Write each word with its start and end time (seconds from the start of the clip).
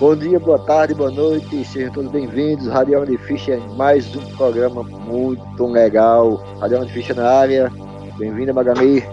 Bom 0.00 0.16
dia, 0.16 0.40
boa 0.40 0.58
tarde, 0.58 0.94
boa 0.94 1.10
noite, 1.10 1.62
sejam 1.62 1.92
todos 1.92 2.10
bem-vindos. 2.10 2.66
Radião 2.68 3.04
de 3.04 3.18
Ficha, 3.18 3.58
mais 3.76 4.16
um 4.16 4.34
programa 4.34 4.82
muito 4.82 5.66
legal. 5.66 6.42
Radião 6.58 6.86
de 6.86 6.90
Ficha 6.94 7.12
na 7.12 7.28
área. 7.30 7.70
Bem-vinda, 8.16 8.50
Magami. 8.50 9.04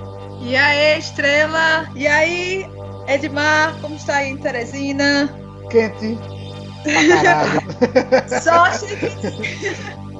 E 0.41 0.55
aí, 0.55 0.97
Estrela? 0.97 1.89
E 1.93 2.07
aí, 2.07 2.65
Edmar? 3.05 3.77
Como 3.81 3.95
está 3.95 4.15
aí 4.15 4.29
em 4.29 4.37
Teresina? 4.37 5.29
Quente. 5.69 6.17
Só 8.41 8.67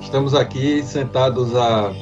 Estamos 0.02 0.36
aqui 0.36 0.84
sentados 0.84 1.55
há 1.55 1.93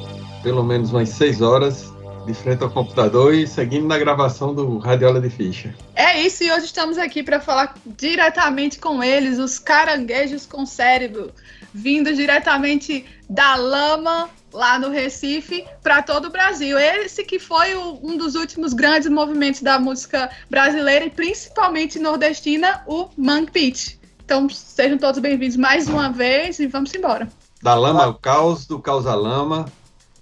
pelo 0.42 0.64
menos 0.64 0.90
umas 0.90 1.10
seis 1.10 1.40
horas 1.40 1.95
de 2.26 2.34
frente 2.34 2.62
ao 2.62 2.70
computador 2.70 3.32
e 3.32 3.46
seguindo 3.46 3.86
na 3.86 3.96
gravação 3.96 4.52
do 4.52 4.78
Radiola 4.78 5.20
de 5.20 5.30
Ficha. 5.30 5.74
É 5.94 6.20
isso, 6.20 6.42
e 6.42 6.50
hoje 6.50 6.66
estamos 6.66 6.98
aqui 6.98 7.22
para 7.22 7.40
falar 7.40 7.74
diretamente 7.86 8.78
com 8.78 9.02
eles, 9.02 9.38
os 9.38 9.58
caranguejos 9.58 10.44
com 10.44 10.66
cérebro, 10.66 11.32
vindos 11.72 12.16
diretamente 12.16 13.06
da 13.30 13.54
lama 13.54 14.28
lá 14.52 14.78
no 14.78 14.90
Recife 14.90 15.64
para 15.82 16.02
todo 16.02 16.26
o 16.26 16.30
Brasil. 16.30 16.76
Esse 16.78 17.24
que 17.24 17.38
foi 17.38 17.74
o, 17.74 18.00
um 18.02 18.16
dos 18.16 18.34
últimos 18.34 18.72
grandes 18.72 19.08
movimentos 19.08 19.62
da 19.62 19.78
música 19.78 20.28
brasileira 20.50 21.04
e 21.04 21.10
principalmente 21.10 21.98
nordestina, 21.98 22.82
o 22.86 23.08
Mangue 23.16 23.52
Beat. 23.52 23.98
Então 24.24 24.48
sejam 24.50 24.98
todos 24.98 25.20
bem-vindos 25.20 25.56
mais 25.56 25.88
uma 25.88 26.10
vez 26.10 26.58
e 26.58 26.66
vamos 26.66 26.92
embora. 26.92 27.28
Da 27.62 27.74
lama 27.74 28.04
ao 28.04 28.14
caos, 28.14 28.66
do 28.66 28.80
caos 28.80 29.06
à 29.06 29.14
lama, 29.14 29.66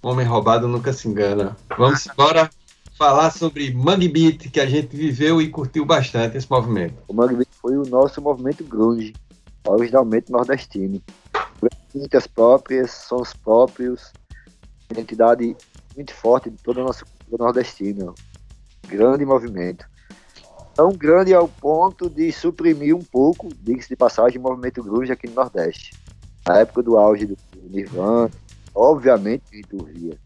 homem 0.07 0.25
roubado 0.25 0.67
nunca 0.67 0.93
se 0.93 1.07
engana. 1.07 1.57
Vamos 1.77 2.05
embora 2.05 2.49
falar 2.97 3.31
sobre 3.31 3.73
Mangue 3.73 4.07
Beat, 4.07 4.51
que 4.51 4.59
a 4.59 4.65
gente 4.65 4.95
viveu 4.95 5.41
e 5.41 5.49
curtiu 5.49 5.85
bastante 5.85 6.37
esse 6.37 6.49
movimento. 6.49 6.95
O 7.07 7.13
Mangue 7.13 7.35
Beat 7.35 7.49
foi 7.61 7.75
o 7.75 7.85
nosso 7.85 8.21
movimento 8.21 8.63
grunge, 8.63 9.13
originalmente 9.67 10.31
nordestino. 10.31 11.01
Muitas 11.93 12.27
próprias, 12.27 12.91
sons 12.91 13.33
próprios, 13.33 14.13
identidade 14.91 15.55
muito 15.95 16.13
forte 16.13 16.49
de 16.49 16.57
toda 16.57 16.81
a 16.81 16.83
nossa 16.83 17.05
cultura 17.05 17.43
nordestina. 17.45 18.13
Grande 18.87 19.25
movimento. 19.25 19.85
Tão 20.75 20.91
grande 20.91 21.33
ao 21.33 21.47
ponto 21.47 22.09
de 22.09 22.31
suprimir 22.31 22.95
um 22.95 23.01
pouco, 23.01 23.49
diga-se 23.61 23.89
de 23.89 23.95
passagem, 23.95 24.37
o 24.37 24.41
movimento 24.41 24.83
grunge 24.83 25.11
aqui 25.11 25.25
no 25.25 25.33
Nordeste. 25.33 25.97
Na 26.45 26.59
época 26.59 26.83
do 26.83 26.97
auge 26.97 27.25
do 27.25 27.37
Nirvana, 27.69 28.29
obviamente 28.75 29.43
a 29.51 29.55
gente 29.55 29.75
ouvia. 29.75 30.17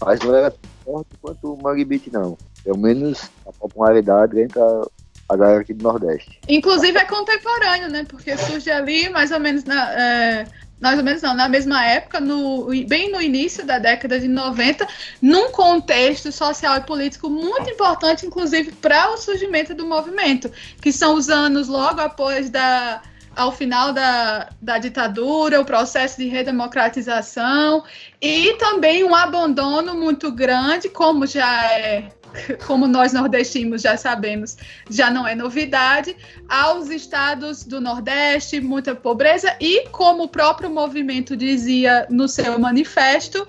Mas 0.00 0.20
não 0.20 0.34
era 0.34 0.54
forte 0.84 1.10
quanto 1.20 1.54
o 1.54 1.62
Mangue 1.62 1.84
Beat, 1.84 2.08
não. 2.12 2.36
Pelo 2.62 2.78
menos 2.78 3.30
a 3.46 3.52
popularidade 3.52 4.40
entre 4.40 4.60
a, 4.60 4.82
a 5.28 5.36
galera 5.36 5.60
aqui 5.60 5.72
do 5.72 5.82
Nordeste. 5.82 6.38
Inclusive 6.48 6.98
é 6.98 7.04
contemporâneo, 7.04 7.90
né? 7.90 8.04
Porque 8.08 8.36
surge 8.36 8.70
ali 8.70 9.08
mais 9.08 9.30
ou 9.30 9.40
menos 9.40 9.64
na, 9.64 9.92
é, 9.92 10.46
mais 10.80 10.98
ou 10.98 11.04
menos 11.04 11.22
não, 11.22 11.34
na 11.34 11.48
mesma 11.48 11.84
época, 11.84 12.20
no, 12.20 12.66
bem 12.86 13.10
no 13.10 13.20
início 13.20 13.64
da 13.64 13.78
década 13.78 14.20
de 14.20 14.28
90, 14.28 14.86
num 15.22 15.50
contexto 15.50 16.30
social 16.30 16.76
e 16.76 16.80
político 16.82 17.30
muito 17.30 17.70
importante, 17.70 18.26
inclusive 18.26 18.72
para 18.72 19.12
o 19.12 19.16
surgimento 19.16 19.74
do 19.74 19.86
movimento, 19.86 20.50
que 20.80 20.92
são 20.92 21.14
os 21.14 21.30
anos 21.30 21.68
logo 21.68 22.00
após 22.00 22.50
da 22.50 23.02
ao 23.36 23.52
final 23.52 23.92
da, 23.92 24.48
da 24.60 24.78
ditadura, 24.78 25.60
o 25.60 25.64
processo 25.64 26.16
de 26.16 26.26
redemocratização 26.26 27.84
e 28.20 28.54
também 28.54 29.04
um 29.04 29.14
abandono 29.14 29.94
muito 29.94 30.32
grande, 30.32 30.88
como 30.88 31.26
já 31.26 31.70
é 31.70 32.08
como 32.66 32.86
nós 32.86 33.12
nordestinos 33.12 33.82
já 33.82 33.96
sabemos, 33.96 34.56
já 34.90 35.10
não 35.10 35.26
é 35.26 35.34
novidade, 35.34 36.16
aos 36.48 36.90
estados 36.90 37.64
do 37.64 37.80
Nordeste, 37.80 38.60
muita 38.60 38.94
pobreza, 38.94 39.56
e 39.60 39.88
como 39.88 40.24
o 40.24 40.28
próprio 40.28 40.70
movimento 40.70 41.36
dizia 41.36 42.06
no 42.10 42.28
seu 42.28 42.58
manifesto, 42.58 43.46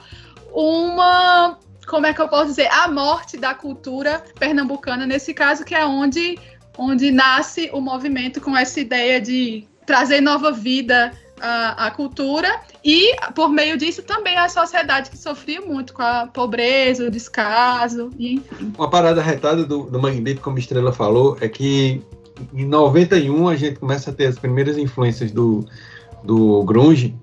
uma. 0.52 1.60
Como 1.88 2.06
é 2.06 2.14
que 2.14 2.22
eu 2.22 2.28
posso 2.28 2.48
dizer? 2.48 2.68
A 2.70 2.90
morte 2.90 3.38
da 3.38 3.54
cultura 3.54 4.22
pernambucana, 4.38 5.06
nesse 5.06 5.34
caso, 5.34 5.64
que 5.64 5.74
é 5.74 5.86
onde, 5.86 6.38
onde 6.78 7.12
nasce 7.12 7.70
o 7.72 7.80
movimento 7.80 8.42
com 8.42 8.58
essa 8.58 8.80
ideia 8.82 9.22
de 9.22 9.66
trazer 9.88 10.22
nova 10.22 10.52
vida 10.52 11.12
a, 11.42 11.88
a, 11.88 11.92
cultura 11.92 12.60
e, 12.84 13.16
por 13.34 13.50
meio 13.50 13.78
disso, 13.78 14.04
também 14.04 14.38
a 14.38 14.50
sociedade 14.50 15.10
que 15.10 15.18
sofria 15.18 15.62
muito 15.62 15.94
com 15.94 16.02
a 16.02 16.28
pobreza, 16.28 17.08
o 17.08 17.10
descaso, 17.10 18.12
e 18.20 18.36
enfim. 18.36 18.74
Uma 18.78 18.90
parada 18.90 19.22
retada 19.22 19.64
do, 19.64 19.84
do 19.84 20.00
Mangue 20.00 20.36
como 20.36 20.60
Estrela 20.60 20.92
falou, 20.92 21.38
é 21.40 21.48
que 21.48 22.02
em 22.54 22.66
91 22.66 23.48
a 23.48 23.56
gente 23.56 23.80
começa 23.80 24.12
a 24.12 24.14
ter 24.14 24.26
as 24.26 24.38
primeiras 24.38 24.78
influências 24.78 25.32
do, 25.32 25.66
do 26.24 26.64
grunge 26.64 27.16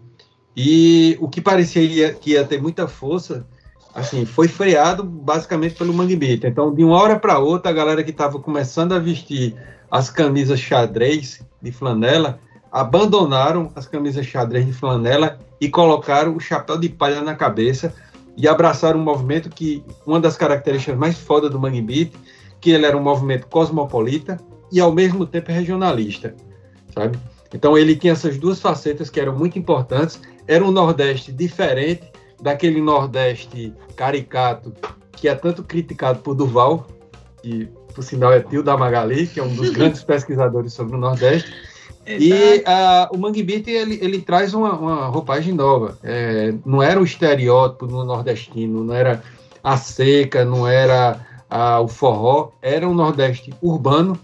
e 0.57 1.17
o 1.21 1.29
que 1.29 1.41
parecia 1.41 2.15
que 2.15 2.31
ia 2.31 2.45
ter 2.45 2.61
muita 2.61 2.89
força 2.89 3.47
assim, 3.95 4.25
foi 4.25 4.49
freado 4.49 5.05
basicamente 5.05 5.77
pelo 5.77 5.95
Mangue 5.95 6.17
Beat. 6.17 6.45
Então, 6.45 6.75
de 6.75 6.83
uma 6.83 7.01
hora 7.01 7.19
para 7.19 7.39
outra, 7.39 7.71
a 7.71 7.75
galera 7.75 8.03
que 8.03 8.11
estava 8.11 8.41
começando 8.41 8.93
a 8.93 8.99
vestir 8.99 9.55
as 9.91 10.11
camisas 10.11 10.59
xadrez 10.59 11.41
de 11.63 11.71
flanela 11.71 12.41
abandonaram 12.75 13.71
as 13.77 13.87
camisas 13.87 14.27
xadrez 14.27 14.67
de 14.67 14.73
flanela 14.73 15.39
e 15.61 15.69
colocaram 15.69 16.35
o 16.35 16.41
chapéu 16.41 16.77
de 16.77 16.89
palha 16.89 17.21
na 17.21 17.37
cabeça 17.37 17.95
e 18.37 18.49
abraçaram 18.49 18.99
um 18.99 19.05
movimento 19.05 19.49
que 19.49 19.85
uma 20.05 20.19
das 20.19 20.37
características 20.37 20.99
mais 20.99 21.17
fodas 21.17 21.53
do 21.53 21.61
Mangue 21.61 21.81
Beat, 21.81 22.13
que 22.61 22.73
ele 22.73 22.85
era 22.85 22.97
um 22.97 23.03
movimento 23.03 23.47
cosmopolita 23.47 24.41
e 24.73 24.81
ao 24.81 24.91
mesmo 24.91 25.25
tempo 25.25 25.53
regionalista, 25.53 26.35
sabe? 26.93 27.17
Então 27.55 27.79
ele 27.79 27.95
tinha 27.95 28.13
essas 28.13 28.37
duas 28.39 28.61
facetas 28.61 29.09
que 29.09 29.21
eram 29.21 29.39
muito 29.39 29.57
importantes. 29.57 30.21
Era 30.49 30.65
um 30.65 30.73
Nordeste 30.73 31.31
diferente 31.31 32.11
daquele 32.43 32.81
Nordeste 32.81 33.73
caricato 33.95 34.75
que 35.13 35.29
é 35.29 35.35
tanto 35.37 35.63
criticado 35.63 36.19
por 36.19 36.35
Duval, 36.35 36.89
que 37.41 37.69
por 37.95 38.03
sinal 38.03 38.33
é 38.33 38.41
tio 38.41 38.65
da 38.65 38.77
Magali, 38.77 39.29
que 39.29 39.39
é 39.39 39.45
um 39.45 39.55
dos 39.55 39.71
grandes 39.79 40.03
pesquisadores 40.03 40.73
sobre 40.73 40.97
o 40.97 40.99
Nordeste 40.99 41.55
e 42.07 42.59
uh, 42.59 43.15
o 43.15 43.19
Mangue 43.19 43.43
Beat, 43.43 43.67
ele, 43.69 43.99
ele 44.03 44.21
traz 44.21 44.55
uma, 44.55 44.73
uma 44.73 45.07
roupagem 45.07 45.55
nova. 45.55 45.99
É, 46.03 46.55
não 46.65 46.83
era 46.83 47.01
o 47.01 47.05
estereótipo 47.05 47.87
no 47.87 48.05
nordestino, 48.05 48.85
não 48.85 48.95
era 48.95 49.23
a 49.63 49.77
seca, 49.77 50.45
não 50.45 50.69
era 50.69 51.21
uh, 51.51 51.83
o 51.83 51.89
forró, 51.89 52.53
era 52.61 52.89
um 52.89 52.95
nordeste 52.95 53.53
urbano, 53.63 54.19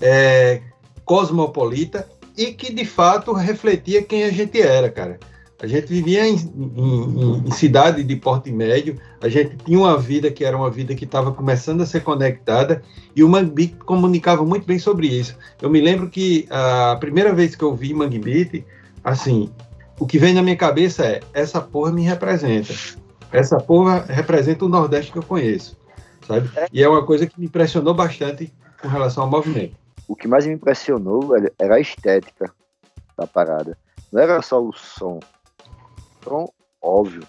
é, 0.00 0.60
cosmopolita 1.04 2.08
e 2.36 2.52
que 2.52 2.72
de 2.72 2.84
fato 2.84 3.32
refletia 3.32 4.02
quem 4.02 4.24
a 4.24 4.30
gente 4.30 4.60
era, 4.60 4.90
cara. 4.90 5.18
A 5.62 5.66
gente 5.68 5.86
vivia 5.86 6.26
em, 6.26 6.34
em, 6.34 7.46
em, 7.46 7.50
cidade 7.52 8.02
de 8.02 8.16
porte 8.16 8.50
médio, 8.50 8.98
a 9.20 9.28
gente 9.28 9.56
tinha 9.58 9.78
uma 9.78 9.96
vida 9.96 10.28
que 10.28 10.44
era 10.44 10.56
uma 10.56 10.68
vida 10.68 10.92
que 10.92 11.04
estava 11.04 11.30
começando 11.30 11.82
a 11.82 11.86
ser 11.86 12.00
conectada, 12.00 12.82
e 13.14 13.22
o 13.22 13.28
Mangue 13.28 13.68
comunicava 13.68 14.44
muito 14.44 14.66
bem 14.66 14.80
sobre 14.80 15.06
isso. 15.06 15.38
Eu 15.60 15.70
me 15.70 15.80
lembro 15.80 16.10
que 16.10 16.48
a 16.50 16.96
primeira 16.98 17.32
vez 17.32 17.54
que 17.54 17.62
eu 17.62 17.76
vi 17.76 17.94
Mangue 17.94 18.66
assim, 19.04 19.52
o 20.00 20.04
que 20.04 20.18
vem 20.18 20.34
na 20.34 20.42
minha 20.42 20.56
cabeça 20.56 21.06
é: 21.06 21.20
essa 21.32 21.60
porra 21.60 21.92
me 21.92 22.02
representa. 22.02 22.74
Essa 23.30 23.60
porra 23.60 24.04
representa 24.08 24.64
o 24.64 24.68
Nordeste 24.68 25.12
que 25.12 25.18
eu 25.18 25.22
conheço, 25.22 25.76
sabe? 26.26 26.50
E 26.72 26.82
é 26.82 26.88
uma 26.88 27.06
coisa 27.06 27.24
que 27.24 27.38
me 27.38 27.46
impressionou 27.46 27.94
bastante 27.94 28.52
com 28.80 28.88
relação 28.88 29.22
ao 29.22 29.30
movimento. 29.30 29.76
O 30.08 30.16
que 30.16 30.26
mais 30.26 30.44
me 30.44 30.54
impressionou 30.54 31.30
era 31.56 31.76
a 31.76 31.80
estética 31.80 32.52
da 33.16 33.28
parada. 33.28 33.78
Não 34.12 34.20
era 34.20 34.42
só 34.42 34.60
o 34.60 34.72
som, 34.72 35.20
então, 36.22 36.48
óbvio, 36.80 37.26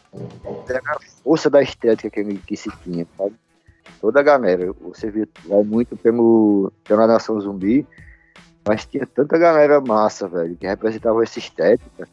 era 0.70 0.80
a 0.86 1.00
força 1.24 1.50
da 1.50 1.62
estética 1.62 2.24
que, 2.24 2.38
que 2.38 2.56
se 2.56 2.69
tinha, 2.84 3.07
sabe? 3.18 3.34
Toda 4.00 4.19
a 4.19 4.24
galera, 4.24 4.72
você 4.81 5.10
viu, 5.10 5.28
vai 5.45 5.63
muito 5.63 5.98
pelo, 5.98 6.72
pela 6.84 7.07
nação 7.07 7.40
zumbi, 7.42 7.86
mas 8.66 8.86
tinha 8.86 9.06
tanta 9.06 9.38
galera 9.38 9.81
massa, 9.81 10.28
velho, 10.28 10.56
que 10.56 10.68
representava 10.68 11.24
essa 11.24 11.40
estética, 11.40 12.07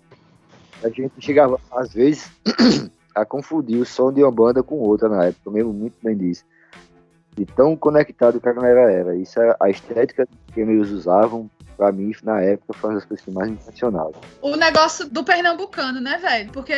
a 0.83 0.89
gente 0.89 1.13
chegava, 1.21 1.61
às 1.71 1.93
vezes, 1.93 2.31
a 3.15 3.25
confundir 3.25 3.81
o 3.81 3.85
som 3.85 4.13
de 4.13 4.23
uma 4.23 4.33
banda 4.33 4.63
com 4.63 4.77
outra 4.77 5.09
na 5.09 5.27
época, 5.27 5.43
eu 5.47 5.53
mesmo 5.53 5.73
muito 5.73 5.97
bem 6.03 6.17
disso. 6.17 6.45
De 7.37 7.45
tão 7.45 7.77
conectado 7.77 8.41
que 8.41 8.49
a 8.49 8.53
galera 8.53 8.91
era. 8.91 9.15
Isso 9.15 9.41
é 9.41 9.57
a 9.61 9.71
estética 9.71 10.27
que 10.53 10.61
eles 10.61 10.91
usavam 10.91 11.49
pra 11.81 11.91
mim, 11.91 12.13
na 12.23 12.43
época, 12.43 12.75
foi 12.75 12.91
uma 12.91 12.97
das 12.97 13.07
coisas 13.07 13.25
que 13.25 13.31
mais 13.31 13.51
me. 13.51 13.57
O 14.43 14.55
negócio 14.55 15.09
do 15.09 15.25
pernambucano, 15.25 15.99
né, 15.99 16.19
velho? 16.19 16.53
Porque 16.53 16.75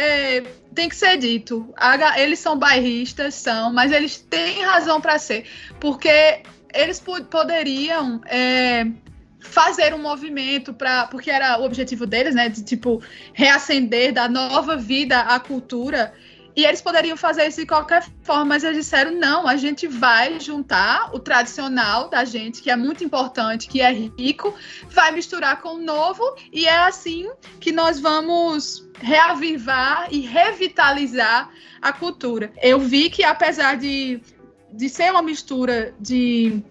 tem 0.73 0.89
que 0.89 0.95
ser 0.95 1.17
dito. 1.17 1.75
Eles 2.17 2.39
são 2.39 2.57
bairristas, 2.57 3.35
são, 3.35 3.73
mas 3.73 3.91
eles 3.91 4.19
têm 4.19 4.63
razão 4.63 5.01
para 5.01 5.19
ser. 5.19 5.45
Porque 5.81 6.43
eles 6.73 7.03
poderiam 7.29 8.21
é, 8.27 8.87
fazer 9.41 9.93
um 9.93 9.99
movimento 9.99 10.73
para 10.73 11.09
porque 11.09 11.33
era 11.33 11.59
o 11.59 11.65
objetivo 11.65 12.07
deles, 12.07 12.37
né, 12.37 12.49
de 12.49 12.63
tipo 12.63 13.03
reacender, 13.33 14.13
dar 14.13 14.31
nova 14.31 14.77
vida 14.77 15.19
à 15.19 15.41
cultura 15.41 16.15
E 16.55 16.65
eles 16.65 16.83
poderiam 16.83 17.17
fazer 17.17 17.47
isso 17.47 17.61
de 17.61 17.67
qualquer 17.67 18.07
forma, 18.23 18.45
mas 18.45 18.65
eles 18.65 18.79
disseram: 18.79 19.13
não, 19.13 19.47
a 19.47 19.57
gente 19.57 19.87
vai 19.87 20.39
juntar 20.39 21.15
o 21.15 21.19
tradicional 21.19 22.09
da 22.09 22.25
gente, 22.25 22.61
que 22.61 22.71
é 22.71 22.77
muito 22.77 23.03
importante, 23.03 23.69
que 23.69 23.81
é 23.81 23.93
rico, 23.93 24.55
vai 24.89 25.13
misturar 25.13 25.61
com 25.61 25.77
o 25.77 25.83
novo, 25.83 26.23
e 26.53 26.67
é 26.67 26.79
assim 26.79 27.31
que 27.59 27.73
nós 27.73 27.99
vamos 27.99 28.89
reavivar 29.01 30.09
e 30.11 30.21
revitalizar 30.21 31.51
a 31.81 31.93
cultura. 31.93 32.53
Eu 32.63 32.79
vi 32.79 33.11
que, 33.11 33.25
apesar 33.25 33.77
de, 33.77 34.21
de 34.73 34.89
ser 34.89 35.11
uma 35.11 35.23
mistura 35.23 35.95
de 35.99 36.63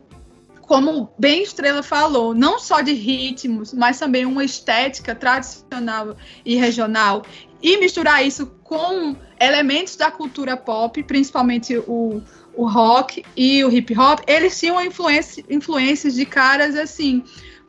como 0.71 1.11
bem 1.19 1.43
Estrela 1.43 1.83
falou, 1.83 2.33
não 2.33 2.57
só 2.57 2.79
de 2.79 2.93
ritmos, 2.93 3.73
mas 3.73 3.99
também 3.99 4.25
uma 4.25 4.41
estética 4.41 5.13
tradicional 5.13 6.15
e 6.45 6.55
regional, 6.55 7.25
e 7.61 7.77
misturar 7.77 8.25
isso 8.25 8.47
com 8.63 9.13
elementos 9.37 9.97
da 9.97 10.09
cultura 10.09 10.55
pop, 10.55 11.03
principalmente 11.03 11.77
o, 11.77 12.21
o 12.55 12.65
rock 12.69 13.21
e 13.35 13.61
o 13.65 13.69
hip 13.69 13.93
hop, 13.99 14.21
eles 14.25 14.57
tinham 14.57 14.81
influência, 14.81 15.43
influências 15.49 16.15
de 16.15 16.25
caras 16.25 16.73
assim 16.77 17.21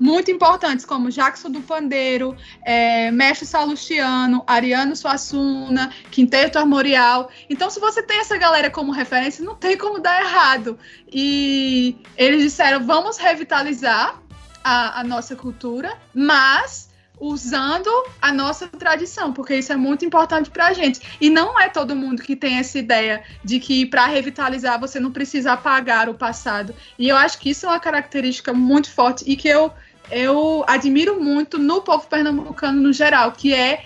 muito 0.03 0.33
importantes, 0.33 0.85
como 0.85 1.11
Jackson 1.11 1.49
do 1.49 1.61
Pandeiro, 1.61 2.37
é, 2.65 3.13
Mestre 3.13 3.47
Salustiano, 3.47 4.43
Ariano 4.49 4.97
Suassuna, 4.97 5.93
Quinteto 6.11 6.59
Armorial. 6.59 7.31
Então, 7.49 7.71
se 7.71 7.79
você 7.79 8.03
tem 8.03 8.19
essa 8.19 8.37
galera 8.37 8.69
como 8.69 8.91
referência, 8.91 9.45
não 9.45 9.55
tem 9.55 9.79
como 9.79 10.01
dar 10.01 10.21
errado. 10.21 10.77
E 11.07 11.97
eles 12.17 12.43
disseram: 12.43 12.85
vamos 12.85 13.17
revitalizar 13.17 14.21
a, 14.65 15.01
a 15.01 15.05
nossa 15.05 15.37
cultura, 15.37 15.97
mas 16.13 16.91
usando 17.21 17.89
a 18.21 18.33
nossa 18.33 18.67
tradição, 18.67 19.33
porque 19.33 19.55
isso 19.55 19.73
é 19.73 19.77
muito 19.77 20.05
importante 20.05 20.51
para 20.51 20.67
a 20.67 20.73
gente. 20.73 21.01
E 21.21 21.31
não 21.31 21.59
é 21.61 21.69
todo 21.69 21.95
mundo 21.95 22.21
que 22.21 22.35
tem 22.35 22.59
essa 22.59 22.77
ideia 22.77 23.23
de 23.45 23.61
que 23.61 23.87
para 23.87 24.07
revitalizar 24.07 24.81
você 24.81 24.99
não 24.99 25.13
precisa 25.13 25.53
apagar 25.53 26.09
o 26.09 26.15
passado. 26.15 26.75
E 26.99 27.09
eu 27.09 27.17
acho 27.17 27.39
que 27.39 27.51
isso 27.51 27.67
é 27.67 27.69
uma 27.69 27.79
característica 27.79 28.53
muito 28.53 28.91
forte 28.91 29.23
e 29.25 29.37
que 29.37 29.47
eu 29.47 29.73
eu 30.13 30.63
admiro 30.67 31.21
muito 31.21 31.59
no 31.59 31.81
povo 31.81 32.07
pernambucano 32.07 32.81
no 32.81 32.93
geral, 32.93 33.33
que 33.33 33.55
é 33.55 33.85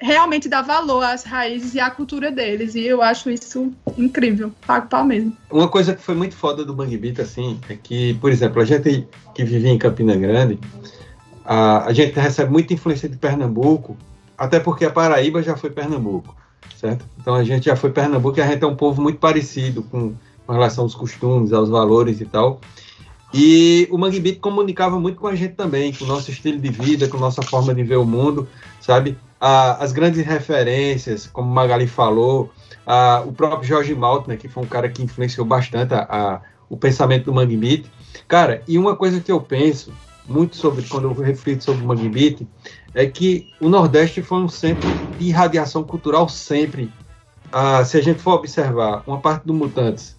realmente 0.00 0.48
dar 0.48 0.62
valor 0.62 1.04
às 1.04 1.24
raízes 1.24 1.74
e 1.74 1.80
à 1.80 1.90
cultura 1.90 2.32
deles. 2.32 2.74
E 2.74 2.84
eu 2.84 3.02
acho 3.02 3.30
isso 3.30 3.72
incrível. 3.96 4.50
Pago 4.66 4.88
pau 4.88 5.04
mesmo. 5.04 5.36
Uma 5.50 5.68
coisa 5.68 5.94
que 5.94 6.02
foi 6.02 6.14
muito 6.14 6.34
foda 6.34 6.64
do 6.64 6.74
Bang 6.74 6.96
Beat, 6.96 7.20
assim, 7.20 7.60
é 7.68 7.76
que, 7.76 8.14
por 8.14 8.32
exemplo, 8.32 8.60
a 8.60 8.64
gente 8.64 9.06
que 9.34 9.44
vivia 9.44 9.70
em 9.70 9.78
Campina 9.78 10.16
Grande, 10.16 10.58
a, 11.44 11.86
a 11.86 11.92
gente 11.92 12.18
recebe 12.18 12.50
muita 12.50 12.72
influência 12.72 13.08
de 13.08 13.16
Pernambuco, 13.16 13.96
até 14.36 14.58
porque 14.58 14.84
a 14.84 14.90
Paraíba 14.90 15.42
já 15.42 15.56
foi 15.56 15.70
Pernambuco, 15.70 16.34
certo? 16.76 17.04
Então 17.20 17.34
a 17.34 17.44
gente 17.44 17.66
já 17.66 17.76
foi 17.76 17.90
Pernambuco 17.90 18.38
e 18.38 18.42
a 18.42 18.46
gente 18.46 18.64
é 18.64 18.66
um 18.66 18.76
povo 18.76 19.02
muito 19.02 19.18
parecido 19.18 19.82
com, 19.82 20.14
com 20.46 20.52
relação 20.52 20.84
aos 20.84 20.94
costumes, 20.94 21.52
aos 21.52 21.68
valores 21.68 22.20
e 22.20 22.24
tal. 22.24 22.60
E 23.32 23.86
o 23.90 23.98
Mangue 23.98 24.18
Beat 24.18 24.40
comunicava 24.40 24.98
muito 24.98 25.20
com 25.20 25.28
a 25.28 25.34
gente 25.34 25.54
também, 25.54 25.92
com 25.92 26.04
o 26.04 26.08
nosso 26.08 26.30
estilo 26.30 26.58
de 26.58 26.70
vida, 26.70 27.08
com 27.08 27.16
a 27.16 27.20
nossa 27.20 27.42
forma 27.42 27.72
de 27.74 27.82
ver 27.82 27.96
o 27.96 28.04
mundo, 28.04 28.48
sabe? 28.80 29.16
Ah, 29.40 29.76
as 29.82 29.92
grandes 29.92 30.24
referências, 30.24 31.26
como 31.26 31.48
Magali 31.48 31.86
falou, 31.86 32.50
ah, 32.84 33.22
o 33.24 33.32
próprio 33.32 33.68
Jorge 33.68 33.94
Maltner, 33.94 34.36
que 34.36 34.48
foi 34.48 34.64
um 34.64 34.66
cara 34.66 34.88
que 34.88 35.02
influenciou 35.02 35.46
bastante 35.46 35.94
a, 35.94 36.06
a, 36.10 36.40
o 36.68 36.76
pensamento 36.76 37.26
do 37.26 37.34
Mangue 37.34 37.56
Beat. 37.56 37.86
Cara, 38.26 38.62
e 38.66 38.76
uma 38.76 38.96
coisa 38.96 39.20
que 39.20 39.30
eu 39.30 39.40
penso 39.40 39.92
muito 40.26 40.56
sobre, 40.56 40.82
quando 40.82 41.04
eu 41.04 41.12
reflito 41.14 41.62
sobre 41.62 41.84
o 41.84 41.86
Mangue 41.86 42.08
Beat, 42.08 42.42
é 42.94 43.06
que 43.06 43.48
o 43.60 43.68
Nordeste 43.68 44.22
foi 44.22 44.38
um 44.38 44.48
centro 44.48 44.88
de 45.18 45.28
irradiação 45.28 45.84
cultural 45.84 46.28
sempre. 46.28 46.90
Ah, 47.52 47.84
se 47.84 47.96
a 47.96 48.02
gente 48.02 48.20
for 48.20 48.34
observar, 48.34 49.04
uma 49.06 49.20
parte 49.20 49.46
do 49.46 49.54
Mutantes 49.54 50.18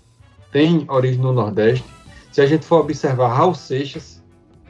tem 0.51 0.85
origem 0.89 1.21
no 1.21 1.31
Nordeste, 1.31 1.85
se 2.31 2.41
a 2.41 2.45
gente 2.45 2.65
for 2.65 2.81
observar 2.81 3.33
Raul 3.33 3.53
Seixas, 3.53 4.21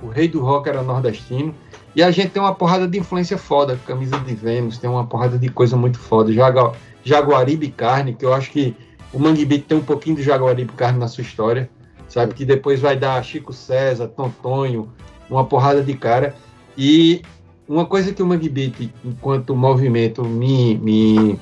o 0.01 0.07
rei 0.07 0.27
do 0.27 0.41
rock 0.41 0.67
era 0.67 0.81
nordestino, 0.81 1.53
e 1.95 2.01
a 2.01 2.09
gente 2.09 2.29
tem 2.29 2.41
uma 2.41 2.55
porrada 2.55 2.87
de 2.87 2.97
influência 2.97 3.37
foda, 3.37 3.79
camisa 3.85 4.17
de 4.19 4.33
Vênus, 4.33 4.77
tem 4.77 4.89
uma 4.89 5.05
porrada 5.05 5.37
de 5.37 5.49
coisa 5.49 5.77
muito 5.77 5.99
foda. 5.99 6.31
Jagu 6.33 6.73
Jaguaribe 7.03 7.69
Carne, 7.69 8.13
que 8.13 8.25
eu 8.25 8.33
acho 8.33 8.51
que 8.51 8.75
o 9.13 9.19
Mangue 9.19 9.45
Beat 9.45 9.65
tem 9.65 9.77
um 9.77 9.83
pouquinho 9.83 10.15
de 10.15 10.23
Jaguaribe 10.23 10.71
Carne 10.73 10.99
na 10.99 11.07
sua 11.07 11.21
história, 11.21 11.69
sabe? 12.07 12.33
Que 12.33 12.45
depois 12.45 12.79
vai 12.79 12.95
dar 12.95 13.23
Chico 13.23 13.51
César, 13.51 14.07
Tontonho, 14.07 14.89
uma 15.29 15.45
porrada 15.45 15.83
de 15.83 15.93
cara. 15.95 16.35
E 16.77 17.21
uma 17.67 17.85
coisa 17.85 18.13
que 18.13 18.21
o 18.21 18.25
Mangue 18.25 18.49
Beat, 18.49 18.91
enquanto 19.03 19.55
movimento, 19.55 20.23
me, 20.23 20.77
me 20.77 21.39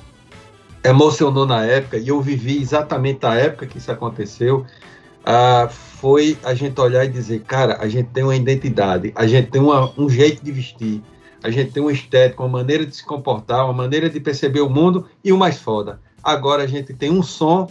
emocionou 0.83 1.45
na 1.45 1.63
época, 1.65 1.97
e 1.97 2.07
eu 2.07 2.21
vivi 2.21 2.61
exatamente 2.61 3.25
a 3.25 3.35
época 3.35 3.67
que 3.67 3.77
isso 3.77 3.91
aconteceu, 3.91 4.65
uh, 5.29 5.69
foi 5.69 6.37
a 6.43 6.53
gente 6.53 6.79
olhar 6.81 7.05
e 7.05 7.09
dizer, 7.09 7.41
cara, 7.41 7.77
a 7.79 7.87
gente 7.87 8.09
tem 8.09 8.23
uma 8.23 8.35
identidade, 8.35 9.11
a 9.15 9.27
gente 9.27 9.51
tem 9.51 9.61
uma, 9.61 9.93
um 9.97 10.09
jeito 10.09 10.43
de 10.43 10.51
vestir, 10.51 11.01
a 11.43 11.51
gente 11.51 11.71
tem 11.71 11.83
uma 11.83 11.91
estética, 11.91 12.41
uma 12.41 12.49
maneira 12.49 12.85
de 12.85 12.95
se 12.95 13.05
comportar, 13.05 13.63
uma 13.65 13.73
maneira 13.73 14.09
de 14.09 14.19
perceber 14.19 14.61
o 14.61 14.69
mundo 14.69 15.05
e 15.23 15.31
o 15.31 15.37
mais 15.37 15.57
foda. 15.57 16.01
Agora 16.23 16.63
a 16.63 16.67
gente 16.67 16.93
tem 16.93 17.11
um 17.11 17.23
som 17.23 17.69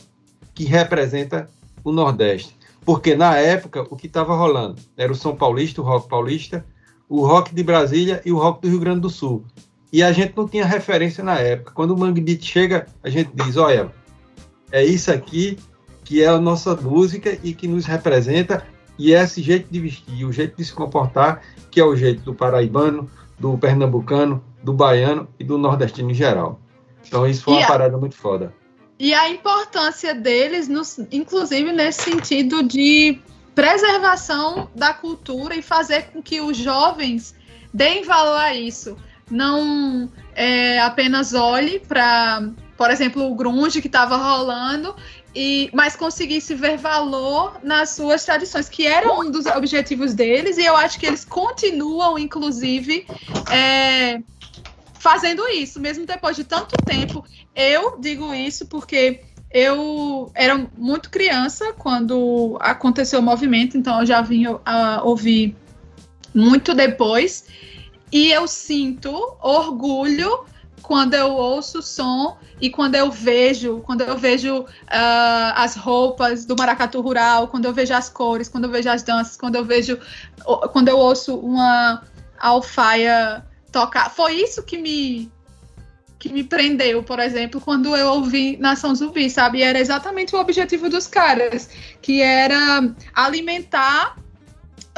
que 0.54 0.64
representa 0.64 1.48
o 1.84 1.92
Nordeste. 1.92 2.56
Porque 2.84 3.14
na 3.14 3.36
época 3.36 3.86
o 3.90 3.96
que 3.96 4.06
estava 4.06 4.34
rolando 4.34 4.80
era 4.96 5.12
o 5.12 5.14
São 5.14 5.36
Paulista, 5.36 5.82
o 5.82 5.84
rock 5.84 6.08
paulista, 6.08 6.64
o 7.06 7.26
rock 7.26 7.54
de 7.54 7.62
Brasília 7.62 8.22
e 8.24 8.32
o 8.32 8.38
rock 8.38 8.62
do 8.62 8.68
Rio 8.68 8.80
Grande 8.80 9.00
do 9.00 9.10
Sul. 9.10 9.44
E 9.92 10.02
a 10.02 10.10
gente 10.10 10.34
não 10.34 10.48
tinha 10.48 10.64
referência 10.64 11.22
na 11.22 11.38
época. 11.38 11.72
Quando 11.72 11.90
o 11.90 11.98
Mangue 11.98 12.22
Beat 12.22 12.42
chega, 12.42 12.86
a 13.02 13.10
gente 13.10 13.30
diz: 13.34 13.58
olha, 13.58 13.92
é 14.72 14.82
isso 14.82 15.12
aqui 15.12 15.58
que 16.08 16.22
é 16.22 16.26
a 16.26 16.40
nossa 16.40 16.74
música 16.74 17.38
e 17.44 17.52
que 17.52 17.68
nos 17.68 17.84
representa, 17.84 18.66
e 18.98 19.12
é 19.12 19.22
esse 19.22 19.42
jeito 19.42 19.70
de 19.70 19.78
vestir, 19.78 20.24
o 20.24 20.32
jeito 20.32 20.56
de 20.56 20.64
se 20.64 20.72
comportar, 20.72 21.42
que 21.70 21.78
é 21.78 21.84
o 21.84 21.94
jeito 21.94 22.22
do 22.22 22.32
paraibano, 22.32 23.10
do 23.38 23.58
pernambucano, 23.58 24.42
do 24.62 24.72
baiano 24.72 25.28
e 25.38 25.44
do 25.44 25.58
nordestino 25.58 26.10
em 26.10 26.14
geral. 26.14 26.58
Então 27.06 27.26
isso 27.26 27.42
foi 27.44 27.52
uma 27.52 27.64
a, 27.64 27.68
parada 27.68 27.98
muito 27.98 28.16
foda. 28.16 28.54
E 28.98 29.12
a 29.12 29.28
importância 29.28 30.14
deles, 30.14 30.66
nos, 30.66 30.98
inclusive 31.12 31.72
nesse 31.72 32.10
sentido 32.10 32.62
de 32.62 33.20
preservação 33.54 34.70
da 34.74 34.94
cultura 34.94 35.56
e 35.56 35.60
fazer 35.60 36.04
com 36.04 36.22
que 36.22 36.40
os 36.40 36.56
jovens 36.56 37.34
deem 37.74 38.02
valor 38.02 38.40
a 38.40 38.54
isso. 38.54 38.96
Não 39.30 40.08
é, 40.34 40.80
apenas 40.80 41.34
olhe 41.34 41.80
para, 41.80 42.48
por 42.78 42.90
exemplo, 42.90 43.30
o 43.30 43.34
grunge 43.34 43.82
que 43.82 43.88
estava 43.88 44.16
rolando 44.16 44.96
e 45.34 45.70
mas 45.72 45.94
conseguisse 45.94 46.54
ver 46.54 46.76
valor 46.76 47.58
nas 47.62 47.90
suas 47.90 48.24
tradições, 48.24 48.68
que 48.68 48.86
era 48.86 49.12
um 49.12 49.30
dos 49.30 49.46
objetivos 49.46 50.14
deles, 50.14 50.58
e 50.58 50.64
eu 50.64 50.76
acho 50.76 50.98
que 50.98 51.06
eles 51.06 51.24
continuam, 51.24 52.18
inclusive, 52.18 53.06
é, 53.50 54.20
fazendo 54.94 55.46
isso, 55.48 55.80
mesmo 55.80 56.06
depois 56.06 56.36
de 56.36 56.44
tanto 56.44 56.74
tempo. 56.84 57.24
Eu 57.54 57.98
digo 57.98 58.32
isso 58.34 58.66
porque 58.66 59.20
eu 59.50 60.30
era 60.34 60.66
muito 60.76 61.10
criança 61.10 61.72
quando 61.72 62.58
aconteceu 62.60 63.20
o 63.20 63.22
movimento, 63.22 63.76
então 63.76 64.00
eu 64.00 64.06
já 64.06 64.20
vim 64.20 64.44
a 64.64 65.02
ouvir 65.02 65.56
muito 66.34 66.74
depois, 66.74 67.46
e 68.12 68.30
eu 68.30 68.46
sinto 68.46 69.36
orgulho 69.42 70.46
quando 70.82 71.14
eu 71.14 71.32
ouço 71.32 71.78
o 71.78 71.82
som 71.82 72.38
e 72.60 72.70
quando 72.70 72.94
eu 72.94 73.10
vejo, 73.10 73.80
quando 73.86 74.02
eu 74.02 74.16
vejo 74.16 74.60
uh, 74.60 74.66
as 75.54 75.76
roupas 75.76 76.44
do 76.44 76.56
maracatu 76.56 77.00
rural, 77.00 77.48
quando 77.48 77.66
eu 77.66 77.72
vejo 77.72 77.94
as 77.94 78.08
cores, 78.08 78.48
quando 78.48 78.64
eu 78.64 78.70
vejo 78.70 78.88
as 78.88 79.02
danças, 79.02 79.36
quando 79.36 79.56
eu 79.56 79.64
vejo, 79.64 79.98
quando 80.72 80.88
eu 80.88 80.98
ouço 80.98 81.36
uma 81.36 82.02
alfaia 82.38 83.44
tocar, 83.70 84.10
foi 84.10 84.34
isso 84.34 84.62
que 84.62 84.78
me 84.78 85.30
que 86.18 86.32
me 86.32 86.42
prendeu, 86.42 87.00
por 87.00 87.20
exemplo, 87.20 87.60
quando 87.60 87.96
eu 87.96 88.08
ouvi 88.08 88.56
Nação 88.56 88.92
Zumbi, 88.92 89.30
sabe? 89.30 89.58
E 89.58 89.62
era 89.62 89.78
exatamente 89.78 90.34
o 90.34 90.40
objetivo 90.40 90.88
dos 90.88 91.06
caras, 91.06 91.70
que 92.02 92.20
era 92.20 92.92
alimentar 93.14 94.16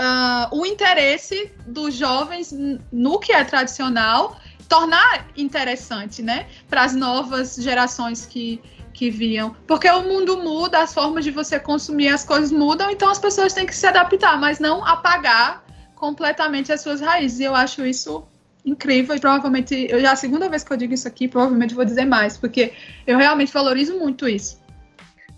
uh, 0.00 0.56
o 0.56 0.64
interesse 0.64 1.52
dos 1.66 1.94
jovens 1.94 2.54
no 2.90 3.18
que 3.18 3.32
é 3.32 3.44
tradicional 3.44 4.38
tornar 4.70 5.26
interessante, 5.36 6.22
né, 6.22 6.46
para 6.68 6.84
as 6.84 6.94
novas 6.94 7.56
gerações 7.56 8.24
que, 8.24 8.62
que 8.94 9.10
viam. 9.10 9.54
Porque 9.66 9.90
o 9.90 10.02
mundo 10.04 10.38
muda, 10.38 10.78
as 10.78 10.94
formas 10.94 11.24
de 11.24 11.32
você 11.32 11.58
consumir 11.58 12.08
as 12.08 12.24
coisas 12.24 12.52
mudam, 12.52 12.88
então 12.88 13.10
as 13.10 13.18
pessoas 13.18 13.52
têm 13.52 13.66
que 13.66 13.74
se 13.74 13.86
adaptar, 13.86 14.40
mas 14.40 14.60
não 14.60 14.86
apagar 14.86 15.64
completamente 15.96 16.72
as 16.72 16.80
suas 16.82 17.00
raízes. 17.00 17.40
E 17.40 17.44
eu 17.44 17.54
acho 17.54 17.84
isso 17.84 18.24
incrível 18.64 19.16
e 19.16 19.20
provavelmente, 19.20 19.88
eu 19.90 20.00
já 20.00 20.12
a 20.12 20.16
segunda 20.16 20.48
vez 20.48 20.62
que 20.62 20.72
eu 20.72 20.76
digo 20.76 20.94
isso 20.94 21.08
aqui, 21.08 21.26
provavelmente 21.26 21.74
vou 21.74 21.84
dizer 21.84 22.04
mais, 22.04 22.36
porque 22.36 22.72
eu 23.06 23.18
realmente 23.18 23.52
valorizo 23.52 23.98
muito 23.98 24.28
isso. 24.28 24.60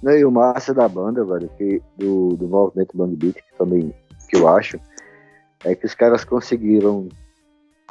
Não, 0.03 0.13
e 0.13 0.25
o 0.27 0.31
massa 0.31 0.75
da 0.75 0.87
banda, 0.87 1.25
velho, 1.25 1.49
que, 1.57 1.81
do, 1.97 2.37
do 2.37 2.49
movimento 2.49 2.95
Bang 2.95 3.17
Beat, 3.17 3.37
que 3.37 3.57
também 3.57 3.95
que 4.29 4.37
eu 4.37 4.47
acho, 4.47 4.79
é 5.65 5.75
que 5.75 5.87
os 5.87 5.95
caras 5.95 6.25
conseguiram 6.25 7.09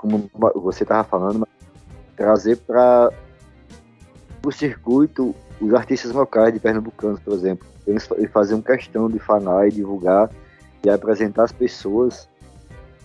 como 0.01 0.29
você 0.55 0.84
estava 0.84 1.03
falando, 1.03 1.48
trazer 2.17 2.58
para 2.58 3.12
o 4.43 4.51
circuito, 4.51 5.36
os 5.62 5.74
artistas 5.75 6.12
locais 6.12 6.51
de 6.51 6.60
Pernambucanos, 6.60 7.20
por 7.20 7.34
exemplo, 7.34 7.67
eles, 7.86 8.10
eles 8.17 8.31
faziam 8.31 8.62
questão 8.62 9.08
de 9.08 9.20
falar 9.20 9.67
e 9.67 9.72
divulgar 9.72 10.31
e 10.84 10.89
apresentar 10.89 11.43
as 11.43 11.51
pessoas. 11.51 12.27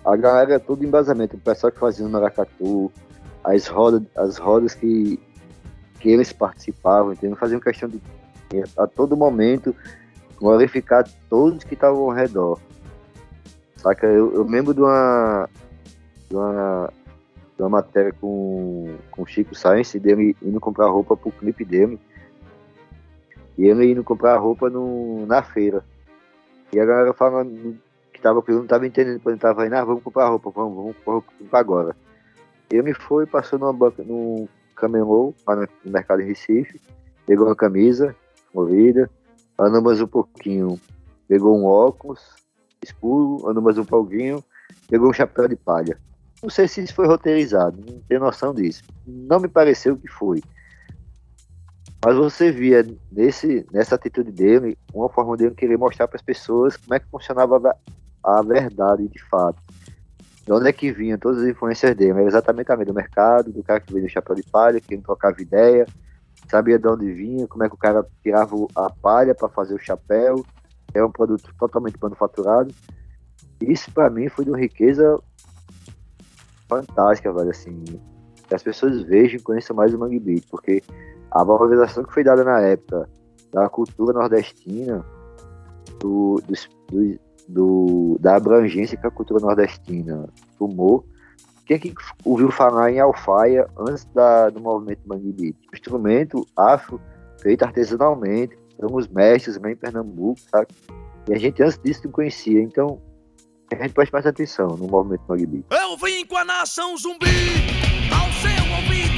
A 0.03 0.17
galera 0.17 0.59
todo 0.59 0.85
embasamento, 0.85 1.37
o 1.37 1.41
pessoal 1.41 1.71
que 1.71 1.79
fazia 1.79 2.05
no 2.05 2.11
Maracatu, 2.11 2.91
as 3.45 3.67
rodas, 3.67 4.03
as 4.17 4.39
rodas 4.39 4.75
que, 4.75 5.21
que 6.01 6.09
eles 6.09 6.33
participavam, 6.33 7.13
entendeu? 7.13 7.37
faziam 7.37 7.61
questão 7.61 7.89
de 7.89 8.01
a 8.79 8.87
todo 8.87 9.17
momento 9.17 9.75
glorificar 10.39 11.05
todos 11.29 11.65
que 11.65 11.75
estavam 11.75 12.05
ao 12.05 12.11
redor. 12.11 12.59
Saca? 13.77 14.07
Eu, 14.07 14.33
eu 14.33 14.45
lembro 14.45 14.73
de 14.73 14.81
uma, 14.81 15.49
de 16.29 16.37
uma, 16.37 16.93
de 17.57 17.63
uma 17.63 17.69
matéria 17.69 18.13
com, 18.13 18.97
com 19.11 19.23
o 19.23 19.27
Chico 19.27 19.55
Science 19.55 19.99
dele 19.99 20.37
indo 20.43 20.61
comprar 20.61 20.89
roupa 20.89 21.17
pro 21.17 21.33
clipe 21.33 21.65
dele. 21.65 21.99
E 23.59 23.65
ele 23.65 23.91
indo 23.91 24.05
comprar 24.05 24.37
roupa 24.37 24.69
no, 24.69 25.25
na 25.27 25.43
feira. 25.43 25.85
E 26.73 26.79
a 26.79 26.85
galera 26.85 27.13
falando 27.15 27.79
que 28.13 28.21
tava, 28.21 28.43
eu 28.49 28.59
não 28.59 28.67
tava 28.67 28.87
entendendo 28.87 29.21
quando 29.21 29.35
ele 29.35 29.41
tava 29.41 29.67
indo, 29.67 29.75
ah, 29.75 29.85
vamos 29.85 30.03
comprar 30.03 30.29
roupa, 30.29 30.51
vamos, 30.51 30.97
vamos 31.05 31.25
comprar 31.39 31.61
agora. 31.61 31.97
Ele 32.71 32.93
foi, 32.93 33.27
passou 33.27 33.59
numa 33.59 33.73
banca, 33.73 34.03
num 34.03 34.49
camelô, 34.75 35.33
lá 35.47 35.57
no 35.57 35.69
mercado 35.85 36.19
de 36.19 36.29
Recife, 36.29 36.81
pegou 37.27 37.47
uma 37.47 37.57
camisa, 37.57 38.15
movida, 38.53 39.09
andou 39.59 39.83
mais 39.83 40.01
um 40.01 40.07
pouquinho, 40.07 40.79
pegou 41.29 41.57
um 41.57 41.65
óculos 41.65 42.21
escuro, 42.83 43.49
andou 43.49 43.63
mais 43.63 43.79
um 43.79 43.85
pouquinho, 43.85 44.43
pegou 44.89 45.09
um 45.09 45.13
chapéu 45.13 45.49
de 45.49 45.57
palha. 45.57 45.99
Não 46.43 46.51
sei 46.51 46.69
se 46.69 46.83
isso 46.83 46.95
foi 46.95 47.07
roteirizado, 47.07 47.79
não 47.79 48.01
tenho 48.01 48.21
noção 48.21 48.55
disso. 48.55 48.83
Não 49.07 49.41
me 49.41 49.49
pareceu 49.49 49.97
que 49.97 50.09
foi. 50.09 50.43
Mas 52.05 52.17
você 52.17 52.53
via 52.53 52.87
nesse, 53.11 53.67
nessa 53.73 53.95
atitude 53.95 54.31
dele 54.31 54.79
uma 54.93 55.09
forma 55.09 55.37
dele 55.37 55.55
querer 55.55 55.77
mostrar 55.77 56.07
para 56.07 56.17
as 56.17 56.23
pessoas 56.23 56.77
como 56.77 56.95
é 56.95 57.01
que 57.01 57.09
funcionava 57.09 57.77
a, 58.23 58.43
verdade 58.43 59.09
de 59.09 59.23
fato. 59.25 59.61
De 60.45 60.53
onde 60.53 60.69
é 60.69 60.73
que 60.73 60.93
vinham 60.93 61.19
todas 61.19 61.43
as 61.43 61.49
influências 61.49 61.97
dele? 61.97 62.13
Era 62.13 62.25
exatamente 62.25 62.71
a 62.71 62.77
do 62.77 62.95
mercado, 62.95 63.51
do 63.51 63.63
cara 63.63 63.81
que 63.81 63.93
veio 63.93 64.07
o 64.07 64.09
chapéu 64.09 64.37
de 64.37 64.45
palha, 64.45 64.81
que 64.81 64.95
não 64.95 65.03
trocava 65.03 65.43
ideia, 65.43 65.85
sabia 66.49 66.79
de 66.79 66.87
onde 66.87 67.13
vinha, 67.13 67.49
como 67.49 67.65
é 67.65 67.69
que 67.69 67.75
o 67.75 67.79
cara 67.79 68.07
tirava 68.23 68.55
a 68.77 68.89
palha 68.89 69.35
para 69.35 69.49
fazer 69.49 69.75
o 69.75 69.79
chapéu. 69.79 70.45
Era 70.95 71.05
um 71.05 71.11
produto 71.11 71.53
totalmente 71.59 71.97
manufaturado. 72.01 72.73
Isso 73.61 73.91
para 73.91 74.11
mim 74.11 74.29
foi 74.29 74.45
de 74.45 74.53
uma 74.53 74.61
riqueza 74.61 75.19
fantástica, 76.69 77.33
velho, 77.33 77.51
assim. 77.51 77.83
Que 78.49 78.55
as 78.55 78.63
pessoas 78.63 79.03
vejam 79.03 79.39
e 79.39 79.43
conheçam 79.43 79.75
mais 79.75 79.93
o 79.93 79.99
Mangue 79.99 80.21
Beat, 80.21 80.45
porque 80.51 80.83
a 81.31 81.43
valorização 81.43 82.05
que 82.05 82.13
foi 82.13 82.23
dada 82.23 82.45
na 82.45 82.61
época 82.61 83.09
da 83.53 83.69
cultura 83.69 84.13
nordestina, 84.13 85.05
do, 86.01 86.41
do, 86.47 87.19
do, 87.49 88.17
da 88.21 88.37
abrangência 88.37 88.97
que 88.97 89.07
a 89.07 89.11
cultura 89.11 89.41
nordestina 89.41 90.29
tomou. 90.59 91.05
Quem 91.65 91.77
é 91.77 91.81
que 91.81 91.95
ouviu 92.25 92.51
falar 92.51 92.93
em 92.93 93.01
alfaia 93.01 93.69
antes 93.77 94.05
da, 94.15 94.51
do 94.51 94.61
movimento 94.61 95.01
Mangue 95.07 95.33
Beat? 95.33 95.57
Instrumento 95.73 96.47
afro 96.57 97.01
feito 97.41 97.65
artesanalmente, 97.65 98.57
eram 98.79 98.95
os 98.95 99.09
mestres 99.09 99.57
em 99.57 99.77
Pernambuco, 99.77 100.41
sabe? 100.41 100.69
E 101.29 101.35
a 101.35 101.39
gente 101.39 101.63
antes 101.63 101.79
disso 101.79 102.03
não 102.05 102.13
conhecia. 102.13 102.61
Então, 102.61 103.01
a 103.75 103.83
gente 103.83 103.95
pode 103.95 104.11
prestar 104.11 104.31
atenção 104.31 104.77
no 104.77 104.87
movimento 104.87 105.23
Beat. 105.29 105.65
Eu 105.71 105.97
vim 105.97 106.25
com 106.27 106.37
a 106.37 106.45
nação 106.45 106.97
zumbi, 106.97 107.27
ao 108.13 108.33
seu 108.33 108.77
ouvido 108.77 109.16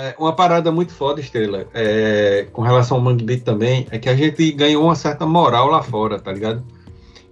É, 0.00 0.14
uma 0.18 0.32
parada 0.32 0.72
muito 0.72 0.94
foda, 0.94 1.20
Estrela, 1.20 1.68
é, 1.74 2.46
com 2.54 2.62
relação 2.62 2.96
ao 2.96 3.02
Mangue 3.02 3.22
Beat 3.22 3.42
também, 3.42 3.86
é 3.90 3.98
que 3.98 4.08
a 4.08 4.16
gente 4.16 4.50
ganhou 4.52 4.84
uma 4.84 4.94
certa 4.94 5.26
moral 5.26 5.68
lá 5.68 5.82
fora, 5.82 6.18
tá 6.18 6.32
ligado? 6.32 6.64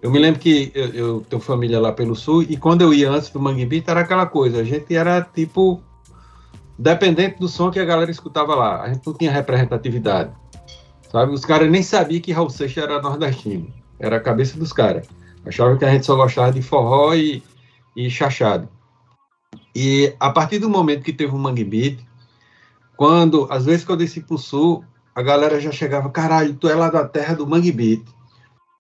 Eu 0.03 0.11
me 0.11 0.19
lembro 0.19 0.39
que 0.39 0.71
eu, 0.75 0.89
eu 0.89 1.21
tenho 1.31 1.41
família 1.41 1.81
lá 1.81 1.93
pelo 1.93 2.15
sul, 2.15 2.43
e 2.43 2.59
quando 2.59 2.83
eu 2.83 2.93
ia 2.93 3.11
antes 3.11 3.31
do 3.31 3.41
Mangue 3.41 3.65
Beat 3.65 3.89
era 3.89 4.01
aquela 4.01 4.27
coisa, 4.27 4.61
a 4.61 4.65
gente 4.65 4.95
era 4.95 5.23
tipo 5.23 5.83
dependente 6.79 7.41
do 7.41 7.49
som 7.49 7.71
que 7.71 7.81
a 7.81 7.87
galera 7.87 8.11
escutava 8.11 8.55
lá, 8.55 8.83
a 8.83 8.93
gente 8.93 9.07
não 9.07 9.15
tinha 9.15 9.33
representatividade, 9.33 10.31
sabe? 11.11 11.33
Os 11.33 11.47
caras 11.47 11.71
nem 11.71 11.83
sabiam 11.83 12.21
que 12.21 12.33
Raul 12.33 12.51
Seixas 12.51 12.85
era 12.85 13.01
nordestino, 13.01 13.73
era 13.99 14.19
a 14.19 14.21
cabeça 14.21 14.59
dos 14.59 14.75
caras, 14.75 15.09
achavam 15.47 15.79
que 15.79 15.87
a 15.87 15.91
gente 15.91 16.05
só 16.05 16.15
gostava 16.17 16.53
de 16.53 16.61
forró 16.61 17.15
e, 17.15 17.43
e 17.97 18.11
chachado. 18.11 18.69
E 19.75 20.13
a 20.21 20.29
partir 20.29 20.59
do 20.59 20.69
momento 20.69 21.03
que 21.03 21.15
teve 21.15 21.35
o 21.35 21.39
Mangue 21.39 21.65
Beat, 21.65 22.08
quando, 22.99 23.47
às 23.49 23.64
vezes 23.64 23.85
que 23.85 23.93
eu 23.93 23.97
desci 23.97 24.21
pro 24.21 24.37
sul, 24.37 24.85
a 25.14 25.23
galera 25.23 25.61
já 25.61 25.71
chegava, 25.71 26.11
caralho, 26.11 26.55
tu 26.55 26.69
é 26.69 26.75
lá 26.75 26.90
da 26.90 27.07
terra 27.07 27.33
do 27.33 27.47
Mangue 27.47 27.71
Beat. 27.71 28.02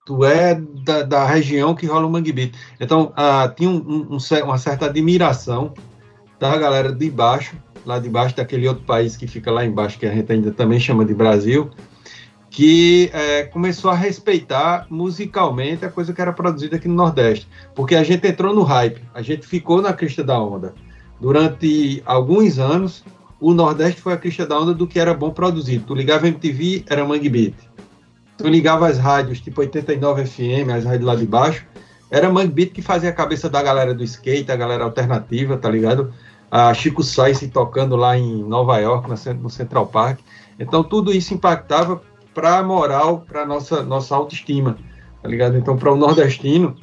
Tu 0.04 0.24
é 0.24 0.56
da, 0.56 1.04
da 1.04 1.24
região 1.24 1.72
que 1.72 1.86
rola 1.86 2.04
o 2.04 2.10
Mangue 2.10 2.32
Beat. 2.32 2.52
Então, 2.80 3.12
ah, 3.14 3.48
tinha 3.56 3.70
um, 3.70 3.76
um, 4.10 4.18
uma 4.42 4.58
certa 4.58 4.86
admiração 4.86 5.72
da 6.40 6.58
galera 6.58 6.92
de 6.92 7.08
baixo, 7.08 7.54
lá 7.86 8.00
de 8.00 8.08
baixo 8.08 8.34
daquele 8.34 8.66
outro 8.66 8.82
país 8.82 9.16
que 9.16 9.28
fica 9.28 9.52
lá 9.52 9.64
embaixo, 9.64 9.96
que 9.96 10.06
a 10.06 10.12
gente 10.12 10.32
ainda 10.32 10.50
também 10.50 10.80
chama 10.80 11.04
de 11.04 11.14
Brasil, 11.14 11.70
que 12.50 13.10
é, 13.12 13.44
começou 13.44 13.88
a 13.88 13.94
respeitar 13.94 14.88
musicalmente 14.90 15.84
a 15.84 15.90
coisa 15.90 16.12
que 16.12 16.20
era 16.20 16.32
produzida 16.32 16.74
aqui 16.74 16.88
no 16.88 16.94
Nordeste. 16.96 17.46
Porque 17.72 17.94
a 17.94 18.02
gente 18.02 18.26
entrou 18.26 18.52
no 18.52 18.64
hype, 18.64 19.00
a 19.14 19.22
gente 19.22 19.46
ficou 19.46 19.80
na 19.80 19.92
crista 19.92 20.24
da 20.24 20.40
onda. 20.40 20.74
Durante 21.20 22.02
alguns 22.04 22.58
anos, 22.58 23.04
o 23.40 23.54
Nordeste 23.54 24.00
foi 24.00 24.12
a 24.12 24.16
crista 24.16 24.46
da 24.46 24.58
onda 24.58 24.74
do 24.74 24.86
que 24.86 24.98
era 24.98 25.14
bom 25.14 25.30
produzido. 25.30 25.84
Tu 25.86 25.94
ligava 25.94 26.26
MTV, 26.26 26.84
era 26.88 27.04
Mangue 27.04 27.28
Beat. 27.28 27.54
Tu 28.36 28.48
ligava 28.48 28.88
as 28.88 28.98
rádios, 28.98 29.40
tipo 29.40 29.60
89 29.60 30.26
FM, 30.26 30.70
as 30.76 30.84
rádios 30.84 31.04
lá 31.04 31.14
de 31.14 31.26
baixo, 31.26 31.66
era 32.10 32.30
Mangue 32.30 32.52
Beat 32.52 32.72
que 32.72 32.82
fazia 32.82 33.10
a 33.10 33.12
cabeça 33.12 33.48
da 33.48 33.62
galera 33.62 33.94
do 33.94 34.02
skate, 34.04 34.50
a 34.50 34.56
galera 34.56 34.84
alternativa, 34.84 35.56
tá 35.56 35.68
ligado? 35.68 36.12
A 36.50 36.72
Chico 36.72 37.02
Sainz 37.02 37.40
tocando 37.52 37.94
lá 37.94 38.16
em 38.16 38.42
Nova 38.42 38.78
York, 38.78 39.08
no 39.40 39.50
Central 39.50 39.86
Park. 39.86 40.20
Então 40.58 40.82
tudo 40.82 41.12
isso 41.12 41.34
impactava 41.34 42.00
para 42.34 42.58
a 42.58 42.62
moral, 42.62 43.24
para 43.28 43.44
nossa 43.44 43.82
nossa 43.82 44.14
autoestima, 44.14 44.78
tá 45.22 45.28
ligado? 45.28 45.56
Então 45.56 45.76
para 45.76 45.92
o 45.92 45.96
nordestino, 45.96 46.76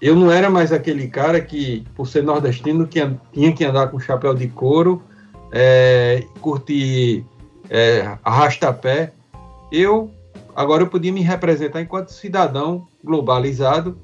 eu 0.00 0.14
não 0.16 0.30
era 0.30 0.50
mais 0.50 0.72
aquele 0.72 1.08
cara 1.08 1.40
que, 1.40 1.84
por 1.94 2.06
ser 2.06 2.22
nordestino, 2.22 2.86
que 2.86 3.00
tinha 3.32 3.52
que 3.52 3.64
andar 3.64 3.88
com 3.88 3.98
chapéu 3.98 4.34
de 4.34 4.48
couro, 4.48 5.02
é, 5.52 6.24
curtir 6.40 7.24
é, 7.70 8.16
arrasta-pé, 8.24 9.12
eu 9.70 10.10
agora 10.54 10.82
eu 10.82 10.88
podia 10.88 11.12
me 11.12 11.20
representar 11.22 11.80
enquanto 11.80 12.12
cidadão 12.12 12.86
globalizado 13.02 13.98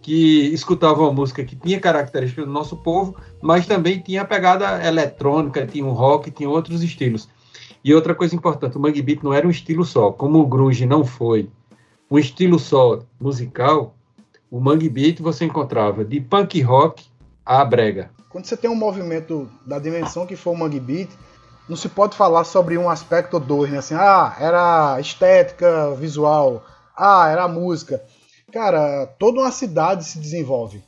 que 0.00 0.46
escutava 0.54 1.02
uma 1.02 1.12
música 1.12 1.44
que 1.44 1.54
tinha 1.54 1.78
características 1.78 2.46
do 2.46 2.50
nosso 2.50 2.76
povo, 2.76 3.16
mas 3.42 3.66
também 3.66 4.00
tinha 4.00 4.24
pegada 4.24 4.86
eletrônica, 4.86 5.66
tinha 5.66 5.84
um 5.84 5.92
rock, 5.92 6.30
tinha 6.30 6.48
outros 6.48 6.82
estilos. 6.82 7.28
E 7.84 7.94
outra 7.94 8.14
coisa 8.14 8.34
importante, 8.34 8.76
o 8.76 8.80
Mangue 8.80 9.02
Beat 9.02 9.22
não 9.22 9.34
era 9.34 9.46
um 9.46 9.50
estilo 9.50 9.84
só, 9.84 10.10
como 10.10 10.40
o 10.40 10.46
grunge 10.46 10.86
não 10.86 11.04
foi 11.04 11.48
um 12.10 12.18
estilo 12.18 12.58
só 12.58 13.00
musical, 13.20 13.94
o 14.50 14.60
Mangue 14.60 14.88
Beat 14.88 15.20
você 15.20 15.44
encontrava 15.44 16.04
de 16.04 16.20
punk 16.20 16.60
rock 16.62 17.04
a 17.44 17.64
brega. 17.64 18.10
Quando 18.30 18.44
você 18.44 18.56
tem 18.56 18.70
um 18.70 18.74
movimento 18.74 19.50
da 19.64 19.78
dimensão 19.78 20.26
que 20.26 20.36
foi 20.36 20.52
o 20.52 20.56
Mangue 20.56 20.80
Beat, 20.80 21.10
não 21.68 21.76
se 21.76 21.88
pode 21.88 22.16
falar 22.16 22.44
sobre 22.44 22.76
um 22.76 22.88
aspecto 22.88 23.34
ou 23.34 23.40
dois, 23.40 23.70
né? 23.70 23.78
Assim, 23.78 23.94
ah, 23.94 24.36
era 24.38 25.00
estética 25.00 25.94
visual, 25.94 26.64
ah, 26.96 27.28
era 27.28 27.48
música. 27.48 28.02
Cara, 28.52 29.06
toda 29.18 29.40
uma 29.40 29.52
cidade 29.52 30.04
se 30.04 30.18
desenvolve. 30.18 30.82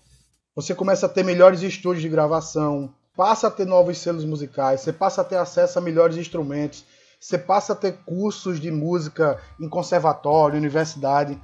Você 0.55 0.75
começa 0.75 1.07
a 1.07 1.09
ter 1.09 1.23
melhores 1.23 1.63
estúdios 1.63 2.03
de 2.03 2.09
gravação, 2.09 2.93
passa 3.17 3.49
a 3.49 3.51
ter 3.51 3.67
novos 3.67 3.99
selos 3.99 4.25
musicais, 4.25 4.81
você 4.81 4.93
passa 4.93 5.21
a 5.21 5.25
ter 5.25 5.37
acesso 5.37 5.79
a 5.79 5.83
melhores 5.83 6.17
instrumentos, 6.17 6.85
você 7.21 7.39
passa 7.39 7.75
a 7.75 7.77
ter 7.77 7.99
cursos 8.05 8.59
de 8.59 8.71
música 8.71 9.39
em 9.61 9.69
conservatório, 9.69 10.57
universidade. 10.57 11.39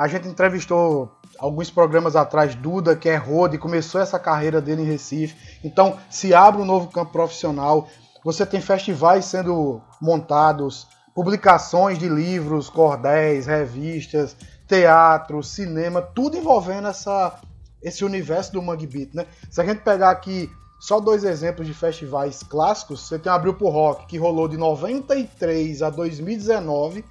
A 0.00 0.08
gente 0.08 0.26
entrevistou 0.26 1.14
alguns 1.38 1.70
programas 1.70 2.16
atrás 2.16 2.54
Duda, 2.54 2.96
que 2.96 3.06
é 3.06 3.16
road, 3.16 3.58
começou 3.58 4.00
essa 4.00 4.18
carreira 4.18 4.58
dele 4.58 4.80
em 4.80 4.86
Recife. 4.86 5.58
Então, 5.62 5.98
se 6.08 6.32
abre 6.32 6.62
um 6.62 6.64
novo 6.64 6.88
campo 6.88 7.12
profissional. 7.12 7.86
Você 8.24 8.46
tem 8.46 8.62
festivais 8.62 9.26
sendo 9.26 9.82
montados, 10.00 10.86
publicações 11.14 11.98
de 11.98 12.08
livros, 12.08 12.70
cordéis, 12.70 13.44
revistas, 13.44 14.34
teatro, 14.66 15.42
cinema, 15.42 16.00
tudo 16.00 16.38
envolvendo 16.38 16.88
essa, 16.88 17.38
esse 17.82 18.02
universo 18.02 18.54
do 18.54 18.62
Mangue 18.62 18.86
Beat, 18.86 19.12
né? 19.12 19.26
Se 19.50 19.60
a 19.60 19.66
gente 19.66 19.82
pegar 19.82 20.12
aqui 20.12 20.50
só 20.80 20.98
dois 20.98 21.24
exemplos 21.24 21.66
de 21.66 21.74
festivais 21.74 22.42
clássicos, 22.42 23.06
você 23.06 23.18
tem 23.18 23.30
o 23.30 23.34
Abril 23.34 23.52
pro 23.52 23.68
Rock, 23.68 24.06
que 24.06 24.16
rolou 24.16 24.48
de 24.48 24.56
93 24.56 25.82
a 25.82 25.90
2019, 25.90 27.04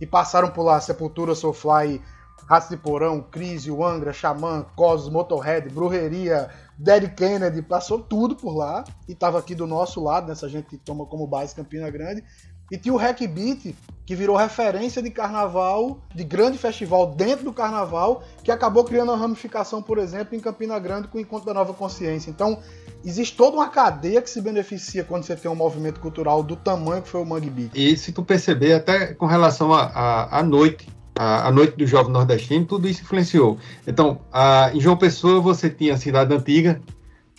e 0.00 0.06
passaram 0.06 0.48
por 0.48 0.62
lá 0.62 0.80
Sepultura, 0.80 1.34
Soulfly, 1.34 2.00
Ratos 2.48 2.68
de 2.68 2.76
Porão, 2.76 3.20
Crise, 3.20 3.70
Angra, 3.70 4.12
Xamã, 4.12 4.64
Cosmos, 4.76 5.12
Motorhead, 5.12 5.68
Brujeria, 5.68 6.48
Dead 6.78 7.12
Kennedy, 7.14 7.62
passou 7.62 7.98
tudo 7.98 8.36
por 8.36 8.54
lá 8.54 8.84
e 9.08 9.12
estava 9.12 9.38
aqui 9.38 9.54
do 9.54 9.66
nosso 9.66 10.02
lado, 10.02 10.28
nessa 10.28 10.48
gente 10.48 10.66
que 10.66 10.76
toma 10.76 11.06
como 11.06 11.26
base 11.26 11.54
Campina 11.54 11.90
Grande. 11.90 12.22
E 12.70 12.76
tinha 12.76 12.92
o 12.92 12.96
Hack 12.96 13.20
Beat, 13.28 13.76
que 14.04 14.16
virou 14.16 14.36
referência 14.36 15.00
de 15.00 15.08
carnaval, 15.08 16.00
de 16.12 16.24
grande 16.24 16.58
festival 16.58 17.14
dentro 17.14 17.44
do 17.44 17.52
carnaval, 17.52 18.24
que 18.42 18.50
acabou 18.50 18.82
criando 18.82 19.12
uma 19.12 19.16
ramificação, 19.16 19.80
por 19.80 19.98
exemplo, 19.98 20.34
em 20.34 20.40
Campina 20.40 20.76
Grande 20.80 21.06
com 21.06 21.16
o 21.16 21.20
Encontro 21.20 21.46
da 21.46 21.54
Nova 21.54 21.72
Consciência. 21.72 22.28
Então, 22.28 22.58
existe 23.04 23.36
toda 23.36 23.56
uma 23.56 23.68
cadeia 23.68 24.20
que 24.20 24.28
se 24.28 24.40
beneficia 24.40 25.04
quando 25.04 25.22
você 25.22 25.36
tem 25.36 25.48
um 25.48 25.54
movimento 25.54 26.00
cultural 26.00 26.42
do 26.42 26.56
tamanho 26.56 27.02
que 27.02 27.08
foi 27.08 27.22
o 27.22 27.24
Mangue 27.24 27.50
Beat. 27.50 27.70
E 27.72 27.96
se 27.96 28.10
tu 28.10 28.24
perceber, 28.24 28.72
até 28.72 29.14
com 29.14 29.26
relação 29.26 29.72
à 29.72 30.42
noite, 30.42 30.88
a, 31.18 31.48
a, 31.48 31.52
noite 31.52 31.76
do 31.76 31.86
jovem 31.86 32.12
nordestino, 32.12 32.64
tudo 32.64 32.88
isso 32.88 33.02
influenciou. 33.02 33.58
Então, 33.86 34.20
a, 34.32 34.70
em 34.74 34.80
João 34.80 34.96
Pessoa 34.96 35.40
você 35.40 35.70
tinha 35.70 35.94
a 35.94 35.96
Cidade 35.96 36.34
Antiga, 36.34 36.80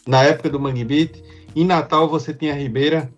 na 0.05 0.23
época 0.23 0.49
do 0.49 0.59
Mangue 0.59 0.83
Beat, 0.83 1.23
em 1.55 1.65
Natal 1.65 2.09
você 2.09 2.33
tinha 2.33 2.53
a 2.53 2.55
Ribeira, 2.55 3.11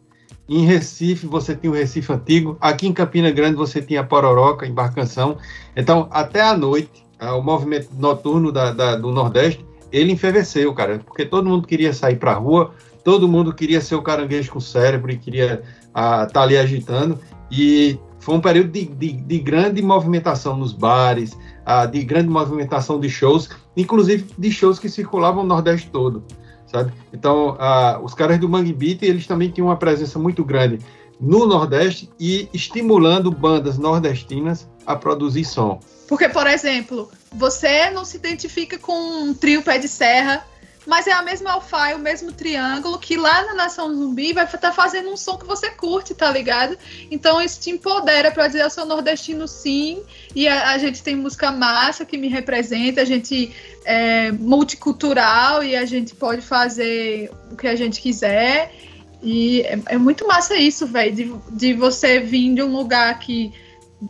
em 0.48 0.66
Recife 0.66 1.28
você 1.28 1.56
tinha 1.56 1.72
o 1.72 1.76
Recife 1.76 2.12
Antigo, 2.12 2.58
aqui 2.60 2.88
em 2.88 2.94
Campina 2.94 3.30
Grande 3.32 3.56
você 3.56 3.82
tinha 3.82 4.02
a 4.02 4.04
Pororoca, 4.04 4.66
embarcação. 4.66 5.38
Então, 5.76 6.08
até 6.12 6.42
a 6.42 6.58
noite, 6.58 7.06
o 7.22 7.42
movimento 7.42 7.90
noturno 7.98 8.52
da, 8.52 8.72
da, 8.72 8.96
do 8.96 9.12
Nordeste, 9.12 9.66
ele 9.92 10.12
enferveceu, 10.12 10.74
cara, 10.74 11.00
porque 11.00 11.26
todo 11.26 11.50
mundo 11.50 11.68
queria 11.68 11.94
sair 11.94 12.16
para 12.16 12.32
a 12.32 12.36
rua, 12.36 12.74
todo 13.04 13.28
mundo 13.28 13.54
queria 13.54 13.82
ser 13.82 13.96
o 13.96 14.02
caranguejo 14.02 14.52
com 14.52 14.60
cérebro 14.60 15.12
e 15.12 15.18
queria 15.18 15.64
estar 15.88 16.28
tá 16.28 16.42
ali 16.42 16.58
agitando. 16.58 17.20
E 17.52 18.00
foi 18.20 18.36
um 18.36 18.42
período 18.42 18.72
de, 18.72 18.86
de, 18.86 19.12
de 19.14 19.40
grande 19.40 19.82
movimentação 19.82 20.56
nos 20.56 20.74
bares, 20.74 21.34
uh, 21.34 21.90
de 21.90 22.04
grande 22.04 22.30
movimentação 22.30 23.00
de 23.00 23.10
shows, 23.10 23.50
inclusive 23.76 24.26
de 24.38 24.52
shows 24.52 24.78
que 24.78 24.90
circulavam 24.90 25.44
o 25.44 25.48
Nordeste 25.48 25.90
todo, 25.90 26.24
sabe? 26.68 26.92
Então, 27.14 27.52
uh, 27.52 28.04
os 28.04 28.14
caras 28.14 28.40
do 28.40 28.50
Mangue 28.50 28.74
Beat, 28.74 29.04
eles 29.04 29.26
também 29.26 29.50
tinham 29.50 29.68
uma 29.68 29.78
presença 29.78 30.20
muito 30.20 30.44
grande 30.44 30.80
no 31.20 31.46
Nordeste 31.46 32.10
e 32.20 32.48
estimulando 32.54 33.30
bandas 33.32 33.78
nordestinas 33.78 34.70
a 34.86 34.96
produzir 34.96 35.44
som. 35.44 35.80
Porque, 36.08 36.30
por 36.30 36.48
exemplo, 36.48 37.10
você 37.32 37.90
não 37.90 38.06
se 38.06 38.18
identifica 38.18 38.80
com 38.80 38.94
um 39.24 39.34
trio 39.34 39.62
pé 39.62 39.78
de 39.78 39.88
serra 39.88 40.46
mas 40.90 41.06
é 41.06 41.12
a 41.12 41.22
mesma 41.22 41.52
alfaia, 41.52 41.96
o 41.96 42.00
mesmo 42.00 42.34
triângulo, 42.34 42.98
que 42.98 43.16
lá 43.16 43.46
na 43.46 43.54
Nação 43.54 43.94
Zumbi 43.94 44.34
vai 44.34 44.46
estar 44.46 44.58
tá 44.58 44.72
fazendo 44.72 45.12
um 45.12 45.16
som 45.16 45.38
que 45.38 45.46
você 45.46 45.70
curte, 45.70 46.16
tá 46.16 46.32
ligado? 46.32 46.76
Então 47.12 47.40
isso 47.40 47.62
te 47.62 47.70
empodera 47.70 48.32
para 48.32 48.48
dizer 48.48 48.64
eu 48.64 48.72
sou 48.72 48.88
nordestino 48.88 49.48
sim, 49.48 50.02
e 50.36 50.48
a, 50.48 50.72
a, 50.72 50.78
gente 50.80 51.04
tem 51.04 51.16
música 51.16 51.52
massa 51.52 52.04
que 52.06 52.18
me 52.18 52.28
representa, 52.28 53.02
a 53.02 53.06
gente 53.06 53.54
é 53.86 54.32
multicultural 54.32 55.64
e 55.64 55.76
a 55.76 55.86
gente 55.86 56.16
pode 56.16 56.42
fazer 56.42 57.32
o 57.52 57.56
que 57.56 57.68
a 57.68 57.76
gente 57.76 58.02
quiser. 58.02 58.74
E 59.22 59.62
é, 59.62 59.80
é 59.90 59.98
muito 59.98 60.26
massa 60.28 60.56
isso, 60.56 60.88
velho, 60.88 61.16
de, 61.16 61.34
de 61.52 61.74
você 61.76 62.20
vir 62.20 62.56
de 62.56 62.64
um 62.64 62.76
lugar 62.76 63.20
que 63.20 63.54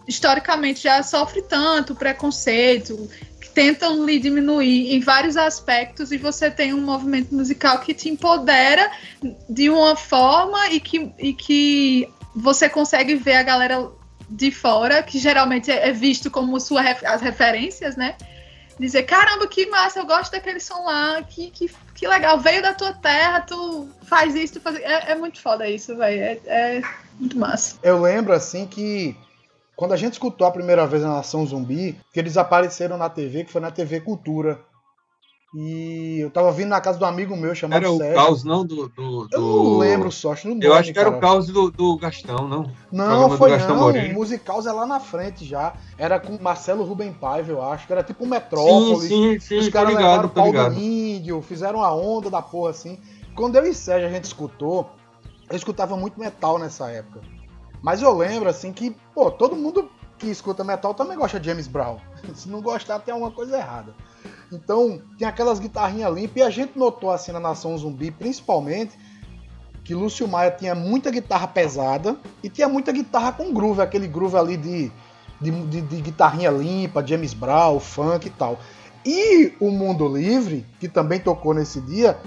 historicamente 0.08 0.84
já 0.84 1.02
sofre 1.04 1.42
tanto 1.42 1.96
preconceito, 1.96 3.10
tentam 3.60 4.06
lhe 4.06 4.18
diminuir 4.18 4.96
em 4.96 5.02
vários 5.02 5.36
aspectos 5.36 6.14
e 6.14 6.18
você 6.18 6.50
tem 6.50 6.74
um 6.74 6.80
movimento 6.80 7.36
musical 7.36 7.80
que 7.80 7.94
te 7.94 8.08
empodera 8.08 8.90
de 9.50 9.70
uma 9.70 9.98
forma 9.98 10.70
e 10.70 10.80
que, 10.80 11.12
e 11.20 11.34
que 11.34 12.08
você 12.34 12.70
consegue 12.70 13.16
ver 13.16 13.34
a 13.34 13.44
galera 13.44 13.92
de 14.30 14.50
fora, 14.50 15.04
que 15.04 15.20
geralmente 15.20 15.70
é 15.70 15.92
visto 15.92 16.32
como 16.32 16.58
sua, 16.58 16.84
as 17.06 17.22
referências, 17.22 17.98
né? 17.98 18.16
Dizer, 18.80 19.04
caramba, 19.04 19.46
que 19.46 19.66
massa, 19.66 20.00
eu 20.00 20.06
gosto 20.06 20.32
daquele 20.32 20.62
som 20.62 20.86
lá, 20.86 21.22
que, 21.22 21.52
que, 21.52 21.70
que 21.94 22.08
legal, 22.08 22.40
veio 22.40 22.62
da 22.62 22.74
tua 22.74 22.94
terra, 22.94 23.42
tu 23.42 23.90
faz 24.04 24.36
isso, 24.36 24.54
tu 24.54 24.62
faz... 24.62 24.78
É, 24.78 25.12
é 25.12 25.16
muito 25.16 25.42
foda 25.42 25.68
isso, 25.68 25.98
velho, 25.98 26.22
é, 26.22 26.40
é 26.46 26.82
muito 27.20 27.38
massa. 27.38 27.78
Eu 27.84 28.00
lembro, 28.00 28.32
assim, 28.32 28.66
que 28.66 29.18
quando 29.80 29.94
a 29.94 29.96
gente 29.96 30.12
escutou 30.12 30.46
a 30.46 30.52
primeira 30.52 30.86
vez 30.86 31.06
a 31.06 31.08
Nação 31.08 31.46
Zumbi, 31.46 31.98
que 32.12 32.20
eles 32.20 32.36
apareceram 32.36 32.98
na 32.98 33.10
TV, 33.10 33.46
que 33.46 33.52
foi 33.52 33.62
na 33.62 33.72
TV 33.72 34.02
Cultura. 34.02 34.60
E 35.56 36.20
eu 36.20 36.30
tava 36.30 36.52
vindo 36.52 36.68
na 36.68 36.82
casa 36.82 37.00
do 37.00 37.06
amigo 37.06 37.34
meu 37.38 37.56
chamado 37.56 37.78
Era 37.78 37.90
o 37.90 37.98
Sérgio. 37.98 38.16
caos, 38.16 38.44
não? 38.44 38.66
Do, 38.66 38.90
do, 38.90 39.28
Eu 39.32 39.40
não 39.40 39.78
lembro 39.78 40.12
só, 40.12 40.34
acho 40.34 40.50
não 40.50 40.60
Eu 40.62 40.74
acho 40.74 40.92
que 40.92 41.00
era 41.00 41.10
o 41.10 41.18
caos 41.22 41.48
do, 41.48 41.72
do 41.72 41.98
Gastão, 41.98 42.46
não? 42.46 42.70
Não, 42.92 43.38
foi 43.38 43.58
não. 43.58 43.78
Moreira. 43.78 44.12
O 44.12 44.16
Musicaus 44.16 44.66
é 44.66 44.72
lá 44.74 44.86
na 44.86 45.00
frente 45.00 45.46
já. 45.46 45.74
Era 45.98 46.20
com 46.20 46.38
Marcelo 46.44 46.84
Rubem 46.84 47.14
Paiva, 47.14 47.50
eu 47.50 47.64
acho. 47.64 47.88
Que 47.88 47.94
era 47.94 48.04
tipo 48.04 48.26
um 48.26 48.28
Metrópolis. 48.28 49.04
Sim, 49.04 49.40
sim, 49.40 49.40
sim. 49.40 49.58
Os 49.60 49.70
caras 49.70 49.96
levaram 49.96 50.26
o 50.26 50.30
pau 50.30 50.52
do 50.52 50.74
índio, 50.74 51.42
fizeram 51.42 51.82
a 51.82 51.96
onda 51.96 52.30
da 52.30 52.42
porra 52.42 52.72
assim. 52.72 53.00
Quando 53.34 53.56
eu 53.56 53.66
e 53.66 53.74
Sérgio 53.74 54.10
a 54.10 54.12
gente 54.12 54.26
escutou, 54.26 54.90
eu 55.50 55.56
escutava 55.56 55.96
muito 55.96 56.20
metal 56.20 56.60
nessa 56.60 56.92
época. 56.92 57.39
Mas 57.82 58.02
eu 58.02 58.16
lembro, 58.16 58.50
assim, 58.50 58.72
que, 58.74 58.96
pô, 59.14 59.32
todo 59.32 59.56
mundo 59.56 59.90
que 60.18 60.28
escuta 60.28 60.64
metal 60.64 60.94
também 60.94 61.18
gosta 61.18 61.40
de 61.40 61.48
James 61.48 61.68
Brown. 61.68 61.98
Se 62.36 62.50
não 62.50 62.62
gostar, 62.62 63.00
tem 63.00 63.14
alguma 63.14 63.32
coisa 63.32 63.58
errada. 63.58 63.96
Então, 64.52 65.02
tem 65.18 65.28
aquelas 65.28 65.60
guitarrinhas 65.60 66.14
limpas. 66.14 66.38
E 66.38 66.42
a 66.42 66.50
gente 66.50 66.78
notou, 66.78 67.12
assim, 67.12 67.32
na 67.32 67.40
Nação 67.40 67.78
Zumbi, 67.78 68.12
principalmente, 68.12 68.98
que 69.84 69.96
Lúcio 69.96 70.28
Maia 70.28 70.52
tinha 70.52 70.76
muita 70.76 71.10
guitarra 71.10 71.48
pesada 71.48 72.18
e 72.44 72.50
tinha 72.50 72.68
muita 72.68 72.92
guitarra 72.92 73.32
com 73.32 73.54
groove, 73.54 73.82
aquele 73.82 74.08
groove 74.08 74.38
ali 74.38 74.58
de, 74.58 74.92
de, 75.40 75.52
de, 75.52 75.82
de 75.82 76.02
guitarrinha 76.02 76.52
limpa, 76.52 77.06
James 77.06 77.34
Brown, 77.34 77.80
funk 77.80 78.28
e 78.28 78.30
tal. 78.30 78.60
E 79.06 79.54
o 79.60 79.72
Mundo 79.72 80.08
Livre, 80.08 80.66
que 80.80 80.88
também 80.88 81.20
tocou 81.20 81.54
nesse 81.54 81.80
dia, 81.82 82.18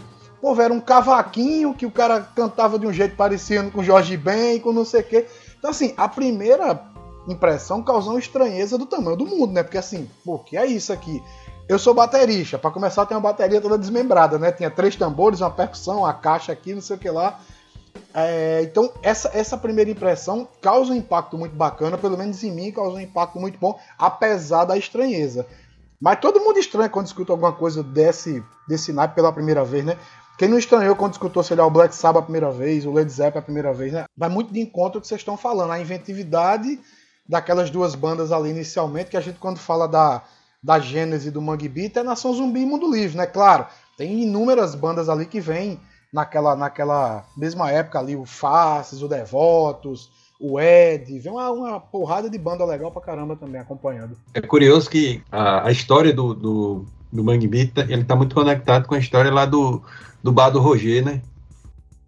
pô, 0.41 0.61
era 0.61 0.73
um 0.73 0.81
cavaquinho 0.81 1.75
que 1.75 1.87
o 1.87 1.91
cara 1.91 2.21
cantava 2.35 2.79
de 2.79 2.87
um 2.87 2.93
jeito 2.93 3.15
parecido 3.15 3.71
com 3.71 3.85
Jorge 3.85 4.17
Ben, 4.17 4.59
com 4.59 4.73
não 4.73 4.85
sei 4.85 5.03
o 5.03 5.05
quê. 5.05 5.27
Então, 5.63 5.71
assim, 5.71 5.95
a 5.97 6.09
primeira 6.09 6.83
impressão 7.29 7.85
causou 7.85 8.19
estranheza 8.19 8.77
do 8.77 8.85
tamanho 8.85 9.17
do 9.17 9.25
mundo, 9.25 9.53
né? 9.53 9.63
Porque 9.63 9.79
assim, 9.79 10.11
pô, 10.25 10.37
que 10.41 10.57
é 10.57 10.67
isso 10.67 10.93
aqui? 10.93 11.23
Eu 11.69 11.79
sou 11.79 11.95
baterista, 11.95 12.59
para 12.59 12.73
começar 12.73 13.07
tem 13.07 13.17
uma 13.17 13.23
bateria 13.23 13.61
toda 13.61 13.79
desmembrada, 13.79 14.41
né? 14.41 14.51
Tinha 14.51 14.69
três 14.69 14.97
tambores, 14.97 15.41
uma 15.41 15.53
percussão, 15.53 16.05
a 16.05 16.13
caixa 16.13 16.51
aqui, 16.51 16.75
não 16.75 16.81
sei 16.81 16.97
o 16.97 16.99
que 16.99 17.09
lá. 17.09 17.39
É, 18.13 18.63
então, 18.65 18.93
essa, 19.05 19.31
essa 19.33 19.57
primeira 19.57 19.89
impressão 19.89 20.49
causa 20.61 20.93
um 20.93 20.97
impacto 20.97 21.39
muito 21.39 21.55
bacana, 21.55 21.97
pelo 21.97 22.19
menos 22.19 22.43
em 22.43 22.51
mim, 22.51 22.73
causa 22.73 22.97
um 22.97 23.01
impacto 23.01 23.39
muito 23.39 23.57
bom, 23.57 23.79
apesar 23.97 24.65
da 24.65 24.77
estranheza. 24.77 25.47
Mas 26.01 26.19
todo 26.19 26.41
mundo 26.41 26.59
estranha 26.59 26.89
quando 26.89 27.07
escuta 27.07 27.33
alguma 27.33 27.53
coisa 27.53 27.85
desse, 27.85 28.43
desse 28.67 28.93
naipe 28.93 29.15
pela 29.15 29.33
primeira 29.33 29.65
vez, 29.65 29.85
né? 29.85 29.97
Quem 30.39 30.49
não 30.49 30.59
estranhou 30.59 30.97
quando 30.97 31.13
escutou, 31.13 31.43
sei 31.43 31.57
lá, 31.57 31.67
o 31.67 31.71
Black 31.71 31.95
Sabbath 31.95 32.23
a 32.23 32.25
primeira 32.25 32.51
vez, 32.51 32.85
o 32.85 32.93
Led 32.93 33.11
Zeppelin 33.11 33.39
a 33.39 33.43
primeira 33.43 33.73
vez, 33.73 33.93
né? 33.93 34.05
Vai 34.17 34.29
muito 34.29 34.53
de 34.53 34.61
encontro 34.61 34.99
ao 34.99 35.03
que 35.03 35.07
vocês 35.07 35.21
estão 35.21 35.37
falando, 35.37 35.71
a 35.71 35.81
inventividade 35.81 36.81
daquelas 37.29 37.71
duas 37.71 37.95
bandas 37.95 38.33
ali 38.33 38.51
inicialmente, 38.51 39.11
que 39.11 39.17
a 39.17 39.21
gente 39.21 39.39
quando 39.39 39.59
fala 39.59 39.87
da, 39.87 40.23
da 40.63 40.79
gênese 40.79 41.31
do 41.31 41.41
Mangue 41.41 41.69
Beat 41.69 41.97
é 41.97 42.03
Nação 42.03 42.35
Zumbi 42.35 42.61
e 42.61 42.67
Mundo 42.67 42.91
Livre, 42.91 43.17
né? 43.17 43.27
Claro, 43.27 43.67
tem 43.97 44.23
inúmeras 44.23 44.75
bandas 44.75 45.09
ali 45.09 45.27
que 45.27 45.41
vêm 45.41 45.81
naquela, 46.13 46.55
naquela 46.57 47.25
mesma 47.37 47.71
época 47.71 47.99
ali, 47.99 48.17
o 48.17 48.25
Faces, 48.25 49.03
o 49.03 49.09
Devotos, 49.09 50.11
o 50.41 50.61
Ed, 50.61 51.19
vem 51.21 51.33
uma, 51.33 51.51
uma, 51.51 51.81
porrada 51.81 52.29
de 52.29 52.37
banda 52.37 52.65
legal 52.65 52.91
pra 52.91 53.01
caramba 53.01 53.37
também 53.37 53.61
acompanhando. 53.61 54.17
É 54.35 54.41
curioso 54.41 54.91
que 54.91 55.23
a, 55.31 55.69
a 55.69 55.71
história 55.71 56.13
do, 56.13 56.35
do, 56.35 56.87
do 57.13 57.23
Mangue 57.23 57.47
Beat, 57.47 57.77
ele 57.77 58.05
tá 58.05 58.17
muito 58.17 58.35
conectado 58.35 58.89
com 58.89 58.95
a 58.95 58.99
história 58.99 59.31
lá 59.31 59.45
do, 59.45 59.83
do 60.23 60.33
bar 60.33 60.51
do 60.51 60.61
Roger, 60.61 61.05
né? 61.05 61.21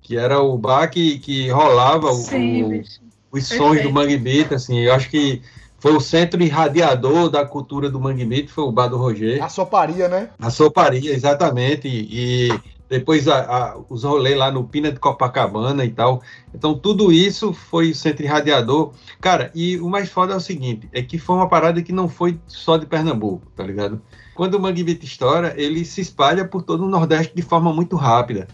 Que 0.00 0.16
era 0.16 0.40
o 0.40 0.56
bar 0.56 0.88
que, 0.88 1.18
que 1.18 1.50
rolava 1.50 2.12
Sim, 2.14 2.62
o, 2.62 2.82
os 3.30 3.46
sons 3.46 3.82
do 3.82 3.92
Mangue 3.92 4.16
Beat, 4.16 4.52
assim, 4.52 4.78
eu 4.78 4.94
acho 4.94 5.10
que 5.10 5.42
foi 5.78 5.94
o 5.94 6.00
centro 6.00 6.42
irradiador 6.42 7.28
da 7.28 7.44
cultura 7.44 7.90
do 7.90 8.00
Mangue 8.00 8.24
Beat, 8.24 8.48
foi 8.48 8.64
o 8.64 8.72
bar 8.72 8.88
do 8.88 8.96
Roger. 8.96 9.42
A 9.42 9.50
soparia, 9.50 10.08
né? 10.08 10.30
A 10.40 10.48
soparia, 10.48 11.12
exatamente, 11.12 11.86
e, 11.86 12.48
e 12.50 12.60
depois 12.88 13.26
a, 13.28 13.40
a, 13.40 13.78
os 13.88 14.04
rolês 14.04 14.36
lá 14.36 14.50
no 14.50 14.64
Pina 14.64 14.92
de 14.92 14.98
Copacabana 14.98 15.84
e 15.84 15.90
tal. 15.90 16.22
Então 16.54 16.74
tudo 16.74 17.12
isso 17.12 17.52
foi 17.52 17.90
o 17.90 17.94
centro 17.94 18.24
irradiador. 18.24 18.92
Cara, 19.20 19.50
e 19.54 19.78
o 19.78 19.88
mais 19.88 20.08
foda 20.10 20.34
é 20.34 20.36
o 20.36 20.40
seguinte, 20.40 20.88
é 20.92 21.02
que 21.02 21.18
foi 21.18 21.36
uma 21.36 21.48
parada 21.48 21.82
que 21.82 21.92
não 21.92 22.08
foi 22.08 22.38
só 22.46 22.76
de 22.76 22.86
Pernambuco, 22.86 23.46
tá 23.56 23.64
ligado? 23.64 24.00
Quando 24.34 24.54
o 24.54 24.60
Mangue 24.60 24.84
Beat 24.84 25.02
estoura, 25.02 25.54
ele 25.56 25.84
se 25.84 26.00
espalha 26.00 26.44
por 26.44 26.62
todo 26.62 26.84
o 26.84 26.88
Nordeste 26.88 27.34
de 27.34 27.42
forma 27.42 27.72
muito 27.72 27.96
rápida. 27.96 28.48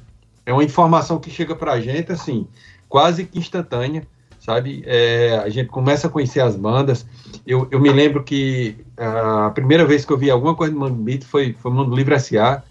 É 0.45 0.53
uma 0.53 0.64
informação 0.64 1.19
que 1.19 1.31
chega 1.31 1.55
pra 1.55 1.81
gente, 1.81 2.12
assim, 2.12 2.47
quase 2.88 3.25
que 3.25 3.38
instantânea 3.38 4.07
sabe? 4.40 4.83
É, 4.87 5.38
a 5.45 5.49
gente 5.51 5.69
começa 5.69 6.07
a 6.07 6.11
conhecer 6.11 6.40
as 6.40 6.57
bandas. 6.57 7.07
Eu, 7.47 7.69
eu 7.71 7.79
me 7.79 7.90
lembro 7.93 8.25
que 8.25 8.77
a 8.97 9.51
primeira 9.51 9.85
vez 9.85 10.05
que 10.05 10.12
eu 10.12 10.19
vi 10.19 10.31
alguma 10.31 10.55
coisa 10.55 10.73
do 10.73 10.81
Mangue 10.81 11.03
Beat 11.03 11.25
foi, 11.25 11.53
foi 11.53 11.71
Mundo 11.71 11.95
Livre 11.95 12.14
S.A., 12.14 12.62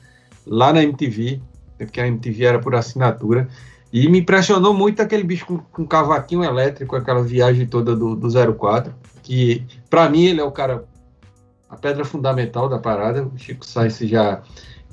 lá 0.45 0.73
na 0.73 0.83
MTV, 0.83 1.41
porque 1.77 2.01
a 2.01 2.07
MTV 2.07 2.45
era 2.45 2.59
por 2.59 2.75
assinatura. 2.75 3.47
E 3.91 4.07
me 4.07 4.19
impressionou 4.19 4.73
muito 4.73 5.01
aquele 5.01 5.23
bicho 5.23 5.45
com, 5.45 5.57
com 5.57 5.87
cavaquinho 5.87 6.43
elétrico, 6.43 6.95
aquela 6.95 7.23
viagem 7.23 7.65
toda 7.65 7.95
do, 7.95 8.15
do 8.15 8.55
04, 8.55 8.93
que 9.23 9.65
para 9.89 10.07
mim 10.09 10.25
ele 10.25 10.41
é 10.41 10.43
o 10.43 10.51
cara, 10.51 10.85
a 11.69 11.75
pedra 11.75 12.05
fundamental 12.05 12.69
da 12.69 12.77
parada. 12.77 13.23
O 13.23 13.37
Chico 13.37 13.65
Sainz 13.65 13.97
já, 13.99 14.43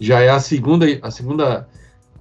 já 0.00 0.20
é 0.20 0.30
a 0.30 0.40
segunda, 0.40 0.86
a 1.02 1.10
segunda, 1.10 1.68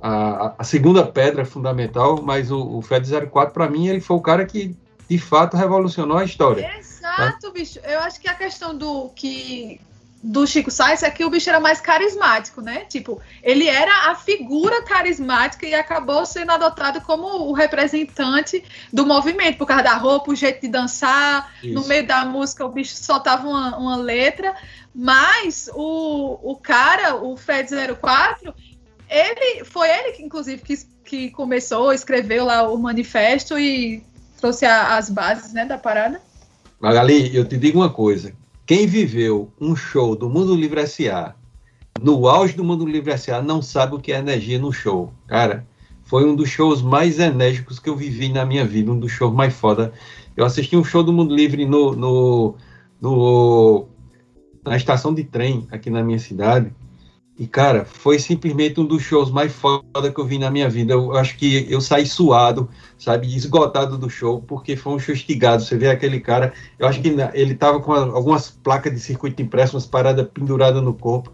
a, 0.01 0.55
a 0.57 0.63
segunda 0.65 1.05
pedra 1.05 1.45
fundamental, 1.45 2.21
mas 2.21 2.51
o, 2.51 2.77
o 2.77 2.81
Fed 2.81 3.09
04 3.09 3.53
para 3.53 3.69
mim 3.69 3.87
ele 3.87 4.01
foi 4.01 4.17
o 4.17 4.21
cara 4.21 4.45
que 4.45 4.75
de 5.07 5.17
fato 5.17 5.55
revolucionou 5.55 6.17
a 6.17 6.25
história. 6.25 6.69
Exato, 6.77 7.51
bicho. 7.53 7.79
Eu 7.83 7.99
acho 7.99 8.19
que 8.19 8.27
a 8.27 8.33
questão 8.33 8.77
do 8.77 9.09
que 9.09 9.79
do 10.25 10.47
Chico 10.47 10.71
Sainz 10.71 11.03
é 11.03 11.11
que 11.11 11.23
o 11.23 11.29
bicho 11.29 11.47
era 11.47 11.59
mais 11.59 11.79
carismático, 11.79 12.59
né? 12.59 12.85
Tipo, 12.89 13.21
ele 13.43 13.67
era 13.67 14.09
a 14.09 14.15
figura 14.15 14.81
carismática 14.81 15.67
e 15.67 15.75
acabou 15.75 16.25
sendo 16.25 16.51
adotado 16.51 16.99
como 17.01 17.27
o 17.47 17.53
representante 17.53 18.63
do 18.91 19.05
movimento, 19.05 19.59
por 19.59 19.67
causa 19.67 19.83
da 19.83 19.93
roupa, 19.93 20.31
o 20.31 20.35
jeito 20.35 20.61
de 20.61 20.67
dançar. 20.67 21.53
Isso. 21.61 21.75
No 21.75 21.85
meio 21.85 22.07
da 22.07 22.25
música, 22.25 22.65
o 22.65 22.69
bicho 22.69 22.95
soltava 22.95 23.47
uma, 23.47 23.77
uma 23.77 23.95
letra. 23.97 24.55
Mas 24.95 25.69
o, 25.75 26.39
o 26.41 26.55
cara, 26.55 27.15
o 27.17 27.37
Fed 27.37 27.69
04, 28.01 28.51
ele 29.07 29.63
foi 29.63 29.89
ele 29.89 30.13
que, 30.13 30.23
inclusive, 30.23 30.59
que, 30.63 30.75
que 31.05 31.29
começou, 31.29 31.93
escreveu 31.93 32.45
lá 32.45 32.67
o 32.67 32.79
manifesto 32.79 33.59
e 33.59 34.03
trouxe 34.41 34.65
a, 34.65 34.97
as 34.97 35.07
bases 35.07 35.53
né, 35.53 35.65
da 35.65 35.77
parada. 35.77 36.19
Magali, 36.79 37.35
eu 37.35 37.45
te 37.45 37.57
digo 37.57 37.77
uma 37.77 37.91
coisa 37.91 38.33
quem 38.65 38.87
viveu 38.87 39.51
um 39.61 39.75
show 39.75 40.15
do 40.15 40.29
Mundo 40.29 40.55
Livre 40.55 40.81
S.A. 40.81 41.35
no 42.01 42.27
auge 42.27 42.55
do 42.55 42.63
Mundo 42.63 42.85
Livre 42.85 43.11
S.A. 43.11 43.41
não 43.41 43.61
sabe 43.61 43.95
o 43.95 43.99
que 43.99 44.11
é 44.11 44.17
energia 44.17 44.57
no 44.57 44.73
show. 44.73 45.13
Cara, 45.27 45.67
foi 46.03 46.25
um 46.25 46.35
dos 46.35 46.49
shows 46.49 46.81
mais 46.81 47.19
enérgicos 47.19 47.79
que 47.79 47.89
eu 47.89 47.95
vivi 47.95 48.29
na 48.29 48.45
minha 48.45 48.65
vida, 48.65 48.91
um 48.91 48.99
dos 48.99 49.11
shows 49.11 49.33
mais 49.33 49.53
foda. 49.53 49.93
Eu 50.35 50.45
assisti 50.45 50.75
um 50.75 50.83
show 50.83 51.03
do 51.03 51.13
Mundo 51.13 51.35
Livre 51.35 51.65
no, 51.65 51.95
no, 51.95 52.55
no 52.99 53.85
na 54.63 54.75
estação 54.75 55.13
de 55.13 55.23
trem 55.23 55.67
aqui 55.71 55.91
na 55.91 56.03
minha 56.03 56.19
cidade. 56.19 56.73
E, 57.37 57.45
cara, 57.45 57.83
foi 57.83 58.17
simplesmente 58.17 58.79
um 58.79 58.85
dos 58.85 59.03
shows 59.03 59.29
mais 59.29 59.51
foda 59.51 60.09
que 60.09 60.17
eu 60.17 60.25
vi 60.25 60.37
na 60.37 60.49
minha 60.49 60.69
vida. 60.69 60.93
Eu, 60.93 61.17
acho 61.17 61.37
que 61.37 61.69
eu 61.69 61.81
saí 61.81 62.05
suado, 62.05 62.69
sabe, 62.97 63.35
esgotado 63.35 63.97
do 63.97 64.09
show, 64.09 64.41
porque 64.41 64.77
foi 64.77 64.93
um 64.93 64.99
show 64.99 65.13
estigado. 65.13 65.61
Você 65.61 65.77
vê 65.77 65.89
aquele 65.89 66.21
cara, 66.21 66.53
eu 66.79 66.87
acho 66.87 67.01
que 67.01 67.13
ele 67.33 67.53
tava 67.53 67.81
com 67.81 67.91
algumas 67.91 68.49
placas 68.49 68.93
de 68.93 69.01
circuito 69.01 69.41
impresso, 69.41 69.75
umas 69.75 69.85
paradas 69.85 70.25
penduradas 70.33 70.81
no 70.81 70.93
corpo. 70.93 71.33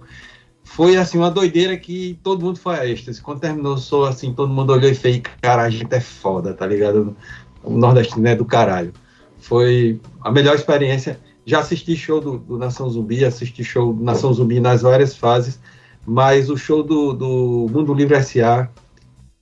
Foi, 0.64 0.98
assim, 0.98 1.20
uma 1.20 1.30
doideira 1.30 1.78
que 1.78 2.18
todo 2.24 2.44
mundo 2.44 2.58
foi 2.58 2.80
a 2.80 2.88
êxtase. 2.88 3.22
Quando 3.22 3.40
terminou, 3.40 3.78
sou 3.78 4.06
assim, 4.06 4.34
todo 4.34 4.52
mundo 4.52 4.74
olhou 4.74 4.90
e 4.90 4.96
fez, 4.96 5.22
cara, 5.40 5.64
a 5.64 5.70
gente 5.70 5.94
é 5.94 6.00
foda, 6.00 6.52
tá 6.54 6.66
ligado? 6.66 7.16
O 7.64 7.78
nordestino 7.78 8.28
é 8.28 8.36
do 8.36 8.46
caralho. 8.46 8.92
Foi 9.38 10.00
a 10.22 10.32
melhor 10.32 10.56
experiência. 10.56 11.20
Já 11.46 11.60
assisti 11.60 11.96
show 11.96 12.20
do, 12.20 12.40
do 12.40 12.58
Nação 12.58 12.90
Zumbi, 12.90 13.24
assisti 13.24 13.64
show 13.64 13.94
do 13.94 14.04
Nação 14.04 14.34
Zumbi 14.34 14.60
nas 14.60 14.82
várias 14.82 15.16
fases 15.16 15.60
mas 16.06 16.50
o 16.50 16.58
show 16.58 16.84
do, 16.84 17.14
do 17.14 17.68
Mundo 17.72 17.94
Livre 17.94 18.16
S.A., 18.16 18.70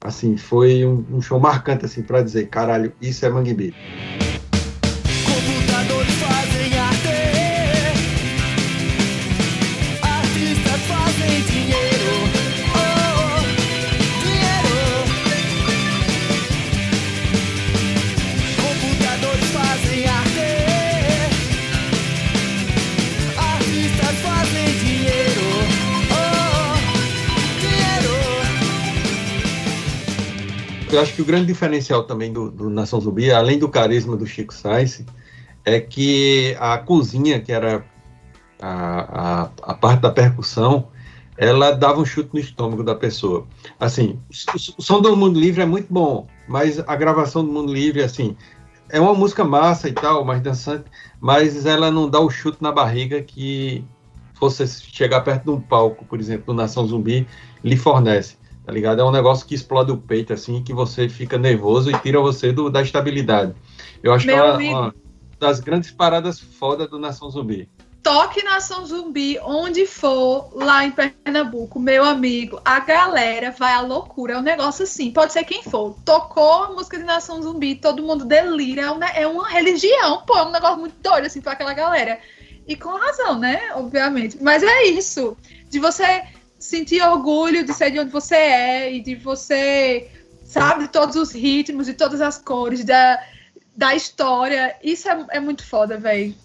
assim, 0.01 0.37
foi 0.37 0.85
um, 0.85 1.05
um 1.11 1.21
show 1.21 1.39
marcante, 1.39 1.85
assim, 1.85 2.01
para 2.01 2.21
dizer, 2.21 2.47
caralho, 2.47 2.93
isso 3.01 3.25
é 3.25 3.29
Mangue 3.29 3.53
Beat. 3.53 3.75
Eu 30.91 30.99
acho 30.99 31.13
que 31.13 31.21
o 31.21 31.25
grande 31.25 31.45
diferencial 31.45 32.03
também 32.03 32.33
do, 32.33 32.49
do, 32.49 32.69
Nação 32.69 32.99
Zumbi, 32.99 33.31
além 33.31 33.59
do 33.59 33.69
carisma 33.69 34.17
do 34.17 34.25
Chico 34.25 34.53
Sainz, 34.53 35.05
é 35.63 35.79
que 35.79 36.55
a 36.59 36.77
cozinha, 36.79 37.39
que 37.39 37.51
era 37.51 37.85
a, 38.59 39.43
a, 39.43 39.49
a, 39.61 39.73
parte 39.75 40.01
da 40.01 40.09
percussão, 40.09 40.87
ela 41.37 41.71
dava 41.71 41.99
um 42.01 42.05
chute 42.05 42.31
no 42.33 42.39
estômago 42.39 42.83
da 42.83 42.95
pessoa. 42.95 43.47
Assim, 43.79 44.19
o, 44.77 44.81
som 44.81 44.99
do 44.99 45.15
Mundo 45.15 45.39
Livre 45.39 45.61
é 45.61 45.65
muito 45.65 45.93
bom, 45.93 46.27
mas 46.47 46.79
a 46.79 46.95
gravação 46.95 47.45
do 47.45 47.51
Mundo 47.51 47.71
Livre, 47.71 48.01
assim, 48.01 48.35
é 48.89 48.99
uma 48.99 49.13
música 49.13 49.43
massa 49.43 49.87
e 49.87 49.93
tal, 49.93 50.25
mais 50.25 50.41
dançante, 50.41 50.85
mas 51.21 51.67
ela 51.67 51.91
não 51.91 52.09
dá 52.09 52.19
o 52.19 52.31
chute 52.31 52.57
na 52.61 52.71
barriga 52.71 53.21
que 53.21 53.85
você 54.39 54.65
chegar 54.65 55.21
perto 55.21 55.43
de 55.43 55.51
um 55.51 55.61
palco, 55.61 56.03
por 56.05 56.19
exemplo, 56.19 56.47
do 56.47 56.53
Nação 56.53 56.87
Zumbi, 56.87 57.27
lhe 57.63 57.77
fornece 57.77 58.38
tá 58.69 58.73
ligado? 58.73 59.01
É 59.01 59.03
um 59.03 59.09
negócio 59.09 59.47
que 59.47 59.55
explode 59.55 59.91
o 59.91 59.97
peito, 59.97 60.31
assim, 60.31 60.61
que 60.61 60.71
você 60.71 61.09
fica 61.09 61.39
nervoso 61.39 61.89
e 61.89 61.99
tira 62.01 62.19
você 62.19 62.51
do, 62.51 62.69
da 62.69 62.83
estabilidade. 62.83 63.55
Eu 64.03 64.13
acho 64.13 64.27
Meu 64.27 64.35
que 64.35 64.41
é 64.41 64.69
uma, 64.69 64.79
uma, 64.79 64.95
das 65.39 65.59
grandes 65.59 65.89
paradas 65.89 66.39
foda 66.39 66.87
do 66.87 66.99
Nação 66.99 67.31
Zumbi. 67.31 67.67
Toque 68.03 68.43
Nação 68.43 68.85
Zumbi, 68.85 69.39
onde 69.41 69.87
for, 69.87 70.51
lá 70.53 70.85
em 70.85 70.91
Pernambuco, 70.91 71.79
meu 71.79 72.05
amigo, 72.05 72.61
a 72.63 72.79
galera 72.79 73.49
vai 73.57 73.73
à 73.73 73.81
loucura. 73.81 74.35
É 74.35 74.37
um 74.37 74.43
negócio 74.43 74.83
assim, 74.83 75.09
pode 75.09 75.33
ser 75.33 75.43
quem 75.45 75.63
for. 75.63 75.95
Tocou 76.05 76.65
a 76.65 76.69
música 76.69 76.99
de 76.99 77.03
Nação 77.03 77.41
Zumbi, 77.41 77.73
todo 77.73 78.03
mundo 78.03 78.23
delira. 78.23 78.83
É 78.83 78.91
uma, 78.91 79.05
é 79.07 79.25
uma 79.25 79.49
religião, 79.49 80.21
pô, 80.27 80.37
é 80.37 80.43
um 80.43 80.51
negócio 80.51 80.77
muito 80.77 80.95
doido, 81.01 81.25
assim, 81.25 81.41
pra 81.41 81.53
aquela 81.53 81.73
galera. 81.73 82.19
E 82.67 82.75
com 82.75 82.89
razão, 82.89 83.39
né? 83.39 83.73
Obviamente. 83.73 84.37
Mas 84.39 84.61
é 84.61 84.83
isso. 84.83 85.35
De 85.71 85.79
você 85.79 86.23
sentir 86.59 87.01
orgulho 87.01 87.65
de 87.65 87.73
ser 87.73 87.91
de 87.91 87.99
onde 87.99 88.11
você 88.11 88.35
é 88.35 88.93
e 88.93 89.01
de 89.01 89.15
você, 89.15 90.09
sabe, 90.43 90.87
todos 90.87 91.15
os 91.15 91.31
ritmos, 91.31 91.87
de 91.87 91.93
todas 91.93 92.21
as 92.21 92.37
cores, 92.37 92.83
da, 92.83 93.19
da 93.75 93.95
história. 93.95 94.75
Isso 94.83 95.09
é, 95.09 95.25
é 95.31 95.39
muito 95.39 95.65
foda, 95.65 95.97
velho. 95.97 96.35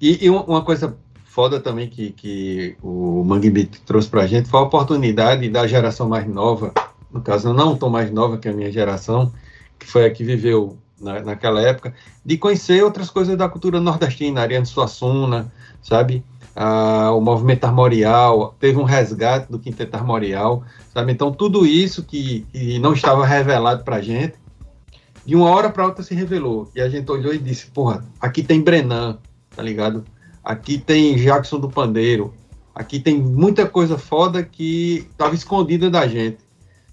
E, 0.00 0.24
e, 0.26 0.30
uma 0.30 0.62
coisa 0.64 0.96
foda 1.24 1.58
também 1.58 1.88
que, 1.88 2.12
que 2.12 2.76
o 2.82 3.24
Mangue 3.24 3.50
Beat 3.50 3.80
trouxe 3.86 4.08
pra 4.08 4.26
gente 4.26 4.48
foi 4.48 4.60
a 4.60 4.64
oportunidade 4.64 5.48
da 5.48 5.66
geração 5.66 6.08
mais 6.08 6.26
nova, 6.26 6.72
no 7.12 7.20
caso, 7.20 7.48
eu 7.48 7.54
não 7.54 7.76
tão 7.76 7.90
mais 7.90 8.10
nova 8.10 8.38
que 8.38 8.48
a 8.48 8.52
minha 8.52 8.72
geração, 8.72 9.32
que 9.78 9.86
foi 9.86 10.06
a 10.06 10.10
que 10.10 10.24
viveu 10.24 10.78
na, 10.98 11.20
naquela 11.20 11.60
época, 11.60 11.94
de 12.24 12.38
conhecer 12.38 12.82
outras 12.82 13.10
coisas 13.10 13.36
da 13.36 13.48
cultura 13.48 13.80
nordestina, 13.80 14.40
Ariane 14.40 14.64
Suassuna, 14.64 15.52
sabe? 15.82 16.24
Ah, 16.54 17.12
o 17.12 17.20
movimento 17.20 17.64
armorial, 17.64 18.54
teve 18.60 18.78
um 18.78 18.84
resgate 18.84 19.50
do 19.50 19.58
quinteto 19.58 19.96
armorial, 19.96 20.62
sabe? 20.92 21.12
Então, 21.12 21.32
tudo 21.32 21.66
isso 21.66 22.02
que, 22.02 22.46
que 22.52 22.78
não 22.78 22.92
estava 22.92 23.24
revelado 23.26 23.84
para 23.84 23.96
a 23.96 24.02
gente, 24.02 24.34
de 25.24 25.34
uma 25.36 25.50
hora 25.50 25.70
para 25.70 25.86
outra 25.86 26.02
se 26.02 26.14
revelou. 26.14 26.70
E 26.74 26.80
a 26.80 26.88
gente 26.88 27.10
olhou 27.10 27.32
e 27.32 27.38
disse: 27.38 27.66
porra, 27.66 28.04
aqui 28.20 28.42
tem 28.42 28.60
Brenan, 28.60 29.18
tá 29.54 29.62
ligado? 29.62 30.04
Aqui 30.44 30.76
tem 30.76 31.16
Jackson 31.16 31.58
do 31.58 31.70
Pandeiro, 31.70 32.34
aqui 32.74 32.98
tem 32.98 33.20
muita 33.20 33.66
coisa 33.66 33.96
foda 33.96 34.42
que 34.42 35.06
estava 35.10 35.34
escondida 35.34 35.88
da 35.88 36.06
gente, 36.06 36.38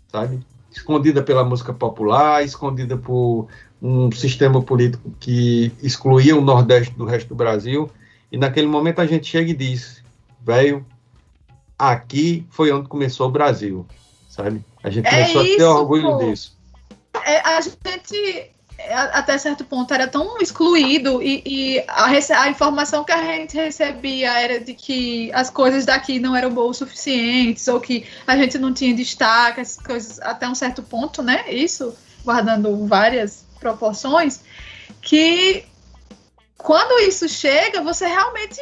sabe? 0.07 0.39
Escondida 0.71 1.23
pela 1.23 1.43
música 1.43 1.73
popular, 1.73 2.43
escondida 2.43 2.95
por 2.95 3.47
um 3.81 4.11
sistema 4.11 4.61
político 4.61 5.11
que 5.19 5.71
excluía 5.81 6.37
o 6.37 6.41
Nordeste 6.41 6.93
do 6.95 7.05
resto 7.05 7.29
do 7.29 7.35
Brasil 7.35 7.89
e 8.31 8.37
naquele 8.37 8.67
momento 8.67 8.99
a 9.01 9.05
gente 9.05 9.27
chega 9.27 9.51
e 9.51 9.55
diz, 9.55 10.03
velho, 10.41 10.85
aqui 11.77 12.45
foi 12.49 12.71
onde 12.71 12.87
começou 12.87 13.27
o 13.27 13.31
Brasil, 13.31 13.87
sabe? 14.29 14.63
A 14.83 14.89
gente 14.89 15.07
é 15.07 15.09
começou 15.09 15.43
isso, 15.43 15.53
a 15.53 15.57
ter 15.57 15.63
orgulho 15.63 16.03
pô. 16.03 16.17
disso. 16.17 16.57
É, 17.25 17.39
a 17.39 17.61
gente, 17.61 18.51
até 19.13 19.37
certo 19.37 19.65
ponto, 19.65 19.93
era 19.93 20.07
tão 20.07 20.37
excluído 20.39 21.21
e, 21.23 21.41
e 21.45 21.83
a, 21.87 22.05
a, 22.05 22.49
informação 22.49 23.03
que 23.03 23.11
a 23.11 23.23
gente 23.23 23.55
recebia 23.55 24.39
era 24.39 24.59
de 24.59 24.73
que 24.73 25.31
as 25.33 25.49
coisas 25.49 25.85
daqui 25.85 26.19
não 26.19 26.35
eram 26.35 26.51
boas 26.51 26.77
o 26.77 26.85
suficientes 26.85 27.67
ou 27.67 27.79
que 27.79 28.05
a 28.27 28.37
gente 28.37 28.57
não 28.57 28.73
tinha 28.73 28.93
destaque, 28.93 29.61
as 29.61 29.77
coisas 29.77 30.19
até 30.21 30.47
um 30.47 30.55
certo 30.55 30.83
ponto, 30.83 31.23
né? 31.23 31.51
Isso, 31.51 31.95
guardando 32.23 32.85
várias 32.85 33.45
proporções, 33.59 34.41
que 35.01 35.65
quando 36.59 36.99
isso 37.07 37.27
chega, 37.27 37.81
você 37.81 38.05
realmente, 38.05 38.59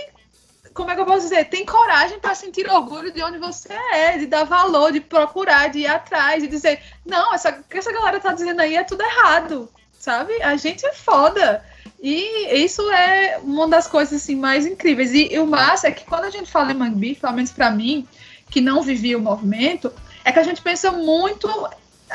como 0.71 0.91
é 0.91 0.95
que 0.95 1.01
eu 1.01 1.05
posso 1.05 1.21
dizer, 1.21 1.45
tem 1.45 1.65
coragem 1.65 2.19
para 2.19 2.36
sentir 2.36 2.69
orgulho 2.69 3.12
de 3.12 3.23
onde 3.23 3.39
você 3.39 3.73
é, 3.73 4.19
de 4.19 4.27
dar 4.27 4.43
valor, 4.43 4.91
de 4.91 5.01
procurar, 5.01 5.69
de 5.69 5.79
ir 5.79 5.88
atrás, 5.88 6.43
de 6.43 6.47
dizer, 6.47 6.79
não, 7.03 7.33
essa, 7.33 7.51
que 7.51 7.75
essa 7.75 7.91
galera 7.91 8.19
tá 8.19 8.33
dizendo 8.33 8.62
aí 8.62 8.75
é 8.75 8.83
tudo 8.83 9.01
errado. 9.01 9.67
sabe? 9.99 10.31
A 10.43 10.55
gente 10.55 10.86
é 10.86 10.93
foda. 10.93 11.65
E 11.99 12.63
isso 12.63 12.88
é 12.91 13.39
uma 13.41 13.67
das 13.67 13.88
coisas 13.88 14.21
assim, 14.21 14.36
mais 14.36 14.67
incríveis. 14.67 15.12
E, 15.12 15.33
e 15.33 15.39
o 15.39 15.47
massa 15.47 15.88
é 15.88 15.91
que 15.91 16.05
quando 16.05 16.25
a 16.25 16.29
gente 16.29 16.51
fala 16.51 16.71
em 16.71 16.75
Mangue 16.75 17.15
pelo 17.15 17.33
menos 17.33 17.51
para 17.51 17.71
mim, 17.71 18.07
que 18.51 18.62
não 18.62 18.83
vivia 18.83 19.17
o 19.17 19.21
movimento, 19.21 19.91
é 20.23 20.31
que 20.31 20.39
a 20.39 20.43
gente 20.43 20.62
pensa 20.62 20.91
muito, 20.91 21.49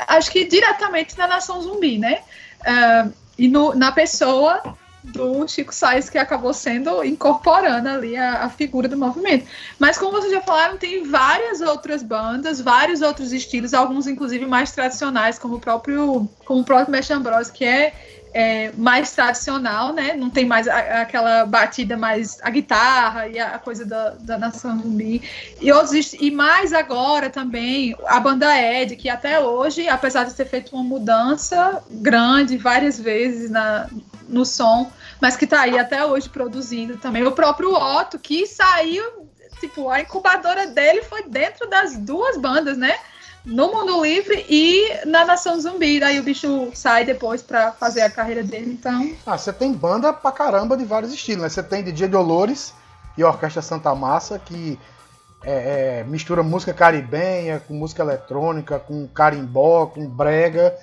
acho 0.07 0.31
que 0.31 0.45
diretamente 0.45 1.19
na 1.19 1.27
nação 1.27 1.61
zumbi, 1.61 1.99
né? 1.99 2.23
Uh, 2.61 3.13
e 3.37 3.49
no, 3.49 3.75
na 3.75 3.91
pessoa 3.91 4.79
do 5.03 5.47
Chico 5.49 5.75
Sainz, 5.75 6.09
que 6.09 6.19
acabou 6.19 6.55
sendo 6.55 7.05
incorporando 7.05 7.89
ali 7.89 8.17
a, 8.17 8.45
a, 8.45 8.49
figura 8.49 8.89
do 8.89 8.97
movimento. 8.97 9.47
Mas 9.79 9.99
como 9.99 10.13
vocês 10.13 10.33
já 10.33 10.41
falaram, 10.41 10.77
tem 10.77 11.03
várias 11.05 11.61
outras 11.61 12.03
bandas, 12.03 12.61
vários 12.61 13.03
outros 13.03 13.33
estilos, 13.33 13.75
alguns 13.75 14.07
inclusive 14.07 14.47
mais 14.47 14.73
tradicionais, 14.73 15.39
como 15.39 15.57
o 15.57 15.61
próprio, 15.61 16.29
como 16.45 16.61
o 16.61 16.65
próprio 16.65 16.93
Mesh 16.93 17.11
Ambrose, 17.11 17.53
que 17.53 17.65
é 17.65 17.93
é, 18.35 18.73
mais 18.77 19.13
tradicional, 19.13 19.93
né? 19.93 20.15
Não 20.17 20.31
tem 20.31 20.45
mais 20.45 20.67
a, 20.67 21.03
aquela 21.03 21.45
batida 21.45 21.97
mais 21.97 22.39
a 22.43 22.51
guitarra 22.51 23.29
e 23.29 23.39
a, 23.39 23.59
coisa 23.59 23.85
da, 23.85 24.11
da 24.11 24.39
nação 24.39 24.79
zumbi. 24.81 25.23
E 25.61 25.71
outros 25.71 26.15
e 26.15 26.31
mais 26.31 26.73
agora 26.73 27.29
também 27.29 27.95
a 28.07 28.19
banda 28.19 28.59
Ed, 28.59 28.97
que 28.97 29.09
até 29.09 29.39
hoje, 29.39 29.89
apesar 29.89 30.25
de 30.25 30.35
ter 30.35 30.47
feito 30.47 30.75
uma 30.75 30.83
mudança 30.83 31.83
grande 31.91 32.57
várias 32.57 32.99
vezes 32.99 33.51
na, 33.51 33.89
no 34.33 34.45
som, 34.45 34.91
mas 35.21 35.37
que 35.37 35.47
tá 35.47 35.61
aí 35.61 35.79
até 35.79 36.05
hoje 36.05 36.29
produzindo 36.29 36.97
também. 36.97 37.25
O 37.25 37.33
próprio 37.33 37.75
Otto, 37.75 38.19
que 38.19 38.47
saiu, 38.47 39.29
tipo, 39.61 39.89
a 39.89 40.01
incubadora 40.01 40.67
dele 40.67 41.03
foi 41.03 41.25
dentro 41.25 41.69
das 41.69 41.97
duas 41.97 42.37
bandas, 42.37 42.77
né? 42.77 42.97
no 43.45 43.73
Mundo 43.73 44.05
Livre 44.05 44.47
e 44.49 45.05
na 45.05 45.25
Nação 45.25 45.61
Zumbi. 45.61 45.99
Daí 45.99 46.21
o 46.21 46.23
bicho 46.23 46.71
sai 46.75 47.05
depois 47.05 47.43
para 47.43 47.73
fazer 47.73 48.03
a 48.03 48.11
carreira 48.11 48.43
dele, 48.43 48.73
então. 48.73 49.15
Ah, 49.27 49.37
você 49.37 49.53
tem 49.53 49.73
banda 49.73 50.13
pra 50.13 50.31
caramba 50.31 50.77
de 50.77 50.85
vários 50.85 51.13
estilos, 51.13 51.43
né? 51.43 51.49
Você 51.49 51.63
tem 51.63 51.83
DJ 51.83 52.09
Dolores 52.09 52.73
e 53.17 53.25
Orquestra 53.25 53.61
Santa 53.61 53.95
Massa, 53.95 54.39
que 54.39 54.79
é, 55.45 56.01
é, 56.01 56.05
mistura 56.05 56.43
música 56.43 56.73
caribenha 56.73 57.61
com 57.61 57.75
música 57.75 58.03
eletrônica, 58.03 58.79
com 58.79 59.07
carimbó, 59.09 59.87
com 59.87 60.07
brega. 60.09 60.77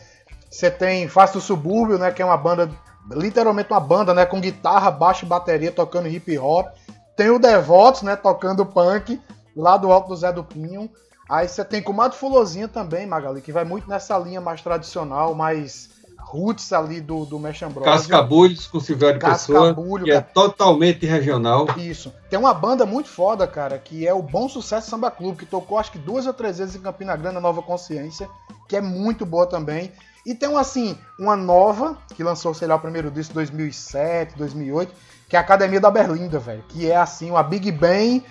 Você 0.49 0.69
tem 0.69 1.07
do 1.07 1.41
Subúrbio, 1.41 1.97
né? 1.97 2.11
Que 2.11 2.21
é 2.21 2.25
uma 2.25 2.37
banda, 2.37 2.69
literalmente 3.11 3.71
uma 3.71 3.79
banda, 3.79 4.13
né? 4.13 4.25
Com 4.25 4.39
guitarra, 4.39 4.91
baixo 4.91 5.25
e 5.25 5.27
bateria 5.27 5.71
tocando 5.71 6.07
hip 6.07 6.37
hop. 6.37 6.67
Tem 7.15 7.29
o 7.29 7.39
Devotos, 7.39 8.01
né? 8.01 8.15
Tocando 8.15 8.65
punk, 8.65 9.19
lá 9.55 9.77
do 9.77 9.91
alto 9.91 10.09
do 10.09 10.15
Zé 10.15 10.31
do 10.31 10.43
Pinho. 10.43 10.89
Aí 11.29 11.47
você 11.47 11.63
tem 11.63 11.81
Comadre 11.81 12.17
Fulozinha 12.17 12.67
também, 12.67 13.05
Magali, 13.05 13.41
que 13.41 13.51
vai 13.51 13.63
muito 13.63 13.87
nessa 13.87 14.17
linha 14.17 14.41
mais 14.41 14.61
tradicional, 14.61 15.35
mais 15.35 15.89
roots 16.19 16.73
ali 16.73 16.99
do, 16.99 17.25
do 17.25 17.39
Mesh 17.39 17.61
Ambrosio. 17.61 17.91
Cascabulhos 17.91 18.67
com 18.67 18.79
Silvério 18.79 19.19
Pessoa, 19.19 19.75
que 20.03 20.11
é 20.11 20.21
totalmente 20.21 21.05
regional. 21.05 21.67
Isso. 21.77 22.13
Tem 22.29 22.37
uma 22.37 22.53
banda 22.53 22.85
muito 22.85 23.09
foda, 23.09 23.47
cara, 23.47 23.77
que 23.77 24.07
é 24.07 24.13
o 24.13 24.21
Bom 24.21 24.49
Sucesso 24.49 24.89
Samba 24.89 25.09
Clube, 25.09 25.39
que 25.39 25.45
tocou 25.45 25.77
acho 25.77 25.91
que 25.91 25.97
duas 25.99 26.25
ou 26.27 26.33
três 26.33 26.57
vezes 26.57 26.75
em 26.75 26.81
Campina 26.81 27.15
Grande, 27.15 27.39
Nova 27.39 27.61
Consciência, 27.61 28.29
que 28.67 28.75
é 28.75 28.81
muito 28.81 29.25
boa 29.25 29.47
também. 29.47 29.91
E 30.29 30.35
tem, 30.35 30.55
assim, 30.55 30.95
uma 31.17 31.35
nova, 31.35 31.97
que 32.15 32.23
lançou, 32.23 32.53
sei 32.53 32.67
lá, 32.67 32.75
o 32.75 32.79
primeiro 32.79 33.09
disco 33.09 33.31
em 33.31 33.33
2007, 33.33 34.37
2008, 34.37 34.93
que 35.27 35.35
é 35.35 35.39
a 35.39 35.41
Academia 35.41 35.79
da 35.79 35.89
Berlinda, 35.89 36.37
velho. 36.37 36.63
Que 36.69 36.87
é, 36.87 36.95
assim, 36.95 37.31
uma 37.31 37.41
Big 37.41 37.71
Bang 37.71 38.23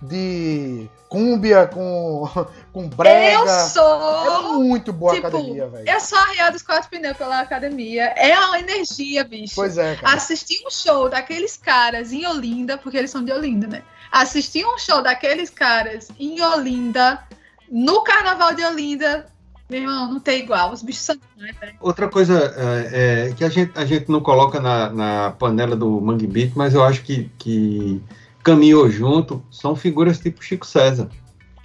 de 0.00 0.88
cúmbia 1.08 1.66
com, 1.66 2.22
com 2.72 2.88
brega. 2.88 3.32
Eu 3.32 3.48
sou. 3.66 4.44
É 4.44 4.58
muito 4.58 4.92
boa 4.92 5.12
tipo, 5.12 5.26
a 5.26 5.30
academia, 5.30 5.66
velho. 5.66 5.90
Eu 5.90 5.98
sou 5.98 6.16
arriada 6.20 6.52
dos 6.52 6.62
quatro 6.62 6.88
pneus 6.88 7.16
pela 7.16 7.40
academia. 7.40 8.04
É 8.16 8.38
uma 8.38 8.60
energia, 8.60 9.24
bicho. 9.24 9.56
Pois 9.56 9.76
é. 9.76 9.96
Cara. 9.96 10.14
Assistir 10.14 10.64
um 10.64 10.70
show 10.70 11.08
daqueles 11.08 11.56
caras 11.56 12.12
em 12.12 12.28
Olinda, 12.28 12.78
porque 12.78 12.96
eles 12.96 13.10
são 13.10 13.24
de 13.24 13.32
Olinda, 13.32 13.66
né? 13.66 13.82
Assistir 14.12 14.64
um 14.64 14.78
show 14.78 15.02
daqueles 15.02 15.50
caras 15.50 16.10
em 16.16 16.40
Olinda, 16.40 17.20
no 17.68 18.04
carnaval 18.04 18.54
de 18.54 18.64
Olinda. 18.64 19.26
Meu 19.70 19.82
irmão, 19.82 20.12
não 20.12 20.18
tem 20.18 20.40
igual, 20.40 20.72
os 20.72 20.82
bichos 20.82 21.02
são 21.02 21.16
velho. 21.36 21.74
Outra 21.80 22.08
coisa 22.08 22.52
é, 22.56 23.28
é, 23.28 23.32
que 23.32 23.44
a 23.44 23.48
gente, 23.48 23.70
a 23.78 23.84
gente 23.84 24.10
não 24.10 24.20
coloca 24.20 24.58
na, 24.58 24.90
na 24.90 25.30
panela 25.30 25.76
do 25.76 26.00
Mangue 26.00 26.26
Beat, 26.26 26.52
mas 26.56 26.74
eu 26.74 26.82
acho 26.82 27.02
que, 27.04 27.30
que 27.38 28.02
caminhou 28.42 28.90
junto 28.90 29.40
são 29.48 29.76
figuras 29.76 30.18
tipo 30.18 30.42
Chico 30.42 30.66
César. 30.66 31.08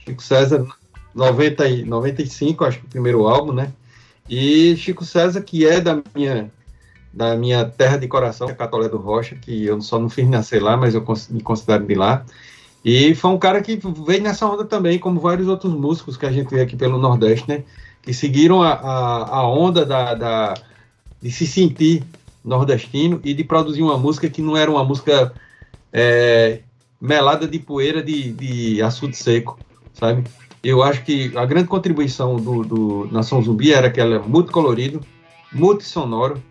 Chico 0.06 0.22
César, 0.22 0.68
90 1.16 1.68
e 1.68 1.84
95, 1.84 2.64
acho 2.64 2.80
que 2.80 2.86
o 2.86 2.90
primeiro 2.90 3.28
álbum, 3.28 3.54
né? 3.54 3.74
E 4.30 4.76
Chico 4.78 5.04
César, 5.04 5.42
que 5.42 5.66
é 5.66 5.82
da 5.82 6.00
minha 6.14 6.52
da 7.12 7.36
minha 7.36 7.64
terra 7.64 7.98
de 7.98 8.10
coração, 8.10 8.54
Catolé 8.54 8.90
do 8.90 8.98
Rocha, 8.98 9.36
que 9.36 9.66
eu 9.66 9.82
só 9.82 9.98
não 9.98 10.10
fiz 10.10 10.28
nascer 10.28 10.62
lá, 10.62 10.76
mas 10.76 10.94
eu 10.94 11.04
me 11.30 11.42
considero 11.42 11.86
de 11.86 11.96
lá. 11.96 12.26
E 12.84 13.16
foi 13.16 13.32
um 13.32 13.38
cara 13.40 13.62
que 13.62 13.80
veio 14.06 14.22
nessa 14.22 14.46
onda 14.46 14.66
também, 14.66 15.00
como 15.00 15.20
vários 15.20 15.48
outros 15.48 15.74
músicos 15.74 16.18
que 16.18 16.26
a 16.26 16.32
gente 16.32 16.54
vê 16.54 16.62
aqui 16.62 16.76
pelo 16.76 17.00
Nordeste, 17.00 17.48
né? 17.48 17.64
Que 18.06 18.14
seguiram 18.14 18.62
a, 18.62 18.74
a, 18.74 19.38
a 19.38 19.48
onda 19.50 19.86
da, 19.86 20.14
da, 20.14 20.54
de 21.22 21.32
se 21.32 21.48
sentir 21.48 22.04
nordestino 22.44 23.20
e 23.24 23.34
de 23.34 23.44
produzir 23.44 23.82
uma 23.82 23.98
música 23.98 24.30
que 24.30 24.42
não 24.42 24.56
era 24.56 24.70
uma 24.70 24.84
música 24.84 25.34
é, 25.92 26.60
melada 27.02 27.48
de 27.48 27.58
poeira 27.58 28.04
de, 28.04 28.32
de 28.32 28.82
açude 28.82 29.18
seco, 29.18 29.58
sabe? 29.94 30.24
Eu 30.64 30.82
acho 30.82 31.04
que 31.04 31.36
a 31.38 31.46
grande 31.46 31.68
contribuição 31.68 32.36
do, 32.38 32.64
do 32.64 33.10
Nação 33.12 33.42
Zumbi 33.42 33.72
era 33.74 33.90
que 33.90 34.00
ela 34.00 34.16
é 34.16 34.20
muito 34.20 34.52
colorido, 34.52 35.02
muito 35.52 35.84
sonoro, 35.84 36.42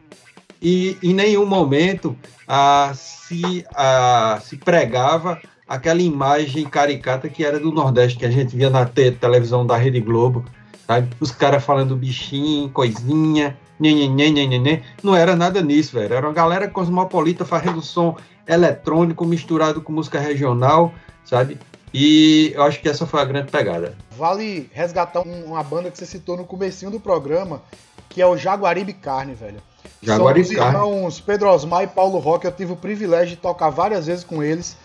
e 0.63 0.97
em 1.03 1.13
nenhum 1.13 1.45
momento 1.45 2.17
ah, 2.49 2.93
se, 2.95 3.65
ah, 3.75 4.41
se 4.43 4.57
pregava 4.57 5.41
aquela 5.69 6.01
imagem 6.01 6.65
caricata 6.65 7.29
que 7.29 7.45
era 7.45 7.59
do 7.59 7.73
Nordeste, 7.73 8.19
que 8.19 8.25
a 8.25 8.31
gente 8.31 8.57
via 8.57 8.71
na 8.71 8.87
te 8.87 9.11
televisão 9.11 9.67
da 9.67 9.77
Rede 9.77 10.01
Globo, 10.01 10.45
sabe? 10.87 11.09
Os 11.21 11.31
caras 11.31 11.65
falando 11.65 11.97
bichinho, 11.97 12.69
coisinha, 12.71 13.57
nhenhenhen, 13.79 14.83
não 15.03 15.15
era 15.15 15.35
nada 15.35 15.61
nisso, 15.63 15.93
velho. 15.93 16.15
Era 16.15 16.27
uma 16.27 16.33
galera 16.33 16.69
cosmopolita 16.69 17.45
fazendo 17.45 17.83
som 17.83 18.17
eletrônico 18.47 19.25
misturado 19.25 19.81
com 19.81 19.93
música 19.93 20.19
regional, 20.19 20.93
sabe? 21.25 21.59
E 21.93 22.53
eu 22.55 22.63
acho 22.65 22.81
que 22.81 22.89
essa 22.89 23.07
foi 23.07 23.21
a 23.21 23.25
grande 23.25 23.51
pegada. 23.51 23.97
Vale 24.17 24.69
resgatar 24.73 25.21
uma 25.21 25.63
banda 25.63 25.91
que 25.91 25.99
você 25.99 26.05
citou 26.05 26.37
no 26.37 26.45
comecinho 26.45 26.91
do 26.91 26.99
programa, 26.99 27.63
que 28.09 28.21
é 28.21 28.27
o 28.27 28.37
Jaguaribe 28.37 28.93
Carne, 28.93 29.35
velho. 29.35 29.63
Jaguaribe 30.03 30.47
São 30.47 30.57
os 30.57 30.61
Carne. 30.61 30.77
irmãos 30.77 31.21
Pedro 31.21 31.49
Osmar 31.49 31.85
e 31.85 31.87
Paulo 31.87 32.19
Roque, 32.19 32.47
eu 32.47 32.53
tive 32.53 32.73
o 32.73 32.77
privilégio 32.77 33.37
de 33.37 33.37
tocar 33.37 33.71
várias 33.71 34.07
vezes 34.07 34.25
com 34.25 34.43
eles. 34.43 34.77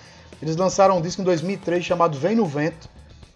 Eles 0.42 0.56
lançaram 0.56 0.98
um 0.98 1.02
disco 1.02 1.22
em 1.22 1.26
2003 1.26 1.84
chamado 1.84 2.18
Vem 2.18 2.36
no 2.36 2.46
Vento, 2.46 2.88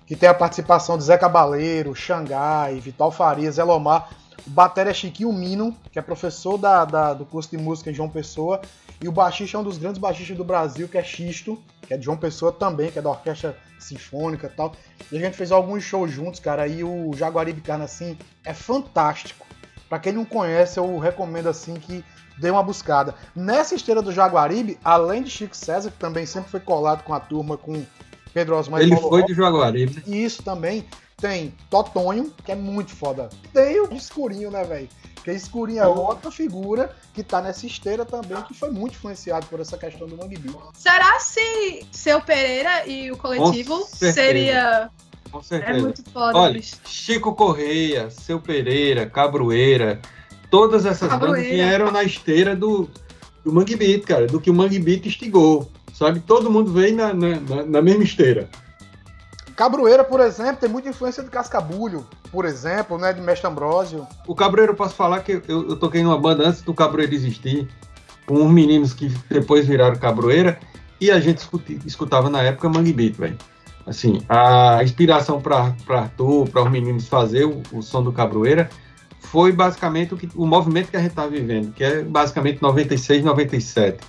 que 0.05 0.15
tem 0.15 0.29
a 0.29 0.33
participação 0.33 0.97
de 0.97 1.03
Zé 1.03 1.17
Cabaleiro, 1.17 1.95
Xangai, 1.95 2.79
Vital 2.79 3.11
Farias, 3.11 3.57
Elomar. 3.57 4.09
O 4.45 4.49
batera 4.49 4.91
é 4.91 4.93
Chiquinho 4.93 5.31
Mino, 5.31 5.75
que 5.91 5.97
é 5.97 6.01
professor 6.01 6.57
da, 6.57 6.83
da, 6.83 7.13
do 7.13 7.25
curso 7.25 7.49
de 7.49 7.57
música 7.57 7.89
em 7.89 7.93
João 7.93 8.09
Pessoa. 8.09 8.61
E 9.01 9.07
o 9.07 9.11
baixista 9.11 9.57
é 9.57 9.59
um 9.59 9.63
dos 9.63 9.77
grandes 9.77 9.99
baixistas 9.99 10.35
do 10.35 10.43
Brasil, 10.43 10.87
que 10.87 10.97
é 10.97 11.03
Xisto, 11.03 11.61
que 11.81 11.93
é 11.93 11.97
de 11.97 12.05
João 12.05 12.17
Pessoa 12.17 12.51
também, 12.51 12.91
que 12.91 12.99
é 12.99 13.01
da 13.01 13.09
Orquestra 13.09 13.57
Sinfônica 13.79 14.47
e 14.47 14.49
tal. 14.49 14.73
E 15.11 15.17
a 15.17 15.19
gente 15.19 15.35
fez 15.35 15.51
alguns 15.51 15.83
shows 15.83 16.11
juntos, 16.11 16.39
cara. 16.39 16.67
E 16.67 16.83
o 16.83 17.11
Jaguaribe 17.13 17.61
Carne, 17.61 17.85
assim, 17.85 18.17
é 18.43 18.53
fantástico. 18.53 19.45
Pra 19.87 19.99
quem 19.99 20.13
não 20.13 20.25
conhece, 20.25 20.79
eu 20.79 20.97
recomendo, 20.97 21.47
assim, 21.47 21.75
que 21.75 22.03
dê 22.37 22.49
uma 22.49 22.63
buscada. 22.63 23.13
Nessa 23.35 23.75
esteira 23.75 24.01
do 24.01 24.11
Jaguaribe, 24.11 24.79
além 24.83 25.23
de 25.23 25.29
Chico 25.29 25.55
César, 25.55 25.91
que 25.91 25.97
também 25.97 26.25
sempre 26.25 26.49
foi 26.49 26.59
colado 26.59 27.03
com 27.03 27.13
a 27.13 27.19
turma, 27.19 27.57
com 27.57 27.85
Pedro 28.33 28.57
Osmar 28.57 28.81
Ele 28.81 28.91
Paulo 28.95 29.09
foi 29.09 29.21
Roque, 29.21 29.33
de 29.33 29.37
Jaguaribe. 29.39 30.03
e 30.07 30.23
isso 30.23 30.41
também 30.43 30.83
tem 31.17 31.53
Totonho, 31.69 32.33
que 32.43 32.51
é 32.51 32.55
muito 32.55 32.91
foda. 32.95 33.29
Tem 33.53 33.79
o 33.79 33.93
Escurinho, 33.93 34.49
né, 34.51 34.63
velho? 34.63 34.89
Porque 35.15 35.31
Escurinho 35.31 35.81
é 35.83 35.87
outra 35.87 36.29
figura 36.31 36.93
que 37.13 37.23
tá 37.23 37.41
nessa 37.41 37.65
esteira 37.65 38.03
também, 38.03 38.41
que 38.43 38.53
foi 38.53 38.69
muito 38.71 38.95
influenciado 38.95 39.45
por 39.45 39.59
essa 39.61 39.77
questão 39.77 40.05
do 40.07 40.17
Mangue 40.17 40.37
Beat. 40.37 40.55
Será 40.73 41.17
se 41.19 41.85
seu 41.91 42.19
Pereira 42.21 42.85
e 42.87 43.09
o 43.11 43.15
coletivo 43.17 43.79
Com 43.79 43.85
certeza. 43.85 44.13
seria. 44.13 44.89
Com 45.31 45.39
É 45.39 45.43
certeza. 45.43 45.79
muito 45.79 46.03
foda, 46.11 46.37
Olha, 46.37 46.53
bicho. 46.53 46.75
Chico 46.85 47.33
Correia, 47.33 48.09
Seu 48.09 48.39
Pereira, 48.41 49.05
Cabroeira, 49.05 50.01
todas 50.51 50.85
essas 50.85 51.07
bandas 51.09 51.21
Cabroeira. 51.29 51.49
vieram 51.55 51.91
na 51.91 52.03
esteira 52.03 52.55
do, 52.55 52.89
do 53.45 53.51
Mangue 53.53 53.75
Beat, 53.77 54.03
cara, 54.03 54.27
do 54.27 54.39
que 54.41 54.49
o 54.51 54.53
Mangue 54.53 54.77
Beat 54.79 55.05
instigou, 55.05 55.71
sabe? 55.93 56.19
Todo 56.19 56.49
mundo 56.51 56.73
veio 56.73 56.95
na, 56.95 57.13
na, 57.13 57.39
na- 57.39 57.63
na 57.65 57.81
mesma 57.81 58.03
esteira. 58.03 58.49
Cabroeira, 59.55 60.03
por 60.03 60.19
exemplo, 60.19 60.57
tem 60.57 60.69
muita 60.69 60.89
influência 60.89 61.21
de 61.23 61.29
Cascabulho, 61.29 62.05
por 62.31 62.43
exemplo, 62.43 62.97
né, 62.97 63.13
de 63.13 63.21
Mestre 63.21 63.47
Ambrósio. 63.47 64.07
O 64.27 64.33
Cabroeira, 64.33 64.71
eu 64.71 64.75
posso 64.75 64.95
falar 64.95 65.19
que 65.21 65.33
eu, 65.47 65.69
eu 65.69 65.75
toquei 65.75 66.01
numa 66.01 66.17
banda 66.17 66.47
antes 66.47 66.61
do 66.63 66.73
Cabroeira 66.73 67.13
existir, 67.13 67.67
com 68.25 68.35
uns 68.35 68.51
meninos 68.51 68.93
que 68.93 69.09
depois 69.29 69.67
viraram 69.67 69.95
Cabroeira, 69.95 70.59
e 70.99 71.11
a 71.11 71.19
gente 71.19 71.47
escutava 71.85 72.29
na 72.29 72.41
época 72.41 72.67
Mangue 72.67 72.93
Beat, 72.93 73.15
velho. 73.15 73.37
Assim, 73.85 74.21
a 74.29 74.79
inspiração 74.81 75.39
para 75.41 75.75
Arthur, 75.89 76.49
para 76.49 76.63
os 76.63 76.71
meninos 76.71 77.07
fazer 77.07 77.43
o, 77.45 77.61
o 77.73 77.81
som 77.83 78.01
do 78.01 78.11
Cabroeira, 78.11 78.69
foi 79.19 79.51
basicamente 79.51 80.13
o, 80.13 80.17
que, 80.17 80.29
o 80.35 80.47
movimento 80.47 80.89
que 80.89 80.97
a 80.97 80.99
gente 81.01 81.09
está 81.11 81.27
vivendo, 81.27 81.73
que 81.73 81.83
é 81.83 82.01
basicamente 82.01 82.61
96, 82.61 83.23
97, 83.23 83.99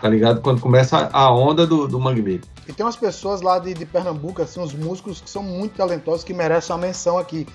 tá 0.00 0.08
ligado? 0.08 0.40
Quando 0.40 0.60
começa 0.60 1.08
a 1.12 1.32
onda 1.32 1.66
do, 1.66 1.86
do 1.86 2.00
Mangue 2.00 2.22
Beat. 2.22 2.44
E 2.68 2.72
tem 2.72 2.84
umas 2.84 2.96
pessoas 2.96 3.40
lá 3.40 3.58
de, 3.58 3.74
de 3.74 3.84
Pernambuco, 3.84 4.42
assim, 4.42 4.60
uns 4.60 4.74
músicos 4.74 5.20
que 5.20 5.28
são 5.28 5.42
muito 5.42 5.76
talentosos, 5.76 6.24
que 6.24 6.32
merecem 6.32 6.74
uma 6.74 6.86
menção 6.86 7.18
aqui. 7.18 7.46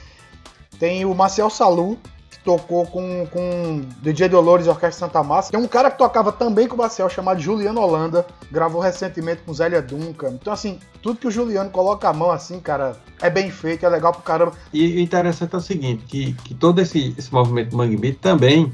Tem 0.80 1.06
o 1.06 1.16
Marcel 1.16 1.50
Salu, 1.50 1.98
que 2.30 2.40
tocou 2.44 2.86
com, 2.86 3.26
com 3.32 3.82
DJ 4.02 4.30
Dolores 4.30 4.68
Orquestra 4.68 5.08
Santa 5.08 5.24
Massa. 5.24 5.52
Tem 5.52 5.60
um 5.60 5.68
cara 5.68 5.90
que 5.90 5.98
tocava 5.98 6.32
também 6.32 6.68
com 6.68 6.76
o 6.76 6.78
Marcel, 6.78 7.10
chamado 7.10 7.40
Juliano 7.40 7.82
Holanda, 7.82 8.26
gravou 8.52 8.82
recentemente 8.82 9.42
com 9.46 9.54
Zélia 9.54 9.82
Duncan. 9.82 10.34
Então, 10.34 10.54
assim, 10.54 10.80
tudo 11.02 11.20
que 11.20 11.28
o 11.28 11.32
Juliano 11.32 11.70
coloca 11.70 12.08
a 12.10 12.14
mão, 12.14 12.32
assim, 12.32 12.60
cara, 12.60 12.98
é 13.22 13.30
bem 13.30 13.50
feito, 13.50 13.86
é 13.86 13.90
legal 13.90 14.12
pro 14.12 14.22
caramba. 14.22 14.54
E 14.74 14.98
o 14.98 15.00
interessante 15.00 15.56
é 15.56 15.58
o 15.58 15.62
seguinte, 15.62 16.04
que, 16.06 16.34
que 16.34 16.54
todo 16.54 16.80
esse, 16.80 17.16
esse 17.18 17.34
movimento 17.34 17.76
Mangue 17.76 17.98
Beat 17.98 18.20
também 18.20 18.72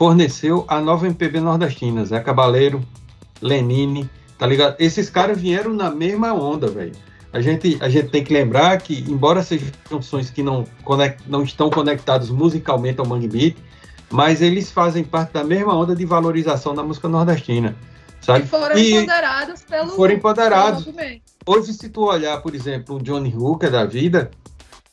forneceu 0.00 0.64
a 0.66 0.80
nova 0.80 1.06
MPB 1.06 1.40
nordestina, 1.40 2.04
Zé 2.06 2.20
Cabaleiro, 2.20 2.80
Lenine, 3.40 4.08
tá 4.38 4.46
ligado? 4.46 4.76
Esses 4.78 5.08
caras 5.10 5.40
vieram 5.40 5.72
na 5.72 5.90
mesma 5.90 6.32
onda, 6.32 6.68
velho. 6.68 6.92
A 7.32 7.40
gente, 7.40 7.78
a 7.80 7.88
gente 7.88 8.08
tem 8.08 8.24
que 8.24 8.32
lembrar 8.34 8.78
que, 8.78 9.04
embora 9.08 9.42
sejam 9.42 9.68
sons 10.02 10.30
que 10.30 10.42
não, 10.42 10.64
conect, 10.82 11.22
não 11.28 11.42
estão 11.44 11.70
conectados 11.70 12.28
musicalmente 12.30 12.98
ao 13.00 13.06
Mangue 13.06 13.28
Beat, 13.28 13.56
mas 14.10 14.42
eles 14.42 14.70
fazem 14.72 15.04
parte 15.04 15.32
da 15.32 15.44
mesma 15.44 15.72
onda 15.76 15.94
de 15.94 16.04
valorização 16.04 16.74
da 16.74 16.82
música 16.82 17.08
nordestina, 17.08 17.76
sabe? 18.20 18.44
E 18.44 18.48
foram 18.48 18.76
E 18.76 18.94
empoderados 18.94 19.62
pelo. 19.62 19.90
foram 19.90 20.14
empoderados. 20.14 20.84
pelo. 20.86 21.20
Hoje, 21.46 21.72
se 21.72 21.88
tu 21.88 22.02
olhar, 22.02 22.42
por 22.42 22.52
exemplo, 22.54 22.96
o 22.96 23.02
Johnny 23.02 23.32
Hooker 23.34 23.70
da 23.70 23.84
vida, 23.84 24.30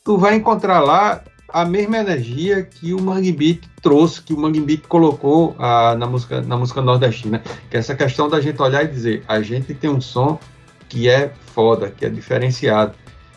tu 0.04 0.16
vai 0.18 0.36
encontrar 0.36 0.80
lá 0.80 1.24
a 1.50 1.64
mesma 1.66 1.98
energia 1.98 2.64
que 2.64 2.94
o 2.94 3.02
Mangue 3.02 3.32
Beat 3.32 3.62
trouxe, 3.82 4.22
que 4.22 4.34
o 4.34 4.38
Mangue 4.38 4.60
Beat 4.62 4.82
colocou 4.88 5.56
ah, 5.58 5.96
na, 5.98 6.06
música, 6.06 6.42
na 6.42 6.58
música 6.58 6.82
nordestina. 6.82 7.42
Que 7.70 7.78
é 7.78 7.80
essa 7.80 7.96
questão 7.96 8.28
da 8.30 8.42
gente 8.42 8.62
olhar 8.62 8.84
e 8.84 8.88
dizer, 8.88 9.24
a 9.28 9.42
gente 9.42 9.74
tem 9.74 9.90
um 9.90 10.02
som 10.02 10.40
que 10.90 11.10
é 11.10 11.32
foda, 11.54 11.90
que 11.90 12.06
é 12.06 12.10
diferenciado. 12.10 12.94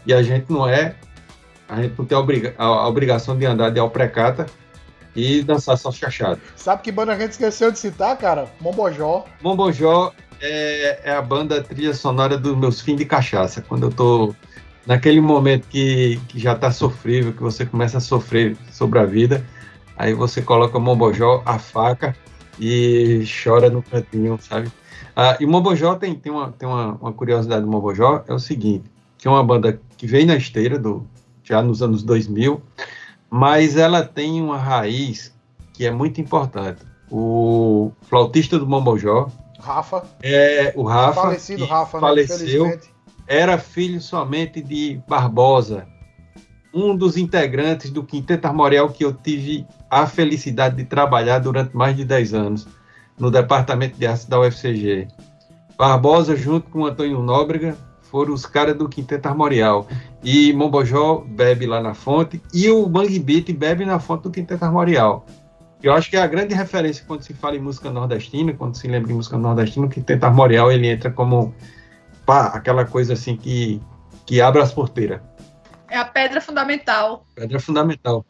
E 0.07 0.13
a 0.15 0.23
gente 0.23 0.51
não 0.51 0.69
é, 0.69 0.95
a 1.69 1.81
gente 1.83 1.95
não 1.99 2.05
tem 2.05 2.17
a, 2.17 2.21
obriga- 2.21 2.55
a- 2.59 2.65
a 2.65 2.89
obrigação 2.89 3.37
de 3.39 3.47
andar 3.47 3.71
de 3.71 3.79
alprecata 3.79 4.47
e 5.15 5.43
dançar 5.43 5.77
só 5.77 5.91
chachado. 5.93 6.41
Sabe 6.57 6.83
que 6.83 6.93
banda 6.93 7.13
a 7.13 7.19
gente 7.19 7.33
esqueceu 7.33 7.71
de 7.71 7.79
citar, 7.79 8.17
cara? 8.17 8.49
Mombojó. 8.61 9.25
Mombojó 9.43 10.13
é, 10.41 11.01
é 11.05 11.13
a 11.13 11.21
banda 11.23 11.61
trilha 11.63 11.93
sonora 11.95 12.39
dos 12.39 12.57
meus 12.57 12.81
fins 12.81 12.97
de 12.97 13.05
cachaça. 13.05 13.61
Quando 13.61 13.87
eu 13.87 13.91
tô 13.91 14.35
naquele 14.87 15.21
momento 15.21 15.67
que, 15.69 16.21
que 16.29 16.39
já 16.39 16.55
tá 16.55 16.71
sofrível, 16.71 17.33
que 17.33 17.43
você 17.43 17.65
começa 17.67 17.99
a 17.99 18.01
sofrer 18.01 18.57
sobre 18.71 18.99
a 18.99 19.05
vida, 19.05 19.45
aí 19.97 20.15
você 20.15 20.43
coloca 20.43 20.79
Mombojó, 20.79 21.43
a 21.45 21.59
faca 21.59 22.17
e 22.59 23.25
chora 23.43 23.71
no 23.71 23.83
cantinho, 23.83 24.39
sabe? 24.41 24.71
Ah, 25.15 25.37
e 25.41 25.45
o 25.45 25.49
Mombojó 25.49 25.95
tem, 25.97 26.15
tem, 26.15 26.33
uma, 26.33 26.53
tem 26.53 26.69
uma, 26.69 26.95
uma 26.95 27.13
curiosidade 27.13 27.63
do 27.63 27.71
Mombojó, 27.71 28.25
é 28.27 28.33
o 28.33 28.39
seguinte, 28.39 28.85
que 29.19 29.29
é 29.29 29.31
uma 29.31 29.45
banda 29.45 29.81
que 29.97 30.07
veio 30.07 30.27
na 30.27 30.37
esteira 30.37 30.79
do, 30.79 31.07
já 31.43 31.63
nos 31.63 31.83
anos 31.83 32.03
2000, 32.03 32.63
mas 33.29 33.77
ela 33.77 34.03
tem 34.03 34.41
uma 34.41 34.57
raiz 34.57 35.35
que 35.73 35.87
é 35.87 35.91
muito 35.91 36.21
importante. 36.21 36.83
O 37.11 37.93
flautista 38.03 38.59
do 38.59 38.67
Mombojó, 38.67 39.29
Rafa. 39.59 40.05
é 40.23 40.73
o 40.77 40.83
Rafa, 40.85 41.23
falecido 41.23 41.65
Rafa, 41.65 41.99
né? 41.99 42.01
faleceu. 42.01 42.81
Era 43.31 43.57
filho 43.59 44.01
somente 44.01 44.61
de 44.61 45.01
Barbosa, 45.07 45.87
um 46.75 46.97
dos 46.97 47.17
integrantes 47.17 47.89
do 47.89 48.03
Quinteto 48.03 48.49
Armorial 48.49 48.89
que 48.89 49.05
eu 49.05 49.13
tive 49.13 49.65
a 49.89 50.05
felicidade 50.05 50.75
de 50.75 50.85
trabalhar 50.85 51.39
durante 51.39 51.77
mais 51.77 51.97
de 51.97 52.05
10 52.05 52.35
anos 52.35 52.67
no 53.17 53.31
departamento 53.31 53.97
de 53.97 54.05
arte 54.05 54.29
da 54.29 54.41
UFCG. 54.41 55.07
Barbosa, 55.79 56.35
junto 56.35 56.71
com 56.71 56.85
Antônio 56.85 57.23
Nóbrega, 57.23 57.79
foram 58.03 58.35
os 58.35 58.45
caras 58.45 58.77
do 58.77 58.89
Quinteto 58.89 59.29
Armorial. 59.29 59.87
E 60.25 60.53
Mombojó 60.53 61.25
bebe 61.25 61.67
lá 61.67 61.81
na 61.81 61.95
fonte, 61.95 62.43
e 62.53 62.69
o 62.69 62.89
Mangue 62.89 63.21
Beat 63.21 63.53
bebe 63.53 63.85
na 63.85 64.01
fonte 64.01 64.25
do 64.25 64.31
Quinteto 64.33 64.65
Armorial. 64.65 65.25
Eu 65.81 65.93
acho 65.93 66.11
que 66.11 66.17
é 66.17 66.21
a 66.21 66.27
grande 66.27 66.53
referência 66.53 67.05
quando 67.07 67.23
se 67.23 67.33
fala 67.33 67.55
em 67.55 67.61
música 67.61 67.93
nordestina, 67.93 68.53
quando 68.53 68.75
se 68.75 68.89
lembra 68.89 69.13
em 69.13 69.15
música 69.15 69.39
nordestina, 69.39 69.87
o 69.87 69.89
Quinteto 69.89 70.27
Armorial 70.27 70.73
ele 70.73 70.89
entra 70.89 71.13
como 71.13 71.55
pá, 72.31 72.47
aquela 72.55 72.85
coisa 72.85 73.15
assim 73.15 73.37
que, 73.37 73.83
que 74.25 74.41
abre 74.41 74.63
as 74.63 74.73
porteiras. 74.73 75.21
É 75.89 75.99
a 75.99 76.05
pedra 76.05 76.41
fundamental. 76.41 77.27
Pedra 77.35 77.59
fundamental. 77.59 78.25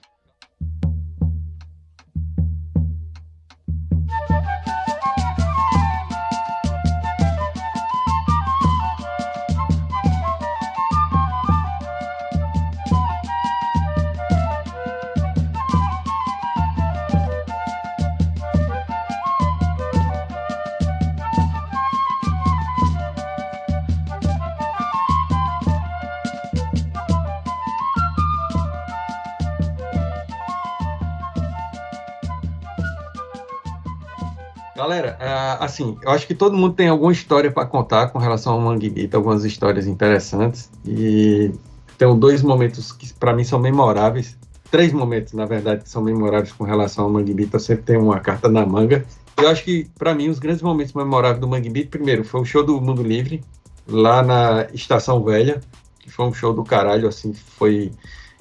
Galera, 34.80 35.18
ah, 35.20 35.62
assim, 35.62 35.98
eu 36.02 36.10
acho 36.10 36.26
que 36.26 36.34
todo 36.34 36.56
mundo 36.56 36.72
tem 36.72 36.88
alguma 36.88 37.12
história 37.12 37.52
para 37.52 37.66
contar 37.66 38.06
com 38.08 38.18
relação 38.18 38.54
ao 38.54 38.60
Mangue 38.62 38.88
Beat, 38.88 39.14
algumas 39.14 39.44
histórias 39.44 39.86
interessantes. 39.86 40.70
E 40.86 41.52
tem 41.98 42.18
dois 42.18 42.40
momentos 42.40 42.90
que 42.90 43.12
para 43.12 43.34
mim 43.34 43.44
são 43.44 43.58
memoráveis. 43.58 44.38
Três 44.70 44.90
momentos, 44.90 45.34
na 45.34 45.44
verdade, 45.44 45.82
que 45.82 45.90
são 45.90 46.00
memoráveis 46.00 46.50
com 46.54 46.64
relação 46.64 47.04
ao 47.04 47.10
Mangue 47.10 47.34
Beat. 47.34 47.52
Eu 47.52 47.60
sempre 47.60 47.82
tenho 47.82 48.02
uma 48.02 48.20
carta 48.20 48.48
na 48.48 48.64
manga. 48.64 49.04
Eu 49.36 49.50
acho 49.50 49.64
que, 49.64 49.86
para 49.98 50.14
mim, 50.14 50.30
os 50.30 50.38
grandes 50.38 50.62
momentos 50.62 50.94
memoráveis 50.94 51.42
do 51.42 51.46
Mangue 51.46 51.68
Beat, 51.68 51.90
primeiro, 51.90 52.24
foi 52.24 52.40
o 52.40 52.46
show 52.46 52.64
do 52.64 52.80
Mundo 52.80 53.02
Livre, 53.02 53.44
lá 53.86 54.22
na 54.22 54.66
Estação 54.72 55.22
Velha, 55.22 55.60
que 55.98 56.10
foi 56.10 56.24
um 56.24 56.32
show 56.32 56.54
do 56.54 56.64
caralho, 56.64 57.06
assim, 57.06 57.34
foi 57.34 57.92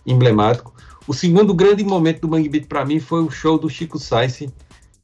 emblemático. 0.08 0.74
O 1.06 1.14
segundo 1.14 1.54
grande 1.54 1.84
momento 1.84 2.22
do 2.22 2.30
Mangue 2.30 2.48
Beat 2.48 2.68
para 2.68 2.86
mim 2.86 3.02
foi 3.02 3.24
o 3.24 3.30
show 3.30 3.60
do 3.60 3.70
Chico 3.70 4.00
Sainz, 4.00 4.48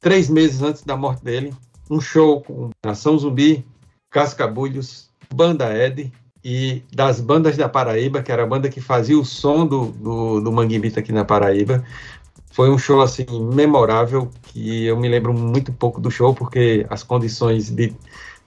três 0.05 0.29
meses 0.29 0.61
antes 0.61 0.83
da 0.83 0.95
morte 0.95 1.23
dele. 1.23 1.51
Um 1.89 1.99
show 1.99 2.39
com 2.41 2.69
Nação 2.85 3.17
Zumbi, 3.17 3.65
Cascabulhos, 4.11 5.09
Banda 5.33 5.75
Ed 5.75 6.13
e 6.43 6.83
das 6.93 7.19
bandas 7.19 7.57
da 7.57 7.67
Paraíba, 7.67 8.21
que 8.21 8.31
era 8.31 8.43
a 8.43 8.45
banda 8.45 8.69
que 8.69 8.79
fazia 8.79 9.17
o 9.17 9.25
som 9.25 9.65
do, 9.65 9.87
do, 9.87 10.41
do 10.41 10.61
aqui 10.99 11.11
na 11.11 11.25
Paraíba. 11.25 11.83
Foi 12.51 12.69
um 12.69 12.77
show 12.77 13.01
assim 13.01 13.25
memorável 13.51 14.29
que 14.43 14.85
eu 14.85 14.95
me 14.95 15.09
lembro 15.09 15.33
muito 15.33 15.73
pouco 15.73 15.99
do 15.99 16.11
show 16.11 16.35
porque 16.35 16.85
as 16.87 17.01
condições 17.01 17.71
de, 17.71 17.91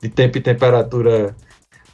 de 0.00 0.08
tempo 0.08 0.38
e 0.38 0.40
temperatura 0.40 1.34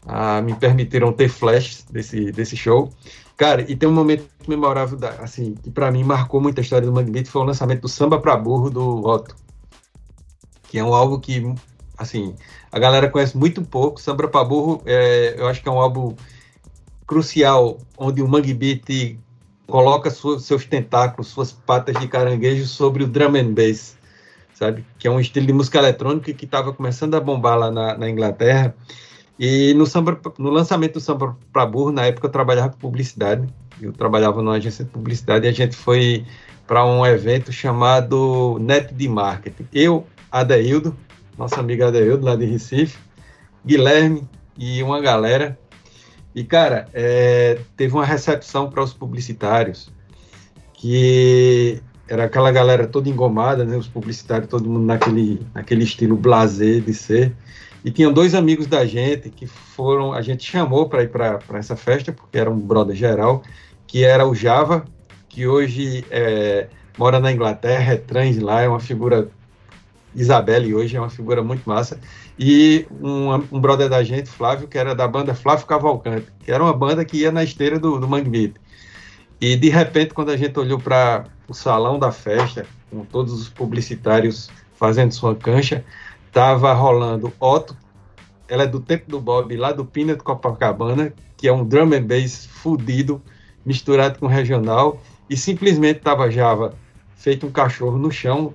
ah, 0.06 0.42
me 0.42 0.52
permitiram 0.54 1.10
ter 1.10 1.30
flashes 1.30 1.86
desse, 1.90 2.30
desse 2.32 2.54
show. 2.54 2.92
Cara, 3.34 3.62
e 3.62 3.74
tem 3.74 3.88
um 3.88 3.92
momento 3.92 4.28
memorável, 4.46 4.98
da, 4.98 5.08
assim, 5.22 5.54
que 5.54 5.70
para 5.70 5.90
mim 5.90 6.04
marcou 6.04 6.38
muito 6.38 6.58
a 6.58 6.62
história 6.62 6.86
do 6.86 6.92
Mangue 6.92 7.24
foi 7.24 7.40
o 7.40 7.46
lançamento 7.46 7.80
do 7.80 7.88
Samba 7.88 8.20
pra 8.20 8.36
Burro 8.36 8.68
do 8.68 9.04
Otto, 9.06 9.34
que 10.74 10.78
é 10.80 10.82
um 10.82 10.92
álbum 10.92 11.20
que, 11.20 11.54
assim, 11.96 12.34
a 12.72 12.80
galera 12.80 13.08
conhece 13.08 13.38
muito 13.38 13.62
pouco. 13.62 14.00
Samba 14.00 14.26
pra 14.26 14.42
Burro, 14.42 14.82
é, 14.84 15.36
eu 15.38 15.46
acho 15.46 15.62
que 15.62 15.68
é 15.68 15.70
um 15.70 15.78
álbum 15.78 16.16
crucial, 17.06 17.78
onde 17.96 18.20
o 18.20 18.26
Mangue 18.26 18.52
Beat 18.52 19.16
coloca 19.68 20.10
seus 20.10 20.64
tentáculos, 20.64 21.28
suas 21.28 21.52
patas 21.52 21.96
de 22.00 22.08
caranguejo 22.08 22.66
sobre 22.66 23.04
o 23.04 23.06
drum 23.06 23.36
and 23.36 23.52
bass, 23.52 23.96
sabe? 24.52 24.84
Que 24.98 25.06
é 25.06 25.10
um 25.12 25.20
estilo 25.20 25.46
de 25.46 25.52
música 25.52 25.78
eletrônica 25.78 26.34
que 26.34 26.44
estava 26.44 26.72
começando 26.72 27.14
a 27.14 27.20
bombar 27.20 27.56
lá 27.56 27.70
na, 27.70 27.96
na 27.96 28.10
Inglaterra. 28.10 28.74
E 29.38 29.74
no, 29.74 29.86
samba, 29.86 30.20
no 30.40 30.50
lançamento 30.50 30.94
do 30.94 31.00
Samba 31.00 31.36
para 31.52 31.66
Burro, 31.66 31.92
na 31.92 32.04
época 32.06 32.26
eu 32.26 32.32
trabalhava 32.32 32.70
com 32.70 32.78
publicidade, 32.78 33.46
eu 33.80 33.92
trabalhava 33.92 34.42
numa 34.42 34.56
agência 34.56 34.84
de 34.84 34.90
publicidade 34.90 35.46
e 35.46 35.48
a 35.48 35.52
gente 35.52 35.76
foi 35.76 36.26
para 36.66 36.84
um 36.84 37.06
evento 37.06 37.52
chamado 37.52 38.58
Net 38.60 38.92
de 38.92 39.08
Marketing. 39.08 39.68
Eu, 39.72 40.04
Adeildo, 40.40 40.96
nossa 41.38 41.60
amiga 41.60 41.88
Adeildo, 41.88 42.24
lá 42.24 42.34
de 42.34 42.44
Recife, 42.44 42.98
Guilherme 43.64 44.28
e 44.58 44.82
uma 44.82 45.00
galera. 45.00 45.58
E, 46.34 46.42
cara, 46.42 46.88
é, 46.92 47.60
teve 47.76 47.94
uma 47.94 48.04
recepção 48.04 48.68
para 48.68 48.82
os 48.82 48.92
publicitários, 48.92 49.92
que 50.72 51.80
era 52.08 52.24
aquela 52.24 52.50
galera 52.50 52.86
toda 52.86 53.08
engomada, 53.08 53.64
né, 53.64 53.76
os 53.76 53.86
publicitários, 53.86 54.48
todo 54.48 54.68
mundo 54.68 54.84
naquele, 54.84 55.46
naquele 55.54 55.84
estilo 55.84 56.16
blazer 56.16 56.80
de 56.80 56.92
ser. 56.92 57.32
E 57.84 57.90
tinham 57.90 58.12
dois 58.12 58.34
amigos 58.34 58.66
da 58.66 58.84
gente 58.84 59.30
que 59.30 59.46
foram, 59.46 60.12
a 60.12 60.20
gente 60.20 60.44
chamou 60.44 60.88
para 60.88 61.04
ir 61.04 61.10
para 61.10 61.38
essa 61.52 61.76
festa, 61.76 62.12
porque 62.12 62.38
era 62.38 62.50
um 62.50 62.58
brother 62.58 62.96
geral, 62.96 63.42
que 63.86 64.04
era 64.04 64.26
o 64.26 64.34
Java, 64.34 64.84
que 65.28 65.46
hoje 65.46 66.04
é, 66.10 66.66
mora 66.98 67.20
na 67.20 67.30
Inglaterra, 67.30 67.92
é 67.92 67.96
trans 67.96 68.38
lá, 68.38 68.62
é 68.62 68.68
uma 68.68 68.80
figura. 68.80 69.28
Isabelle 70.14 70.74
hoje 70.74 70.96
é 70.96 71.00
uma 71.00 71.10
figura 71.10 71.42
muito 71.42 71.68
massa. 71.68 71.98
E 72.38 72.86
um, 73.00 73.32
um 73.34 73.60
brother 73.60 73.88
da 73.88 74.02
gente, 74.02 74.28
Flávio, 74.28 74.68
que 74.68 74.78
era 74.78 74.94
da 74.94 75.06
banda 75.08 75.34
Flávio 75.34 75.66
Cavalcante, 75.66 76.26
que 76.44 76.52
era 76.52 76.62
uma 76.62 76.72
banda 76.72 77.04
que 77.04 77.18
ia 77.18 77.32
na 77.32 77.42
esteira 77.42 77.78
do, 77.78 77.98
do 77.98 78.08
Mangue 78.08 78.30
Beat. 78.30 78.54
E 79.40 79.56
de 79.56 79.68
repente, 79.68 80.14
quando 80.14 80.30
a 80.30 80.36
gente 80.36 80.58
olhou 80.58 80.78
para 80.78 81.24
o 81.48 81.54
salão 81.54 81.98
da 81.98 82.12
festa, 82.12 82.66
com 82.90 83.04
todos 83.04 83.32
os 83.32 83.48
publicitários 83.48 84.48
fazendo 84.74 85.12
sua 85.12 85.34
cancha, 85.34 85.84
tava 86.32 86.72
rolando 86.72 87.32
Otto, 87.40 87.76
ela 88.48 88.64
é 88.64 88.66
do 88.66 88.80
tempo 88.80 89.10
do 89.10 89.20
Bob, 89.20 89.56
lá 89.56 89.72
do 89.72 89.84
Pina 89.84 90.14
de 90.14 90.22
Copacabana, 90.22 91.12
que 91.36 91.48
é 91.48 91.52
um 91.52 91.64
drum 91.64 91.92
and 91.94 92.02
bass 92.02 92.46
fudido, 92.46 93.20
misturado 93.64 94.18
com 94.18 94.26
regional, 94.26 95.00
e 95.28 95.36
simplesmente 95.36 96.00
tava 96.00 96.30
Java 96.30 96.74
feito 97.16 97.46
um 97.46 97.50
cachorro 97.50 97.96
no 97.96 98.10
chão, 98.10 98.52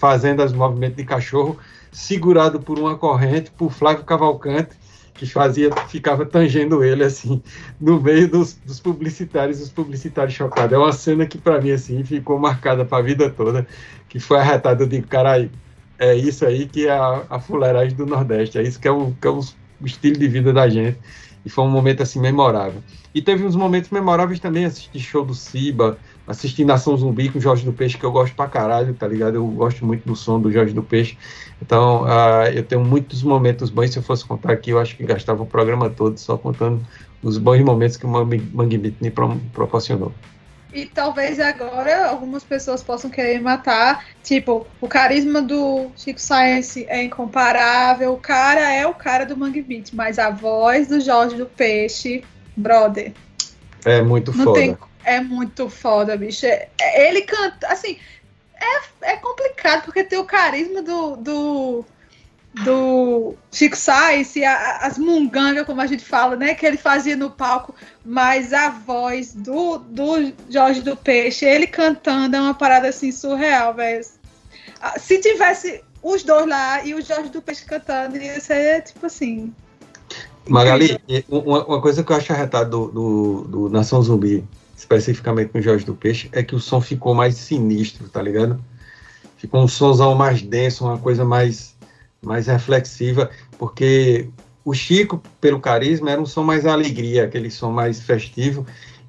fazendo 0.00 0.42
os 0.42 0.52
movimentos 0.54 0.96
de 0.96 1.04
cachorro, 1.04 1.58
segurado 1.92 2.58
por 2.58 2.78
uma 2.78 2.96
corrente 2.96 3.50
por 3.50 3.70
Flávio 3.70 4.02
Cavalcante, 4.02 4.70
que 5.12 5.26
fazia, 5.26 5.70
ficava 5.88 6.24
tangendo 6.24 6.82
ele 6.82 7.04
assim, 7.04 7.42
no 7.78 8.00
meio 8.00 8.26
dos, 8.26 8.54
dos 8.54 8.80
publicitários, 8.80 9.60
os 9.60 9.68
publicitários 9.68 10.34
chocados. 10.34 10.72
É 10.72 10.78
uma 10.78 10.92
cena 10.92 11.26
que 11.26 11.36
para 11.36 11.60
mim 11.60 11.72
assim 11.72 12.02
ficou 12.02 12.38
marcada 12.38 12.82
para 12.82 12.96
a 12.96 13.02
vida 13.02 13.28
toda, 13.28 13.66
que 14.08 14.18
foi 14.18 14.38
arretada. 14.38 14.86
Digo, 14.86 15.06
caralho, 15.06 15.50
é 15.98 16.14
isso 16.14 16.46
aí 16.46 16.66
que 16.66 16.86
é 16.86 16.92
a, 16.92 17.26
a 17.28 17.38
fuleiragem 17.38 17.94
do 17.94 18.06
Nordeste, 18.06 18.56
é 18.56 18.62
isso 18.62 18.80
que 18.80 18.88
é 18.88 18.90
o, 18.90 19.12
que 19.20 19.26
é 19.26 19.30
o 19.30 19.40
estilo 19.84 20.18
de 20.18 20.28
vida 20.28 20.50
da 20.50 20.66
gente. 20.66 20.98
E 21.44 21.50
foi 21.50 21.64
um 21.64 21.70
momento 21.70 22.02
assim 22.02 22.20
memorável. 22.20 22.82
E 23.14 23.20
teve 23.20 23.44
uns 23.44 23.56
momentos 23.56 23.90
memoráveis 23.90 24.40
também, 24.40 24.64
assistir 24.64 25.00
show 25.00 25.24
do 25.24 25.34
Ciba, 25.34 25.98
assistir 26.30 26.64
Nação 26.64 26.96
Zumbi 26.96 27.28
com 27.28 27.38
o 27.38 27.40
Jorge 27.40 27.64
do 27.64 27.72
Peixe, 27.72 27.98
que 27.98 28.04
eu 28.04 28.12
gosto 28.12 28.34
pra 28.34 28.46
caralho, 28.46 28.94
tá 28.94 29.06
ligado? 29.06 29.34
Eu 29.34 29.46
gosto 29.46 29.84
muito 29.84 30.06
do 30.06 30.14
som 30.14 30.40
do 30.40 30.50
Jorge 30.50 30.72
do 30.72 30.82
Peixe. 30.82 31.18
Então, 31.60 32.04
uh, 32.04 32.46
eu 32.54 32.62
tenho 32.62 32.84
muitos 32.84 33.22
momentos 33.22 33.68
bons. 33.68 33.90
Se 33.90 33.98
eu 33.98 34.02
fosse 34.02 34.24
contar 34.24 34.52
aqui, 34.52 34.70
eu 34.70 34.78
acho 34.78 34.96
que 34.96 35.04
gastava 35.04 35.42
o 35.42 35.46
programa 35.46 35.90
todo 35.90 36.16
só 36.18 36.38
contando 36.38 36.80
os 37.22 37.36
bons 37.36 37.60
momentos 37.62 37.96
que 37.96 38.06
o 38.06 38.08
Mangue 38.08 38.78
Beat 38.78 38.94
me 39.00 39.10
proporcionou. 39.10 40.12
E 40.72 40.86
talvez 40.86 41.40
agora 41.40 42.06
algumas 42.06 42.44
pessoas 42.44 42.80
possam 42.80 43.10
querer 43.10 43.40
matar. 43.40 44.06
Tipo, 44.22 44.66
o 44.80 44.86
carisma 44.86 45.42
do 45.42 45.90
Chico 45.96 46.20
Science 46.20 46.86
é 46.88 47.02
incomparável. 47.02 48.12
O 48.12 48.18
cara 48.18 48.72
é 48.72 48.86
o 48.86 48.94
cara 48.94 49.26
do 49.26 49.36
Mangue 49.36 49.62
Beat, 49.62 49.90
mas 49.92 50.18
a 50.18 50.30
voz 50.30 50.86
do 50.86 51.00
Jorge 51.00 51.34
do 51.34 51.46
Peixe, 51.46 52.22
brother. 52.56 53.12
É 53.84 54.00
muito 54.00 54.32
não 54.32 54.44
foda. 54.44 54.60
Tem, 54.60 54.76
é 55.04 55.20
muito 55.20 55.68
foda, 55.68 56.16
bicho. 56.16 56.46
É, 56.46 56.68
é, 56.80 57.08
ele 57.08 57.22
canta. 57.22 57.66
Assim, 57.68 57.98
é, 58.54 59.12
é 59.12 59.16
complicado 59.16 59.84
porque 59.84 60.04
tem 60.04 60.18
o 60.18 60.24
carisma 60.24 60.82
do. 60.82 61.16
do 61.16 61.84
do 62.64 63.36
Chico 63.52 63.76
Sainz 63.76 64.34
e 64.34 64.44
a, 64.44 64.78
as 64.78 64.98
mungangas, 64.98 65.64
como 65.64 65.80
a 65.80 65.86
gente 65.86 66.04
fala, 66.04 66.34
né? 66.34 66.54
Que 66.54 66.66
ele 66.66 66.76
fazia 66.76 67.16
no 67.16 67.30
palco, 67.30 67.74
mas 68.04 68.52
a 68.52 68.70
voz 68.70 69.32
do, 69.32 69.78
do 69.78 70.32
Jorge 70.48 70.80
do 70.80 70.96
Peixe, 70.96 71.44
ele 71.44 71.66
cantando, 71.66 72.34
é 72.34 72.40
uma 72.40 72.54
parada 72.54 72.88
assim 72.88 73.12
surreal, 73.12 73.74
velho. 73.74 74.04
Ah, 74.80 74.98
se 74.98 75.20
tivesse 75.20 75.84
os 76.02 76.22
dois 76.22 76.46
lá 76.46 76.84
e 76.84 76.94
o 76.94 77.02
Jorge 77.02 77.30
do 77.30 77.42
Peixe 77.42 77.64
cantando, 77.64 78.16
ia 78.16 78.40
ser 78.40 78.82
tipo 78.82 79.06
assim. 79.06 79.54
Magali, 80.48 80.98
uma, 81.28 81.64
uma 81.64 81.80
coisa 81.80 82.02
que 82.02 82.10
eu 82.10 82.16
acho 82.16 82.32
arretado 82.32 82.70
do, 82.70 82.90
do, 82.90 83.44
do 83.44 83.68
Nação 83.68 84.02
Zumbi, 84.02 84.44
especificamente 84.80 85.50
com 85.50 85.58
o 85.58 85.62
Jorge 85.62 85.84
do 85.84 85.94
Peixe, 85.94 86.30
é 86.32 86.42
que 86.42 86.54
o 86.54 86.58
som 86.58 86.80
ficou 86.80 87.14
mais 87.14 87.34
sinistro, 87.34 88.08
tá 88.08 88.22
ligado? 88.22 88.58
Ficou 89.36 89.62
um 89.62 89.68
somzão 89.68 90.14
mais 90.14 90.40
denso, 90.40 90.84
uma 90.84 90.98
coisa 90.98 91.24
mais 91.24 91.78
mais 92.22 92.46
reflexiva, 92.46 93.30
porque 93.58 94.28
o 94.62 94.74
Chico, 94.74 95.22
pelo 95.40 95.58
carisma, 95.58 96.10
era 96.10 96.20
um 96.20 96.26
som 96.26 96.42
mais 96.42 96.66
alegria, 96.66 97.24
aquele 97.24 97.50
som 97.50 97.70
mais 97.70 98.00
festivo, 98.00 98.66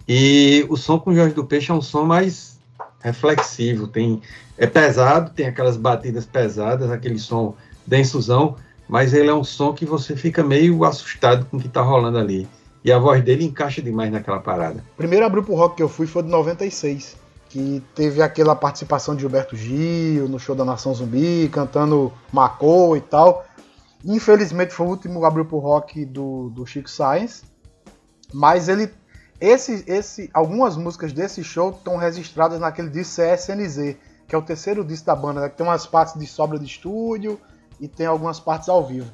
e 0.08 0.66
o 0.70 0.78
som 0.78 0.98
com 0.98 1.12
o 1.12 1.16
Jorge 1.16 1.36
do 1.36 1.46
Peixe 1.46 1.72
é 1.72 1.74
um 1.74 1.82
som 1.82 2.04
mais 2.04 2.58
reflexivo, 3.02 3.88
tem 3.88 4.22
é 4.58 4.68
pesado, 4.68 5.32
tem 5.32 5.48
aquelas 5.48 5.76
batidas 5.76 6.26
pesadas, 6.26 6.92
aquele 6.92 7.18
som 7.18 7.56
densuzão, 7.86 8.56
mas 8.88 9.14
ele 9.14 9.30
é 9.30 9.34
um 9.34 9.44
som 9.44 9.74
que 9.74 9.86
você 9.86 10.16
fica 10.16 10.44
meio 10.44 10.84
assustado 10.84 11.46
com 11.46 11.58
o 11.58 11.60
que 11.60 11.68
está 11.68 11.82
rolando 11.82 12.18
ali. 12.18 12.48
E 12.84 12.92
a 12.92 12.98
voz 12.98 13.24
dele 13.24 13.46
encaixa 13.46 13.82
demais 13.82 14.12
naquela 14.12 14.40
parada. 14.40 14.84
Primeiro 14.98 15.30
grupo 15.30 15.56
rock 15.56 15.76
que 15.76 15.84
eu 15.84 15.90
fui 15.90 16.08
foi 16.08 16.24
de 16.24 16.30
96 16.30 17.22
que 17.52 17.84
teve 17.94 18.22
aquela 18.22 18.56
participação 18.56 19.14
de 19.14 19.22
Gilberto 19.22 19.58
Gil 19.58 20.30
no 20.30 20.40
show 20.40 20.56
da 20.56 20.64
Nação 20.64 20.94
Zumbi, 20.94 21.50
cantando 21.50 22.12
Macô 22.32 22.96
e 22.96 23.02
tal. 23.02 23.46
Infelizmente 24.06 24.74
foi 24.74 24.86
o 24.86 24.90
último 24.90 25.26
abriu 25.26 25.44
pro 25.44 25.58
rock 25.58 26.06
do, 26.06 26.50
do 26.50 26.66
Chico 26.66 26.90
Science, 26.90 27.44
mas 28.34 28.70
ele 28.70 28.90
esse, 29.40 29.84
esse, 29.86 30.30
algumas 30.34 30.78
músicas 30.78 31.12
desse 31.12 31.44
show 31.44 31.72
estão 31.72 31.98
registradas 31.98 32.60
naquele 32.60 32.90
disco 32.90 33.22
CSNZ, 33.22 33.98
que 34.28 34.34
é 34.34 34.38
o 34.38 34.42
terceiro 34.42 34.86
disco 34.86 35.08
da 35.08 35.16
banda, 35.16 35.42
né? 35.42 35.50
que 35.50 35.58
tem 35.58 35.66
umas 35.66 35.86
partes 35.86 36.18
de 36.18 36.26
sobra 36.28 36.58
de 36.58 36.66
estúdio 36.66 37.38
e 37.82 37.88
tem 37.88 38.06
algumas 38.06 38.40
partes 38.40 38.70
ao 38.70 38.86
vivo. 38.86 39.12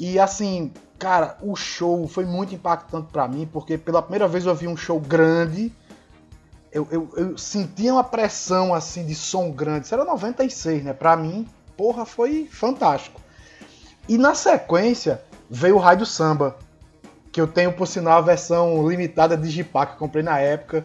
E 0.00 0.18
assim, 0.18 0.72
cara, 1.04 1.36
o 1.42 1.54
show 1.54 2.08
foi 2.08 2.24
muito 2.24 2.54
impactante 2.54 3.08
para 3.12 3.28
mim, 3.28 3.48
porque 3.52 3.76
pela 3.76 4.00
primeira 4.00 4.26
vez 4.26 4.46
eu 4.46 4.54
vi 4.54 4.66
um 4.66 4.76
show 4.76 4.98
grande 4.98 5.70
eu, 6.74 6.88
eu, 6.90 7.08
eu 7.16 7.38
sentia 7.38 7.92
uma 7.92 8.02
pressão 8.02 8.74
assim 8.74 9.06
de 9.06 9.14
som 9.14 9.52
grande. 9.52 9.86
Isso 9.86 9.94
era 9.94 10.04
96, 10.04 10.82
né? 10.82 10.92
Pra 10.92 11.16
mim, 11.16 11.46
porra, 11.76 12.04
foi 12.04 12.48
fantástico. 12.50 13.20
E 14.08 14.18
na 14.18 14.34
sequência 14.34 15.22
veio 15.48 15.76
o 15.76 15.78
Raio 15.78 15.98
do 15.98 16.06
Samba, 16.06 16.56
que 17.30 17.40
eu 17.40 17.46
tenho 17.46 17.72
por 17.72 17.86
sinal 17.86 18.18
a 18.18 18.22
versão 18.22 18.88
limitada 18.88 19.36
de 19.36 19.44
Digipack 19.44 19.92
que 19.92 19.96
eu 19.96 20.00
comprei 20.00 20.24
na 20.24 20.40
época. 20.40 20.84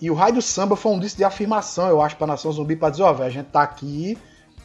E 0.00 0.10
o 0.10 0.14
Raio 0.14 0.36
do 0.36 0.42
Samba 0.42 0.76
foi 0.76 0.92
um 0.92 0.98
disco 0.98 1.18
de 1.18 1.24
afirmação, 1.24 1.88
eu 1.88 2.00
acho, 2.00 2.16
pra 2.16 2.26
Nação 2.26 2.50
Zumbi, 2.50 2.74
pra 2.74 2.88
dizer, 2.88 3.02
ó, 3.02 3.12
oh, 3.14 3.22
a 3.22 3.28
gente 3.28 3.48
tá 3.48 3.60
aqui, 3.60 4.16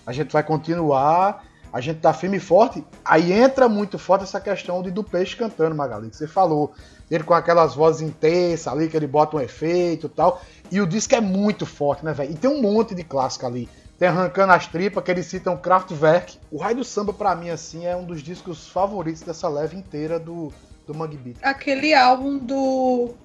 a 0.05 0.13
gente 0.13 0.31
vai 0.31 0.43
continuar, 0.43 1.43
a 1.73 1.81
gente 1.81 1.99
tá 1.99 2.13
firme 2.13 2.37
e 2.37 2.39
forte. 2.39 2.85
Aí 3.03 3.33
entra 3.33 3.67
muito 3.67 3.97
forte 3.97 4.23
essa 4.23 4.39
questão 4.39 4.83
de 4.83 4.91
do 4.91 5.03
peixe 5.03 5.35
cantando, 5.35 5.73
Magali, 5.73 6.11
que 6.11 6.15
você 6.15 6.27
falou. 6.27 6.71
Ele 7.09 7.23
com 7.23 7.33
aquelas 7.33 7.73
vozes 7.73 8.07
intensas 8.07 8.67
ali, 8.67 8.87
que 8.87 8.95
ele 8.95 9.07
bota 9.07 9.35
um 9.35 9.39
efeito 9.39 10.05
e 10.05 10.09
tal. 10.09 10.39
E 10.71 10.79
o 10.79 10.85
disco 10.85 11.15
é 11.15 11.19
muito 11.19 11.65
forte, 11.65 12.05
né, 12.05 12.13
velho? 12.13 12.31
E 12.31 12.35
tem 12.35 12.49
um 12.49 12.61
monte 12.61 12.93
de 12.93 13.03
clássico 13.03 13.47
ali. 13.47 13.67
Tem 13.97 14.07
Arrancando 14.07 14.53
as 14.53 14.67
Tripas, 14.67 15.03
que 15.03 15.09
eles 15.09 15.25
citam 15.25 15.57
Kraftwerk. 15.57 16.37
O 16.51 16.57
Raio 16.57 16.77
do 16.77 16.83
Samba, 16.83 17.11
para 17.11 17.35
mim, 17.35 17.49
assim, 17.49 17.85
é 17.85 17.95
um 17.95 18.05
dos 18.05 18.21
discos 18.21 18.67
favoritos 18.67 19.23
dessa 19.23 19.49
leve 19.49 19.75
inteira 19.75 20.19
do, 20.19 20.53
do 20.85 20.93
Mangue 20.93 21.17
Beat. 21.17 21.37
Aquele 21.41 21.93
álbum 21.95 22.37
do... 22.37 23.15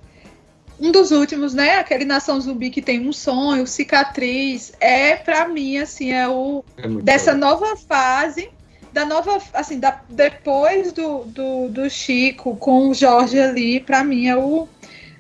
Um 0.81 0.93
dos 0.93 1.11
últimos, 1.11 1.55
né? 1.55 1.79
Aquele 1.79 2.05
Nação 2.05 2.41
Zumbi 2.41 2.70
que 2.70 2.81
tem 2.81 3.07
um 3.07 3.12
sonho, 3.12 3.66
cicatriz. 3.66 4.72
É, 4.81 5.16
para 5.16 5.49
mim, 5.49 5.79
assim, 5.79 6.12
é 6.12 6.29
o... 6.29 6.64
É 6.76 6.89
dessa 6.89 7.33
bom. 7.33 7.39
nova 7.39 7.76
fase 7.76 8.51
da 8.93 9.05
nova, 9.05 9.41
assim, 9.53 9.79
da, 9.79 10.01
depois 10.09 10.93
do, 10.93 11.24
do, 11.24 11.68
do 11.68 11.91
Chico 11.91 12.57
com 12.57 12.89
o 12.89 12.95
Jorge 12.95 13.39
ali, 13.39 13.81
para 13.81 14.03
mim 14.03 14.26
é 14.26 14.37
o, 14.37 14.68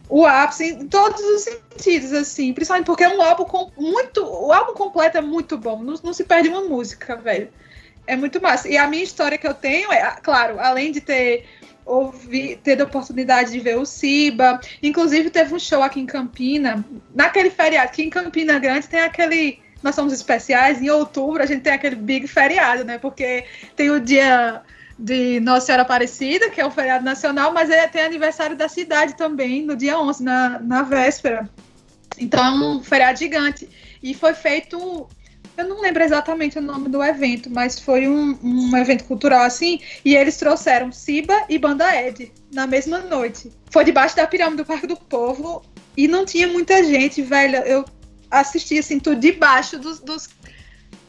o 0.08 0.26
ápice 0.26 0.70
em 0.72 0.88
todos 0.88 1.20
os 1.20 1.42
sentidos, 1.42 2.12
assim, 2.12 2.52
principalmente 2.52 2.86
porque 2.86 3.04
é 3.04 3.08
um 3.08 3.22
álbum 3.22 3.44
com 3.44 3.70
muito, 3.76 4.24
o 4.24 4.52
álbum 4.52 4.74
completo 4.74 5.18
é 5.18 5.20
muito 5.20 5.56
bom, 5.56 5.82
não, 5.82 5.94
não 6.02 6.12
se 6.12 6.24
perde 6.24 6.48
uma 6.48 6.62
música, 6.62 7.16
velho. 7.16 7.48
É 8.06 8.16
muito 8.16 8.40
massa. 8.40 8.68
E 8.68 8.76
a 8.76 8.86
minha 8.86 9.04
história 9.04 9.36
que 9.36 9.46
eu 9.46 9.52
tenho 9.52 9.92
é, 9.92 10.16
claro, 10.22 10.58
além 10.58 10.90
de 10.90 11.00
ter 11.00 11.44
ouvi, 11.88 12.56
ter 12.62 12.80
a 12.80 12.84
oportunidade 12.84 13.50
de 13.50 13.60
ver 13.60 13.78
o 13.78 13.86
Siba, 13.86 14.60
inclusive 14.82 15.30
teve 15.30 15.54
um 15.54 15.58
show 15.58 15.82
aqui 15.82 16.00
em 16.00 16.06
Campina, 16.06 16.84
naquele 17.14 17.50
feriado, 17.50 17.92
que 17.92 18.02
em 18.02 18.10
Campina 18.10 18.58
Grande 18.58 18.86
tem 18.86 19.00
aquele 19.00 19.58
nós 19.82 19.94
somos 19.94 20.12
especiais, 20.12 20.82
em 20.82 20.90
outubro 20.90 21.42
a 21.42 21.46
gente 21.46 21.62
tem 21.62 21.72
aquele 21.72 21.94
big 21.94 22.26
feriado, 22.26 22.84
né? 22.84 22.98
Porque 22.98 23.44
tem 23.76 23.90
o 23.90 24.00
dia 24.00 24.60
de 24.98 25.38
Nossa 25.40 25.66
Senhora 25.66 25.82
Aparecida, 25.82 26.50
que 26.50 26.60
é 26.60 26.66
o 26.66 26.70
feriado 26.70 27.04
nacional, 27.04 27.52
mas 27.52 27.70
é, 27.70 27.86
tem 27.86 28.02
aniversário 28.02 28.56
da 28.56 28.68
cidade 28.68 29.14
também, 29.16 29.62
no 29.62 29.76
dia 29.76 29.98
11, 29.98 30.24
na, 30.24 30.58
na 30.58 30.82
véspera. 30.82 31.48
Então 32.18 32.44
é 32.44 32.50
um 32.50 32.82
feriado 32.82 33.18
gigante. 33.18 33.68
E 34.02 34.14
foi 34.14 34.34
feito 34.34 35.08
eu 35.58 35.68
não 35.68 35.80
lembro 35.80 36.04
exatamente 36.04 36.56
o 36.56 36.62
nome 36.62 36.88
do 36.88 37.02
evento, 37.02 37.50
mas 37.50 37.80
foi 37.80 38.06
um, 38.06 38.38
um, 38.42 38.76
evento 38.76 39.02
cultural 39.04 39.42
assim, 39.42 39.80
e 40.04 40.14
eles 40.14 40.36
trouxeram 40.36 40.92
Siba 40.92 41.44
e 41.48 41.58
Banda 41.58 41.84
Ed 42.00 42.32
na 42.52 42.64
mesma 42.64 43.00
noite. 43.00 43.50
Foi 43.72 43.84
debaixo 43.84 44.14
da 44.14 44.24
pirâmide 44.24 44.58
do 44.58 44.64
Parque 44.64 44.86
do 44.86 44.96
Povo 44.96 45.64
e 45.96 46.06
não 46.06 46.24
tinha 46.24 46.46
muita 46.46 46.84
gente, 46.84 47.22
velho. 47.22 47.56
Eu 47.56 47.84
assisti 48.30 48.78
assim 48.78 49.00
tudo 49.00 49.20
debaixo 49.20 49.80
dos, 49.80 49.98
dos 49.98 50.28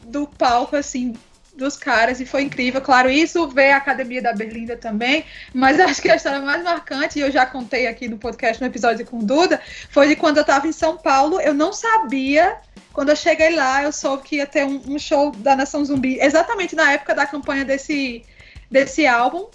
do 0.02 0.26
palco 0.26 0.74
assim 0.74 1.14
dos 1.56 1.76
caras 1.76 2.20
e 2.20 2.26
foi 2.26 2.42
incrível. 2.42 2.80
Claro, 2.80 3.10
isso 3.10 3.48
veio 3.48 3.74
a 3.74 3.76
Academia 3.76 4.22
da 4.22 4.32
Berlinda 4.32 4.76
também, 4.76 5.24
mas 5.52 5.78
acho 5.80 6.00
que 6.00 6.10
a 6.10 6.16
história 6.16 6.40
mais 6.40 6.62
marcante, 6.62 7.18
e 7.18 7.22
eu 7.22 7.30
já 7.30 7.46
contei 7.46 7.86
aqui 7.86 8.08
no 8.08 8.18
podcast, 8.18 8.60
no 8.60 8.66
episódio 8.66 9.04
com 9.06 9.18
Duda, 9.18 9.60
foi 9.90 10.08
de 10.08 10.16
quando 10.16 10.38
eu 10.38 10.42
estava 10.42 10.66
em 10.66 10.72
São 10.72 10.96
Paulo. 10.96 11.40
Eu 11.40 11.54
não 11.54 11.72
sabia. 11.72 12.56
Quando 12.92 13.10
eu 13.10 13.16
cheguei 13.16 13.54
lá, 13.54 13.82
eu 13.82 13.92
soube 13.92 14.24
que 14.24 14.36
ia 14.36 14.46
ter 14.46 14.64
um, 14.64 14.82
um 14.88 14.98
show 14.98 15.30
da 15.30 15.54
Nação 15.54 15.84
Zumbi, 15.84 16.18
exatamente 16.20 16.74
na 16.74 16.92
época 16.92 17.14
da 17.14 17.24
campanha 17.24 17.64
desse, 17.64 18.24
desse 18.68 19.06
álbum 19.06 19.46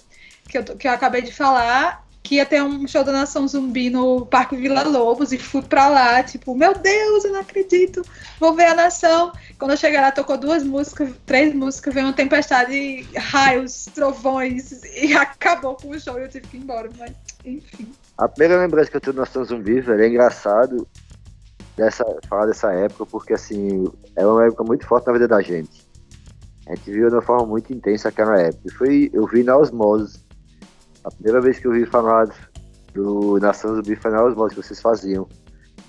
que 0.48 0.58
eu, 0.58 0.64
que 0.64 0.88
eu 0.88 0.92
acabei 0.92 1.22
de 1.22 1.32
falar 1.32 2.05
que 2.26 2.34
ia 2.34 2.44
ter 2.44 2.60
um 2.60 2.88
show 2.88 3.04
da 3.04 3.12
Nação 3.12 3.46
Zumbi 3.46 3.88
no 3.88 4.26
Parque 4.26 4.56
Vila 4.56 4.82
Lobos 4.82 5.30
e 5.30 5.38
fui 5.38 5.62
pra 5.62 5.88
lá, 5.88 6.24
tipo, 6.24 6.56
meu 6.56 6.74
Deus, 6.74 7.24
eu 7.24 7.32
não 7.32 7.38
acredito, 7.38 8.02
vou 8.40 8.52
ver 8.52 8.64
a 8.64 8.74
Nação. 8.74 9.30
Quando 9.56 9.70
eu 9.70 9.76
cheguei 9.76 10.00
lá, 10.00 10.10
tocou 10.10 10.36
duas 10.36 10.64
músicas, 10.64 11.12
três 11.24 11.54
músicas, 11.54 11.94
veio 11.94 12.06
uma 12.06 12.12
tempestade, 12.12 13.06
raios, 13.16 13.84
trovões 13.94 14.72
e 14.96 15.14
acabou 15.14 15.76
com 15.76 15.90
o 15.90 16.00
show 16.00 16.18
e 16.18 16.22
eu 16.22 16.28
tive 16.28 16.48
que 16.48 16.56
ir 16.56 16.60
embora, 16.62 16.90
mas 16.98 17.12
enfim. 17.44 17.92
A 18.18 18.28
primeira 18.28 18.60
lembrança 18.60 18.90
que 18.90 18.96
eu 18.96 19.00
tenho 19.00 19.14
da 19.14 19.20
Nação 19.20 19.44
Zumbi, 19.44 19.80
velho, 19.80 20.02
é 20.02 20.08
engraçado 20.08 20.84
dessa, 21.76 22.04
falar 22.28 22.46
dessa 22.46 22.72
época, 22.72 23.06
porque 23.06 23.34
assim, 23.34 23.88
é 24.16 24.26
uma 24.26 24.46
época 24.46 24.64
muito 24.64 24.84
forte 24.84 25.06
na 25.06 25.12
vida 25.12 25.28
da 25.28 25.40
gente. 25.40 25.86
A 26.66 26.74
gente 26.74 26.90
viu 26.90 27.08
de 27.08 27.14
uma 27.14 27.22
forma 27.22 27.46
muito 27.46 27.72
intensa 27.72 28.08
aquela 28.08 28.36
época. 28.40 28.74
Foi, 28.76 29.08
eu 29.12 29.24
vi 29.28 29.44
na 29.44 29.56
osmose 29.56 30.25
a 31.06 31.10
primeira 31.10 31.40
vez 31.40 31.58
que 31.58 31.66
eu 31.66 31.72
vi 31.72 31.86
falar 31.86 32.28
do 32.92 33.38
Nação 33.38 33.76
Zumbi 33.76 33.94
foi 33.94 34.10
na 34.10 34.24
Osmose 34.24 34.56
que 34.56 34.62
vocês 34.62 34.80
faziam. 34.80 35.28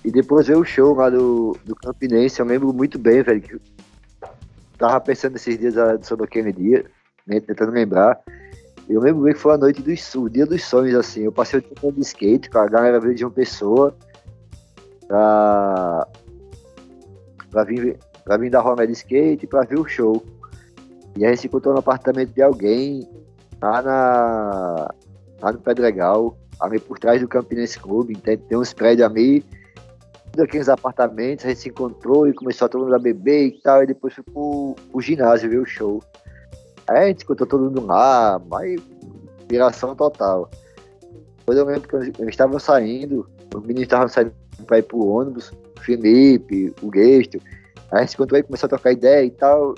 E 0.06 0.12
depois 0.12 0.46
veio 0.46 0.60
o 0.60 0.66
show 0.66 0.94
lá 0.94 1.10
do, 1.10 1.58
do 1.66 1.76
Campinense, 1.76 2.40
eu 2.40 2.46
lembro 2.46 2.72
muito 2.72 3.00
bem, 3.00 3.24
velho, 3.24 3.42
que 3.42 3.60
tava 4.78 5.02
pensando 5.02 5.36
esses 5.36 5.58
dias 5.58 5.74
sobre 6.04 6.26
aquele 6.26 6.54
dia, 6.54 6.86
né, 7.26 7.40
tentando 7.40 7.72
lembrar. 7.72 8.20
Eu 8.88 9.02
lembro 9.02 9.24
bem 9.24 9.34
que 9.34 9.40
foi 9.40 9.56
a 9.56 9.58
noite 9.58 9.82
do 9.82 10.22
o 10.22 10.30
dia 10.30 10.46
dos 10.46 10.64
sonhos, 10.64 10.96
assim. 10.96 11.22
Eu 11.22 11.32
passei 11.32 11.60
o 11.60 11.64
tempo 11.64 11.92
de 11.92 12.02
skate, 12.02 12.50
com 12.50 12.60
a 12.60 12.68
galera 12.68 13.00
veio 13.00 13.16
de 13.16 13.26
uma 13.26 13.32
pessoa 13.32 13.98
pra, 15.08 16.08
pra, 17.50 17.64
vir, 17.64 17.98
pra 18.24 18.38
vir 18.38 18.52
dar 18.52 18.62
rolê 18.62 18.86
de 18.86 18.94
skate 18.94 19.48
pra 19.48 19.64
ver 19.64 19.80
o 19.80 19.88
show. 19.88 20.24
E 21.18 21.26
a 21.26 21.30
gente 21.30 21.42
se 21.42 21.48
encontrou 21.48 21.74
no 21.74 21.80
apartamento 21.80 22.32
de 22.32 22.42
alguém 22.42 23.10
lá 23.62 23.82
na, 23.82 24.94
lá 25.42 25.52
no 25.52 25.60
Pedregal, 25.60 26.38
ali 26.60 26.80
por 26.80 26.98
trás 27.00 27.22
do 27.22 27.28
Campinense 27.28 27.80
Clube, 27.80 28.16
tem, 28.16 28.38
tem 28.38 28.58
uns 28.58 28.74
prédios 28.74 29.08
ali, 29.08 29.44
aqueles 30.42 30.70
apartamentos, 30.70 31.46
a 31.46 31.50
gente 31.50 31.62
se 31.62 31.70
encontrou 31.70 32.28
e 32.28 32.34
começou 32.34 32.66
a 32.66 32.70
todo 32.70 32.84
mundo 32.84 32.96
a 32.96 33.00
beber 33.00 33.48
e 33.48 33.62
tal, 33.62 33.84
e 33.84 33.88
depois 33.88 34.14
foi 34.14 34.24
pro, 34.24 34.76
pro 34.92 35.02
ginásio 35.02 35.50
ver 35.50 35.60
o 35.60 35.66
show. 35.66 36.02
Aí 36.88 37.04
a 37.04 37.08
gente 37.08 37.24
encontrou 37.24 37.48
todo 37.48 37.64
mundo 37.66 37.86
lá, 37.86 38.42
mas 38.48 38.80
viração 39.50 39.96
total. 39.96 40.50
Depois 41.40 41.58
eu 41.58 41.66
lembro 41.66 41.88
que 41.88 41.96
eles 41.96 42.14
estavam 42.30 42.60
saindo, 42.60 43.28
os 43.54 43.62
meninos 43.62 43.84
estavam 43.84 44.08
saindo 44.08 44.34
para 44.66 44.80
ir 44.80 44.84
pro 44.84 45.06
ônibus, 45.06 45.52
o 45.78 45.82
Felipe, 45.82 46.74
o 46.82 46.92
Gesto, 46.94 47.40
aí 47.92 48.00
a 48.00 48.00
gente 48.02 48.10
se 48.10 48.16
encontrou 48.16 48.40
e 48.40 48.44
começou 48.44 48.68
a 48.68 48.70
trocar 48.70 48.92
ideia 48.92 49.26
e 49.26 49.32
tal, 49.32 49.76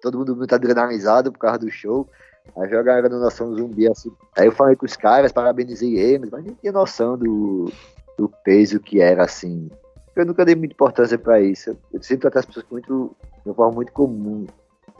todo 0.00 0.18
mundo 0.18 0.36
muito 0.36 0.54
adrenalizado 0.54 1.32
por 1.32 1.38
causa 1.38 1.58
do 1.58 1.70
show. 1.70 2.08
Aí 2.56 2.74
a 2.74 2.82
galera 2.82 3.08
da 3.08 3.18
Nação 3.18 3.54
Zumbi 3.54 3.88
assim. 3.88 4.12
Aí 4.36 4.46
eu 4.46 4.52
falei 4.52 4.76
com 4.76 4.86
os 4.86 4.96
caras, 4.96 5.32
parabenizei 5.32 5.98
eles, 5.98 6.30
mas 6.30 6.44
nem 6.44 6.54
tinha 6.54 6.72
noção 6.72 7.16
do, 7.16 7.70
do 8.16 8.28
peso 8.44 8.80
que 8.80 9.00
era 9.00 9.24
assim. 9.24 9.70
Eu 10.14 10.24
nunca 10.24 10.44
dei 10.44 10.54
muita 10.54 10.72
importância 10.72 11.18
para 11.18 11.40
isso. 11.40 11.76
Eu 11.92 12.02
sempre 12.02 12.22
tratei 12.22 12.40
as 12.40 12.46
pessoas 12.46 12.66
muito, 12.70 13.14
de 13.42 13.48
uma 13.50 13.54
forma 13.54 13.74
muito 13.74 13.92
comum, 13.92 14.46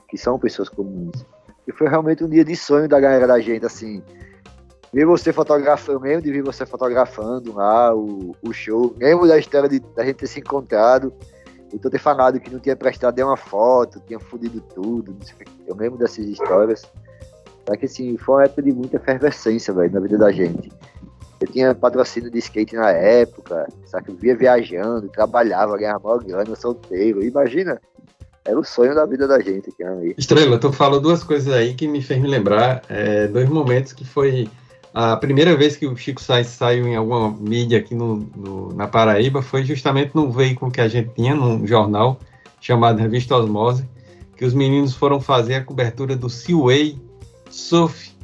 que 0.09 0.18
são 0.18 0.38
pessoas 0.38 0.68
comuns. 0.68 1.24
E 1.66 1.72
foi 1.72 1.88
realmente 1.88 2.22
um 2.22 2.28
dia 2.28 2.44
de 2.44 2.55
sonho 2.55 2.86
da 2.86 3.01
galera 3.01 3.26
da 3.26 3.40
gente, 3.40 3.64
assim. 3.64 4.03
Ver 4.92 5.07
você 5.07 5.32
fotografando, 5.32 5.99
eu 5.99 6.03
lembro 6.03 6.22
de 6.22 6.30
ver 6.30 6.42
você 6.42 6.64
fotografando 6.66 7.55
lá 7.55 7.94
o, 7.94 8.36
o 8.42 8.53
show. 8.53 8.94
Lembro 8.99 9.26
da 9.26 9.38
história 9.38 9.68
de 9.68 9.80
da 9.80 10.05
gente 10.05 10.16
ter 10.16 10.26
se 10.26 10.40
encontrado. 10.40 11.12
E 11.72 11.78
tu 11.78 11.90
ter 11.90 11.99
falado 11.99 12.38
que 12.38 12.51
não 12.51 12.61
tinha 12.61 12.76
prestado 12.76 13.16
nenhuma 13.16 13.36
foto, 13.36 14.01
tinha 14.07 14.20
fudido 14.20 14.61
tudo. 14.74 15.16
Eu 15.66 15.74
lembro 15.74 15.99
dessas 15.99 16.24
histórias. 16.26 16.82
Só 17.66 17.76
que 17.76 17.86
assim, 17.86 18.16
foi 18.16 18.36
uma 18.36 18.44
época 18.44 18.62
de 18.62 18.72
muita 18.72 18.96
efervescência, 18.96 19.74
velho, 19.74 19.92
na 19.92 20.00
vida 20.00 20.16
da 20.16 20.30
gente. 20.30 20.70
Eu 21.40 21.48
tinha 21.48 21.74
patrocínio 21.74 22.30
de 22.30 22.38
skate 22.38 22.76
na 22.76 22.90
época, 22.90 23.66
só 23.84 24.00
que 24.00 24.10
eu 24.10 24.14
via 24.14 24.34
viajando, 24.34 25.08
trabalhava, 25.08 25.76
ganhava 25.76 26.00
maior 26.02 26.24
grana, 26.24 26.56
solteiro. 26.56 27.22
Imagina, 27.22 27.80
era 28.44 28.58
o 28.58 28.64
sonho 28.64 28.94
da 28.94 29.04
vida 29.04 29.26
da 29.26 29.40
gente 29.40 29.68
aqui 29.68 29.82
ali. 29.82 30.14
Estrela, 30.16 30.58
tu 30.58 30.72
falou 30.72 31.00
duas 31.00 31.22
coisas 31.22 31.52
aí 31.52 31.74
que 31.74 31.86
me 31.86 32.00
fez 32.00 32.20
me 32.22 32.28
lembrar, 32.28 32.82
é, 32.88 33.26
dois 33.26 33.48
momentos 33.48 33.92
que 33.92 34.04
foi 34.04 34.48
a 34.94 35.14
primeira 35.14 35.54
vez 35.54 35.76
que 35.76 35.86
o 35.86 35.94
Chico 35.94 36.22
Sainz 36.22 36.46
saiu 36.46 36.86
em 36.86 36.96
alguma 36.96 37.30
mídia 37.30 37.78
aqui 37.78 37.94
no, 37.94 38.16
no, 38.34 38.72
na 38.72 38.88
Paraíba 38.88 39.42
foi 39.42 39.62
justamente 39.62 40.12
num 40.14 40.30
veículo 40.30 40.70
que 40.70 40.80
a 40.80 40.88
gente 40.88 41.10
tinha, 41.14 41.34
num 41.34 41.66
jornal 41.66 42.18
chamado 42.62 42.98
Revista 42.98 43.36
Osmose, 43.36 43.86
que 44.38 44.44
os 44.46 44.54
meninos 44.54 44.94
foram 44.94 45.20
fazer 45.20 45.56
a 45.56 45.62
cobertura 45.62 46.16
do 46.16 46.30
Seaway 46.30 46.98
Surf 47.51 48.16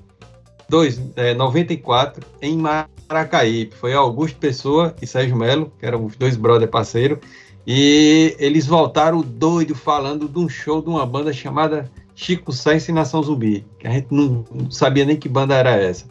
2, 0.68 1.00
é, 1.16 1.34
94 1.34 2.26
em 2.40 2.56
Maracaípe. 2.56 3.76
Foi 3.76 3.92
Augusto 3.92 4.38
Pessoa 4.38 4.94
e 5.02 5.06
Sérgio 5.06 5.36
Melo, 5.36 5.72
que 5.78 5.84
eram 5.84 6.04
os 6.04 6.16
dois 6.16 6.36
brother 6.36 6.68
parceiro, 6.68 7.20
e 7.66 8.34
eles 8.38 8.66
voltaram 8.66 9.20
doido 9.20 9.74
falando 9.74 10.28
de 10.28 10.38
um 10.38 10.48
show 10.48 10.80
de 10.80 10.88
uma 10.88 11.04
banda 11.06 11.32
chamada 11.32 11.90
Chico 12.14 12.52
Sainz 12.52 12.88
e 12.88 12.92
Nação 12.92 13.22
Zumbi, 13.22 13.66
que 13.78 13.86
a 13.86 13.90
gente 13.90 14.08
não, 14.10 14.44
não 14.50 14.70
sabia 14.70 15.04
nem 15.04 15.16
que 15.16 15.28
banda 15.28 15.54
era 15.54 15.70
essa. 15.70 16.06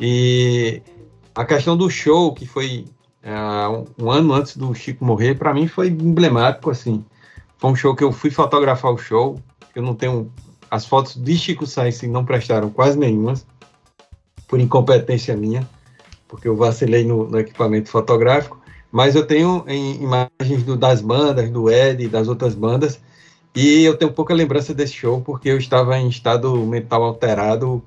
E 0.00 0.82
a 1.34 1.44
questão 1.44 1.76
do 1.76 1.88
show, 1.88 2.34
que 2.34 2.46
foi 2.46 2.84
uh, 3.24 3.86
um, 3.98 4.10
ano 4.10 4.34
antes 4.34 4.56
do 4.56 4.74
Chico 4.74 5.04
morrer, 5.04 5.36
para 5.36 5.54
mim 5.54 5.66
foi 5.66 5.88
emblemático, 5.88 6.70
assim. 6.70 7.04
Foi 7.56 7.70
um 7.70 7.76
show 7.76 7.94
que 7.94 8.04
eu 8.04 8.12
fui 8.12 8.30
fotografar 8.30 8.92
o 8.92 8.98
show, 8.98 9.40
eu 9.74 9.82
não 9.82 9.94
tenho 9.94 10.30
as 10.72 10.86
fotos 10.86 11.16
de 11.16 11.36
Chico 11.36 11.66
Sainz 11.66 12.00
não 12.04 12.24
prestaram 12.24 12.70
quase 12.70 12.98
nenhumas, 12.98 13.46
por 14.48 14.58
incompetência 14.58 15.36
minha, 15.36 15.68
porque 16.26 16.48
eu 16.48 16.56
vacilei 16.56 17.04
no, 17.04 17.28
no 17.28 17.38
equipamento 17.38 17.90
fotográfico, 17.90 18.58
mas 18.90 19.14
eu 19.14 19.26
tenho 19.26 19.66
em, 19.68 20.02
imagens 20.02 20.62
do, 20.64 20.74
das 20.74 21.02
bandas, 21.02 21.50
do 21.50 21.70
Ed 21.70 22.02
e 22.02 22.08
das 22.08 22.26
outras 22.26 22.54
bandas, 22.54 22.98
e 23.54 23.84
eu 23.84 23.98
tenho 23.98 24.14
pouca 24.14 24.32
lembrança 24.32 24.72
desse 24.72 24.94
show, 24.94 25.20
porque 25.20 25.50
eu 25.50 25.58
estava 25.58 25.98
em 25.98 26.08
estado 26.08 26.56
mental 26.64 27.02
alterado, 27.02 27.84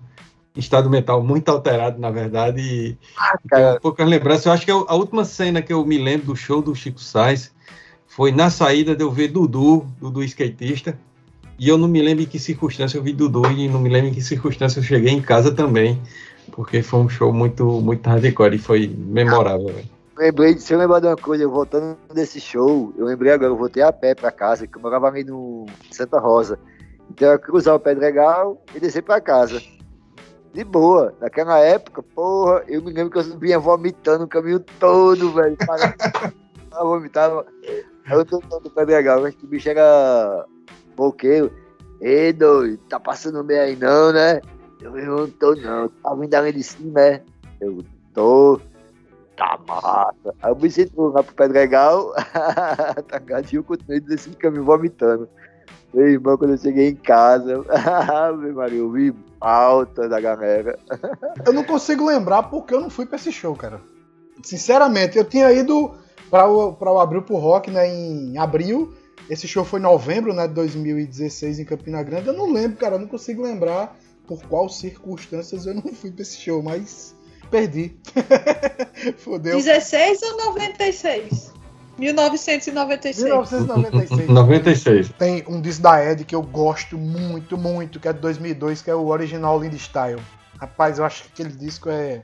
estado 0.55 0.87
mental 0.87 1.23
muito 1.23 1.49
alterado, 1.49 1.99
na 1.99 2.11
verdade, 2.11 2.61
e 2.61 2.97
ah, 3.17 3.39
tenho 3.49 3.81
poucas 3.81 4.07
lembranças. 4.07 4.45
Eu 4.45 4.51
acho 4.51 4.63
que 4.63 4.71
eu, 4.71 4.85
a 4.87 4.93
última 4.93 5.25
cena 5.25 5.59
que 5.59 5.73
eu 5.73 5.83
me 5.83 5.97
lembro 5.97 6.27
do 6.27 6.35
show 6.35 6.61
do 6.61 6.75
Chico 6.75 6.99
Sainz 6.99 7.51
foi 8.05 8.31
na 8.31 8.51
saída 8.51 8.95
de 8.95 9.03
eu 9.03 9.09
ver 9.09 9.29
Dudu, 9.29 9.87
Dudu 9.99 10.23
skatista, 10.23 10.99
e 11.57 11.69
eu 11.69 11.77
não 11.77 11.87
me 11.87 12.01
lembro 12.01 12.23
em 12.23 12.27
que 12.27 12.37
circunstância 12.37 12.97
eu 12.97 13.03
vi 13.03 13.13
Dudu 13.13 13.45
e 13.51 13.67
não 13.69 13.79
me 13.79 13.89
lembro 13.89 14.09
em 14.09 14.13
que 14.13 14.21
circunstância 14.21 14.79
eu 14.79 14.83
cheguei 14.83 15.11
em 15.11 15.21
casa 15.21 15.53
também, 15.53 16.01
porque 16.51 16.81
foi 16.81 16.99
um 16.99 17.09
show 17.09 17.31
muito, 17.31 17.65
muito 17.81 18.07
hardcore 18.07 18.55
e 18.55 18.59
foi 18.59 18.87
memorável. 18.87 19.73
Lembrei, 20.17 20.57
se 20.57 20.73
eu 20.73 20.79
lembrar 20.79 20.99
de 20.99 21.07
uma 21.07 21.15
coisa, 21.15 21.43
eu 21.43 21.51
voltando 21.51 21.97
desse 22.13 22.39
show, 22.39 22.93
eu 22.97 23.05
lembrei 23.05 23.33
agora, 23.33 23.51
eu 23.51 23.57
voltei 23.57 23.83
a 23.83 23.91
pé 23.91 24.15
pra 24.15 24.31
casa, 24.31 24.65
que 24.65 24.77
eu 24.77 24.81
morava 24.81 25.07
ali 25.07 25.23
no 25.23 25.65
Santa 25.91 26.19
Rosa. 26.19 26.57
Então 27.09 27.31
eu 27.31 27.39
cruzar 27.39 27.75
o 27.75 27.79
Pedregal 27.79 28.61
e 28.73 28.79
descer 28.79 29.03
pra 29.03 29.19
casa. 29.19 29.61
De 30.53 30.63
boa. 30.63 31.13
Naquela 31.19 31.59
época, 31.59 32.01
porra, 32.01 32.63
eu 32.67 32.81
me 32.81 32.93
lembro 32.93 33.11
que 33.11 33.19
eu 33.19 33.37
vinha 33.37 33.59
vomitando 33.59 34.23
o 34.23 34.27
caminho 34.27 34.61
todo, 34.79 35.33
velho. 35.33 35.57
eu 36.71 36.79
vomitava. 36.87 37.45
Eu 38.09 38.23
tô 38.23 38.39
todo 38.39 38.69
Pedregal, 38.69 39.21
mas 39.21 39.35
o 39.43 39.47
bicho 39.47 39.67
era 39.67 40.45
Boqueiro. 40.95 41.51
Ei, 42.01 42.33
doido, 42.33 42.77
tá 42.89 42.99
passando 42.99 43.43
bem 43.43 43.57
aí 43.57 43.75
não, 43.75 44.11
né? 44.11 44.41
Eu 44.81 44.91
não 44.91 45.29
tô 45.29 45.55
não. 45.55 45.87
Tá 45.89 46.13
vindo 46.13 46.53
de 46.53 46.63
cima, 46.63 47.01
é? 47.01 47.21
Eu 47.59 47.83
tô. 48.13 48.59
Tá 49.35 49.59
massa. 49.67 50.33
Aí 50.41 50.51
eu 50.51 50.55
me 50.55 50.69
sinto 50.69 51.07
lá 51.07 51.23
pro 51.23 51.35
Pedregal. 51.35 52.13
tá 53.07 53.19
gadinho, 53.19 53.59
eu 53.59 53.63
continuei 53.63 53.99
descendo 53.99 54.37
caminho 54.37 54.63
vomitando. 54.63 55.27
Meu 55.93 56.07
irmão, 56.09 56.37
quando 56.37 56.51
eu 56.51 56.57
cheguei 56.57 56.89
em 56.89 56.95
casa, 56.95 57.63
meu 58.37 58.53
Maria, 58.53 58.79
eu 58.79 58.91
vi 58.91 59.15
alta 59.39 60.09
da 60.09 60.19
galera. 60.19 60.77
eu 61.45 61.53
não 61.53 61.63
consigo 61.63 62.05
lembrar 62.05 62.43
porque 62.43 62.73
eu 62.73 62.81
não 62.81 62.89
fui 62.89 63.05
pra 63.05 63.15
esse 63.15 63.31
show, 63.31 63.55
cara. 63.55 63.79
Sinceramente, 64.43 65.17
eu 65.17 65.23
tinha 65.23 65.51
ido 65.51 65.93
para 66.29 66.47
o, 66.47 66.73
pra 66.73 66.91
o 66.91 66.99
Abril 66.99 67.21
pro 67.21 67.37
Rock, 67.37 67.71
né, 67.71 67.87
em 67.87 68.37
abril. 68.37 68.93
Esse 69.29 69.47
show 69.47 69.65
foi 69.65 69.79
em 69.79 69.83
novembro 69.83 70.33
né, 70.33 70.47
de 70.47 70.53
2016 70.53 71.59
em 71.59 71.65
Campina 71.65 72.03
Grande. 72.03 72.27
Eu 72.27 72.33
não 72.33 72.51
lembro, 72.51 72.77
cara, 72.77 72.95
eu 72.95 72.99
não 72.99 73.07
consigo 73.07 73.41
lembrar 73.41 73.95
por 74.27 74.41
qual 74.43 74.69
circunstâncias 74.69 75.65
eu 75.65 75.73
não 75.73 75.93
fui 75.93 76.11
pra 76.11 76.21
esse 76.21 76.37
show, 76.37 76.61
mas 76.61 77.15
perdi. 77.49 77.95
Fodeu. 79.17 79.55
16 79.55 80.21
ou 80.21 80.37
96? 80.37 81.53
1996. 81.97 83.23
1996. 83.23 84.29
96. 84.29 85.09
Tem 85.17 85.43
um 85.47 85.61
disco 85.61 85.81
da 85.81 86.03
Ed 86.03 86.25
que 86.25 86.35
eu 86.35 86.41
gosto 86.41 86.97
muito, 86.97 87.57
muito, 87.57 87.99
que 87.99 88.07
é 88.07 88.13
de 88.13 88.19
2002, 88.19 88.81
que 88.81 88.89
é 88.89 88.95
o 88.95 89.07
original 89.07 89.59
Lindy 89.59 89.77
Style. 89.77 90.21
Rapaz, 90.59 90.99
eu 90.99 91.05
acho 91.05 91.23
que 91.23 91.29
aquele 91.33 91.55
disco 91.55 91.89
é. 91.89 92.21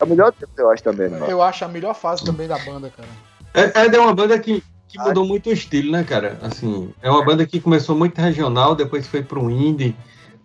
É 0.00 0.04
o 0.04 0.06
melhor 0.06 0.32
tempo, 0.32 0.52
eu 0.56 0.70
acho 0.70 0.82
também, 0.82 1.08
mano. 1.08 1.26
Eu 1.26 1.42
acho 1.42 1.64
a 1.64 1.68
melhor 1.68 1.94
fase 1.94 2.24
também 2.24 2.48
da 2.48 2.58
banda, 2.58 2.90
cara. 2.90 3.08
É, 3.52 3.94
é 3.94 4.00
uma 4.00 4.14
banda 4.14 4.38
que, 4.38 4.62
que 4.90 4.98
mudou 4.98 5.24
muito 5.24 5.48
o 5.48 5.52
estilo, 5.52 5.92
né, 5.92 6.02
cara? 6.02 6.38
Assim, 6.42 6.92
é 7.00 7.10
uma 7.10 7.24
banda 7.24 7.46
que 7.46 7.60
começou 7.60 7.96
muito 7.96 8.20
regional, 8.20 8.74
depois 8.74 9.06
foi 9.06 9.22
para 9.22 9.38
um 9.38 9.48
indie, 9.48 9.94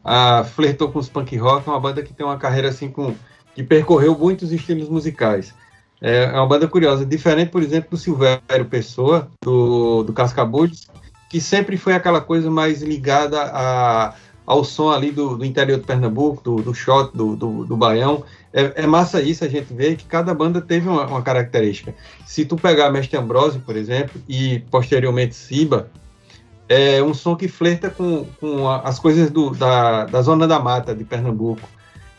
ah, 0.03 0.43
flertou 0.43 0.91
com 0.91 0.99
os 0.99 1.09
punk 1.09 1.35
rock, 1.35 1.67
é 1.67 1.71
uma 1.71 1.79
banda 1.79 2.03
que 2.03 2.13
tem 2.13 2.25
uma 2.25 2.37
carreira 2.37 2.69
assim 2.69 2.89
com 2.89 3.15
que 3.55 3.63
percorreu 3.63 4.17
muitos 4.17 4.51
estilos 4.51 4.87
musicais. 4.87 5.53
É, 6.01 6.25
é 6.25 6.33
uma 6.33 6.45
banda 6.45 6.67
curiosa, 6.67 7.05
diferente, 7.05 7.49
por 7.49 7.63
exemplo, 7.63 7.91
do 7.91 7.97
Silvério 7.97 8.65
Pessoa, 8.69 9.29
do, 9.41 10.03
do 10.03 10.13
Cascabulhos, 10.13 10.87
que 11.29 11.41
sempre 11.41 11.77
foi 11.77 11.93
aquela 11.93 12.21
coisa 12.21 12.51
mais 12.51 12.81
ligada 12.81 13.41
a, 13.41 14.13
ao 14.45 14.63
som 14.63 14.91
ali 14.91 15.09
do, 15.09 15.37
do 15.37 15.45
interior 15.45 15.79
de 15.79 15.85
Pernambuco, 15.85 16.43
do, 16.43 16.55
do 16.57 16.73
shot, 16.73 17.11
do, 17.15 17.35
do, 17.35 17.65
do 17.65 17.77
baião. 17.77 18.23
É, 18.55 18.83
é, 18.83 18.87
massa 18.87 19.21
isso 19.21 19.43
a 19.43 19.49
gente 19.49 19.73
ver 19.73 19.97
que 19.97 20.05
cada 20.05 20.33
banda 20.33 20.61
teve 20.61 20.87
uma, 20.87 21.05
uma, 21.05 21.21
característica. 21.21 21.93
Se 22.25 22.45
tu 22.45 22.55
pegar 22.55 22.89
Mestre 22.89 23.17
Ambrosio, 23.17 23.59
por 23.59 23.75
exemplo, 23.75 24.21
e 24.29 24.59
posteriormente 24.71 25.35
Siba, 25.35 25.91
é 26.69 27.03
um 27.03 27.13
som 27.13 27.35
que 27.35 27.49
flerta 27.49 27.89
com, 27.89 28.25
com 28.39 28.69
a, 28.69 28.79
as 28.79 28.97
coisas 28.97 29.29
do, 29.29 29.49
da, 29.49 30.05
da 30.05 30.21
zona 30.21 30.47
da 30.47 30.57
mata 30.57 30.95
de 30.95 31.03
Pernambuco. 31.03 31.67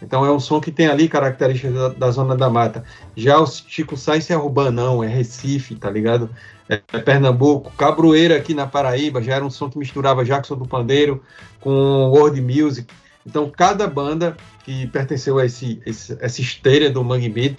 Então 0.03 0.27
é 0.27 0.31
um 0.31 0.39
som 0.39 0.61
que 0.61 0.71
tem 0.71 0.89
ali 0.89 1.09
características 1.09 1.73
da, 1.73 1.89
da 1.89 2.11
zona 2.11 2.37
da 2.37 2.51
mata. 2.51 2.85
Já 3.17 3.39
o 3.39 3.47
Chico 3.47 3.97
Sainz 3.97 4.29
é 4.29 4.37
urbanão, 4.37 5.03
é 5.03 5.07
Recife, 5.07 5.75
tá 5.75 5.89
ligado? 5.89 6.29
É, 6.69 6.83
é 6.93 6.99
Pernambuco. 6.99 7.73
Cabroeira 7.79 8.37
aqui 8.37 8.53
na 8.53 8.67
Paraíba 8.67 9.23
já 9.23 9.37
era 9.37 9.45
um 9.45 9.49
som 9.49 9.71
que 9.71 9.79
misturava 9.79 10.23
Jackson 10.23 10.57
do 10.57 10.69
Pandeiro 10.69 11.23
com 11.61 12.11
world 12.11 12.39
music. 12.43 12.93
Então 13.27 13.51
cada 13.51 13.87
banda 13.87 14.37
que 14.67 14.85
pertenceu 14.89 15.39
a 15.39 15.47
esse, 15.47 15.81
esse, 15.87 16.19
essa 16.21 16.41
esteira 16.41 16.91
do 16.91 17.05
Mangue 17.05 17.29
Beat 17.29 17.57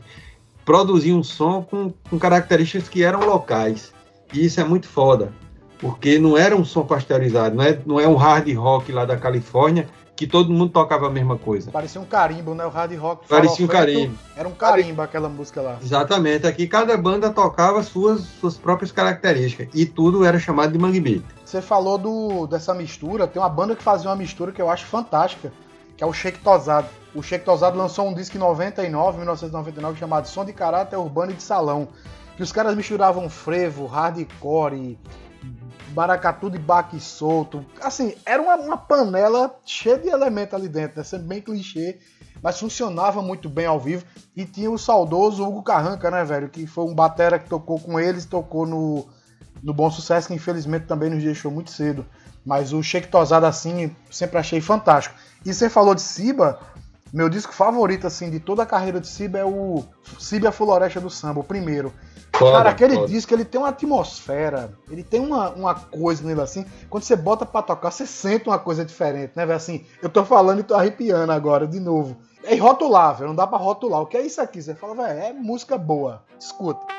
produzia 0.66 1.16
um 1.16 1.24
som 1.24 1.64
com, 1.64 1.94
com 2.10 2.20
características 2.20 2.90
que 2.90 3.02
eram 3.02 3.22
locais. 3.22 3.94
E 4.34 4.46
isso 4.46 4.60
é 4.60 4.66
muito 4.66 4.90
foda, 4.90 5.32
porque 5.80 6.20
não 6.20 6.38
era 6.38 6.54
um 6.54 6.66
som 6.66 6.86
pasteurizado, 6.86 7.56
não 7.56 7.64
é, 7.64 7.80
não 7.86 7.98
é 7.98 8.06
um 8.06 8.16
hard 8.16 8.54
rock 8.54 8.92
lá 8.92 9.06
da 9.06 9.16
Califórnia 9.16 9.88
que 10.18 10.28
todo 10.28 10.52
mundo 10.52 10.72
tocava 10.72 11.08
a 11.08 11.10
mesma 11.10 11.38
coisa. 11.38 11.72
Parecia 11.72 12.02
um 12.02 12.06
carimbo, 12.06 12.54
né? 12.54 12.66
O 12.66 12.70
hard 12.70 12.94
rock. 12.98 13.28
Parecia 13.28 13.64
um 13.64 13.70
carimbo. 13.70 14.18
Era 14.36 14.48
um 14.48 14.52
carimbo 14.52 15.02
aquela 15.02 15.30
música 15.30 15.62
lá. 15.62 15.78
Exatamente. 15.82 16.46
Aqui 16.46 16.68
cada 16.68 16.98
banda 16.98 17.30
tocava 17.30 17.84
suas, 17.84 18.22
suas 18.22 18.58
próprias 18.58 18.92
características. 18.92 19.70
E 19.76 19.86
tudo 19.86 20.26
era 20.26 20.40
chamado 20.40 20.74
de 20.74 20.80
mangue 20.80 21.00
beat. 21.00 21.24
Você 21.46 21.62
falou 21.62 22.00
do, 22.00 22.48
dessa 22.48 22.74
mistura. 22.74 23.28
Tem 23.28 23.40
uma 23.40 23.48
banda 23.48 23.76
que 23.76 23.84
fazia 23.84 24.10
uma 24.10 24.16
mistura 24.16 24.52
que 24.52 24.62
eu 24.62 24.70
acho 24.72 24.86
fantástica, 24.88 25.54
que 25.98 26.04
é 26.04 26.08
o 26.08 26.14
Shake 26.14 26.40
Tosado. 26.40 26.88
O 27.16 27.24
Shake 27.24 27.44
Tosado 27.44 27.76
lançou 27.76 28.08
um 28.08 28.14
disco 28.14 28.38
em 28.38 28.40
99, 28.40 29.18
1999, 29.18 30.00
chamado 30.00 30.28
Som 30.28 30.46
de 30.46 30.54
Caráter 30.54 30.98
Urbano 30.98 31.32
e 31.32 31.36
de 31.36 31.42
Salão. 31.42 31.88
Que 32.36 32.44
os 32.44 32.52
caras 32.52 32.76
misturavam 32.76 33.28
frevo, 33.28 33.88
hardcore, 33.88 35.00
baracatu 35.90 36.52
de 36.52 36.60
baque 36.60 37.00
solto. 37.00 37.66
Assim, 37.82 38.14
era 38.24 38.40
uma, 38.40 38.56
uma 38.58 38.78
panela 38.78 39.60
cheia 39.66 39.98
de 39.98 40.08
elementos 40.08 40.54
ali 40.54 40.70
dentro, 40.70 41.00
né? 41.00 41.04
sendo 41.04 41.24
bem 41.24 41.42
clichê, 41.42 41.98
mas 42.44 42.60
funcionava 42.60 43.24
muito 43.24 43.50
bem 43.50 43.66
ao 43.66 43.80
vivo. 43.80 44.06
E 44.36 44.46
tinha 44.46 44.70
o 44.70 44.78
saudoso 44.78 45.44
Hugo 45.44 45.64
Carranca, 45.64 46.12
né, 46.12 46.24
velho? 46.24 46.48
Que 46.48 46.68
foi 46.68 46.86
um 46.86 46.94
batera 46.94 47.40
que 47.40 47.50
tocou 47.50 47.80
com 47.80 48.00
eles, 48.00 48.26
tocou 48.26 48.68
no, 48.68 49.08
no 49.64 49.74
Bom 49.74 49.90
Sucesso, 49.90 50.28
que 50.28 50.36
infelizmente 50.36 50.86
também 50.86 51.10
nos 51.10 51.24
deixou 51.24 51.50
muito 51.50 51.72
cedo. 51.72 52.06
Mas 52.48 52.72
o 52.72 52.82
Shake 52.82 53.10
Tosado, 53.10 53.46
assim, 53.46 53.94
sempre 54.10 54.38
achei 54.38 54.62
fantástico. 54.62 55.14
E 55.46 55.54
você 55.54 55.70
falou 55.70 55.94
de 55.94 56.00
Siba, 56.02 56.58
meu 57.12 57.28
disco 57.28 57.54
favorito, 57.54 58.08
assim, 58.08 58.30
de 58.30 58.40
toda 58.40 58.64
a 58.64 58.66
carreira 58.66 59.02
de 59.02 59.08
Siba 59.10 59.38
é 59.38 59.44
o 59.44 59.84
Siba 60.18 60.50
Floresta 60.50 61.02
do 61.02 61.10
Samba, 61.10 61.42
o 61.42 61.44
primeiro. 61.44 61.92
Foda, 62.34 62.54
cara, 62.54 62.70
aquele 62.70 62.96
foda. 62.96 63.08
disco 63.08 63.34
ele 63.34 63.44
tem 63.44 63.60
uma 63.60 63.68
atmosfera, 63.68 64.72
ele 64.90 65.04
tem 65.04 65.20
uma, 65.20 65.50
uma 65.50 65.76
coisa 65.76 66.24
nele 66.24 66.40
assim. 66.40 66.66
Quando 66.90 67.04
você 67.04 67.18
bota 67.18 67.46
pra 67.46 67.62
tocar, 67.62 67.92
você 67.92 68.08
sente 68.08 68.48
uma 68.48 68.58
coisa 68.58 68.86
diferente, 68.86 69.34
né, 69.36 69.46
velho? 69.46 69.58
Assim, 69.58 69.86
eu 70.02 70.08
tô 70.08 70.24
falando 70.24 70.62
e 70.62 70.64
tô 70.64 70.74
arrepiando 70.74 71.34
agora 71.34 71.68
de 71.68 71.82
novo. 71.82 72.16
É 72.46 72.56
irrotulável, 72.56 73.28
não 73.28 73.36
dá 73.36 73.46
pra 73.46 73.58
rotular. 73.58 74.00
O 74.00 74.06
que 74.06 74.16
é 74.16 74.26
isso 74.26 74.40
aqui? 74.40 74.62
Você 74.62 74.74
fala, 74.74 74.96
velho, 74.96 75.20
é 75.20 75.34
música 75.34 75.78
boa. 75.78 76.24
Escuta. 76.40 76.97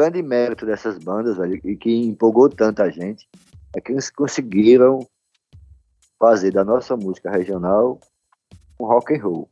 Grande 0.00 0.22
mérito 0.22 0.64
dessas 0.64 0.96
bandas, 0.96 1.36
velho, 1.36 1.60
e 1.62 1.76
que 1.76 1.94
empolgou 1.94 2.48
tanta 2.48 2.90
gente, 2.90 3.28
é 3.76 3.80
que 3.82 3.92
eles 3.92 4.10
conseguiram 4.10 5.06
fazer 6.18 6.50
da 6.52 6.64
nossa 6.64 6.96
música 6.96 7.30
regional 7.30 8.00
um 8.80 8.86
rock 8.86 9.14
and 9.14 9.22
roll. 9.22 9.48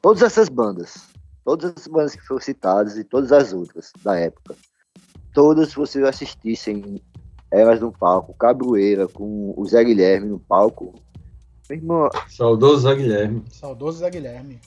Todas 0.00 0.24
essas 0.24 0.48
bandas, 0.48 1.08
todas 1.44 1.72
as 1.76 1.86
bandas 1.86 2.16
que 2.16 2.26
foram 2.26 2.40
citadas 2.40 2.98
e 2.98 3.04
todas 3.04 3.30
as 3.30 3.52
outras 3.52 3.92
da 4.02 4.18
época, 4.18 4.56
todas 5.32 5.68
se 5.68 5.76
vocês 5.76 6.04
assistissem 6.04 7.00
elas 7.48 7.80
no 7.80 7.92
palco, 7.92 8.34
Cabroeira 8.34 9.06
com 9.06 9.54
o 9.56 9.64
Zé 9.64 9.84
Guilherme 9.84 10.28
no 10.28 10.40
palco, 10.40 10.92
irmão, 11.70 12.10
saudoso 12.28 12.80
Zé 12.80 12.96
Guilherme. 12.96 13.44
Saudoso 13.48 13.98
Zé 13.98 14.10
Guilherme. 14.10 14.60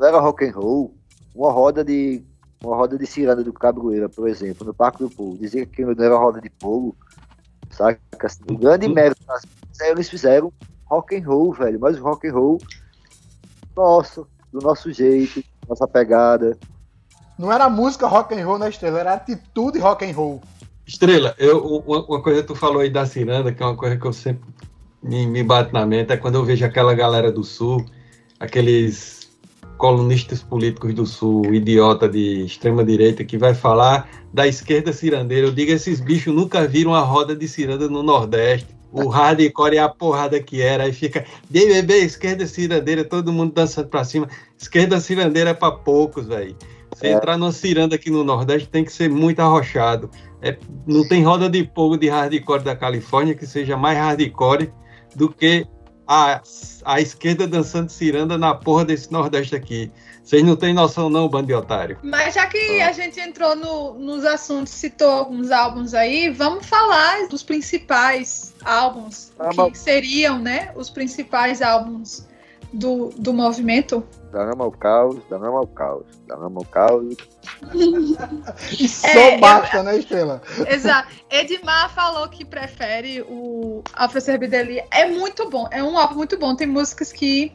Era 0.00 0.18
rock 0.18 0.44
and 0.44 0.52
roll, 0.52 0.96
uma 1.32 1.52
roda 1.52 1.84
de 1.84 2.24
uma 2.62 2.76
roda 2.76 2.98
de 2.98 3.06
ciranda 3.06 3.42
do 3.42 3.52
Cabroeira, 3.52 4.08
por 4.08 4.28
exemplo, 4.28 4.66
no 4.66 4.74
Parque 4.74 5.02
do 5.02 5.10
Povo, 5.10 5.38
dizia 5.38 5.64
que 5.64 5.84
não 5.84 5.92
era 5.92 6.16
roda 6.16 6.40
de 6.40 6.50
povo, 6.50 6.94
saca? 7.70 8.00
O 8.50 8.58
grande 8.58 8.88
mérito 8.88 9.22
das 9.26 9.42
eles 9.80 10.10
fizeram 10.10 10.52
rock 10.84 11.16
and 11.16 11.26
roll, 11.26 11.52
velho, 11.52 11.80
mas 11.80 11.98
o 11.98 12.02
rock 12.02 12.28
and 12.28 12.34
roll 12.34 12.58
nosso, 13.74 14.26
do 14.52 14.60
nosso 14.60 14.92
jeito, 14.92 15.42
nossa 15.66 15.88
pegada. 15.88 16.58
Não 17.38 17.50
era 17.50 17.70
música 17.70 18.06
rock 18.06 18.34
and 18.34 18.44
roll 18.44 18.58
na 18.58 18.66
né, 18.66 18.70
Estrela, 18.70 19.00
era 19.00 19.14
atitude 19.14 19.78
rock 19.78 20.04
and 20.04 20.14
roll. 20.14 20.42
Estrela, 20.86 21.34
eu, 21.38 21.64
uma 21.64 22.20
coisa 22.20 22.42
que 22.42 22.48
tu 22.48 22.54
falou 22.54 22.80
aí 22.80 22.90
da 22.90 23.06
ciranda, 23.06 23.52
que 23.52 23.62
é 23.62 23.66
uma 23.66 23.76
coisa 23.76 23.96
que 23.96 24.04
eu 24.04 24.12
sempre 24.12 24.44
me, 25.02 25.26
me 25.26 25.42
bato 25.42 25.72
na 25.72 25.86
mente, 25.86 26.12
é 26.12 26.16
quando 26.16 26.34
eu 26.34 26.44
vejo 26.44 26.64
aquela 26.64 26.92
galera 26.94 27.32
do 27.32 27.42
sul, 27.42 27.86
aqueles 28.38 29.19
colunistas 29.80 30.42
políticos 30.42 30.92
do 30.92 31.06
Sul, 31.06 31.54
idiota 31.54 32.06
de 32.06 32.44
extrema 32.44 32.84
direita, 32.84 33.24
que 33.24 33.38
vai 33.38 33.54
falar 33.54 34.06
da 34.30 34.46
esquerda 34.46 34.92
cirandeira. 34.92 35.46
Eu 35.46 35.52
digo, 35.52 35.72
esses 35.72 36.00
bichos 36.00 36.34
nunca 36.34 36.68
viram 36.68 36.94
a 36.94 37.00
roda 37.00 37.34
de 37.34 37.48
ciranda 37.48 37.88
no 37.88 38.02
Nordeste. 38.02 38.68
O 38.92 39.08
hardcore 39.08 39.76
é 39.76 39.78
a 39.78 39.88
porrada 39.88 40.38
que 40.38 40.60
era. 40.60 40.84
Aí 40.84 40.92
fica, 40.92 41.24
bebê, 41.48 42.00
esquerda 42.00 42.46
cirandeira, 42.46 43.04
todo 43.04 43.32
mundo 43.32 43.54
dançando 43.54 43.88
pra 43.88 44.04
cima. 44.04 44.28
Esquerda 44.58 45.00
cirandeira 45.00 45.50
é 45.50 45.54
pra 45.54 45.70
poucos, 45.70 46.26
velho. 46.26 46.54
Se 46.96 47.06
é. 47.06 47.12
entrar 47.12 47.38
numa 47.38 47.50
ciranda 47.50 47.94
aqui 47.94 48.10
no 48.10 48.22
Nordeste, 48.22 48.68
tem 48.68 48.84
que 48.84 48.92
ser 48.92 49.08
muito 49.08 49.40
arrochado. 49.40 50.10
É, 50.42 50.58
não 50.86 51.08
tem 51.08 51.22
roda 51.22 51.48
de 51.48 51.70
fogo 51.74 51.96
de 51.96 52.08
hardcore 52.10 52.62
da 52.62 52.76
Califórnia 52.76 53.34
que 53.34 53.46
seja 53.46 53.78
mais 53.78 53.96
hardcore 53.96 54.70
do 55.16 55.30
que 55.30 55.66
a, 56.10 56.42
a 56.84 57.00
esquerda 57.00 57.46
dançando 57.46 57.88
ciranda 57.88 58.36
na 58.36 58.52
porra 58.52 58.84
desse 58.84 59.12
Nordeste 59.12 59.54
aqui. 59.54 59.92
Vocês 60.24 60.42
não 60.42 60.56
têm 60.56 60.74
noção, 60.74 61.08
não, 61.08 61.28
bando 61.28 61.46
de 61.46 61.54
otário. 61.54 61.98
Mas 62.02 62.34
já 62.34 62.46
que 62.46 62.80
a 62.82 62.90
gente 62.90 63.20
entrou 63.20 63.54
no, 63.54 63.94
nos 63.94 64.24
assuntos, 64.24 64.72
citou 64.72 65.08
alguns 65.08 65.52
álbuns 65.52 65.94
aí, 65.94 66.28
vamos 66.28 66.66
falar 66.66 67.28
dos 67.28 67.44
principais 67.44 68.52
álbuns, 68.64 69.32
ah, 69.38 69.50
que 69.70 69.78
seriam, 69.78 70.40
né, 70.40 70.72
os 70.74 70.90
principais 70.90 71.62
álbuns 71.62 72.28
do, 72.72 73.10
do 73.16 73.32
movimento. 73.32 74.04
Da 74.32 74.44
Rama 74.44 74.64
ao 74.64 74.70
caos, 74.70 75.18
da 75.28 75.36
Rama 75.38 75.58
ao 75.58 75.66
caos, 75.66 76.04
da 76.26 76.36
Rama 76.36 76.60
ao 76.60 76.64
caos. 76.66 77.16
E 78.78 78.86
só 78.88 79.08
É, 79.08 79.38
basta, 79.38 79.82
né, 79.82 79.98
Estrela? 79.98 80.40
Exato. 80.68 81.08
Edmar 81.30 81.92
falou 81.92 82.28
que 82.28 82.44
prefere 82.44 83.22
o 83.22 83.82
Afro 83.92 84.20
Cerbidelia. 84.20 84.84
É 84.92 85.06
muito 85.06 85.48
bom, 85.50 85.68
é 85.70 85.82
um 85.82 85.98
álbum 85.98 86.16
muito 86.16 86.38
bom. 86.38 86.54
Tem 86.54 86.66
músicas 86.66 87.10
que 87.12 87.52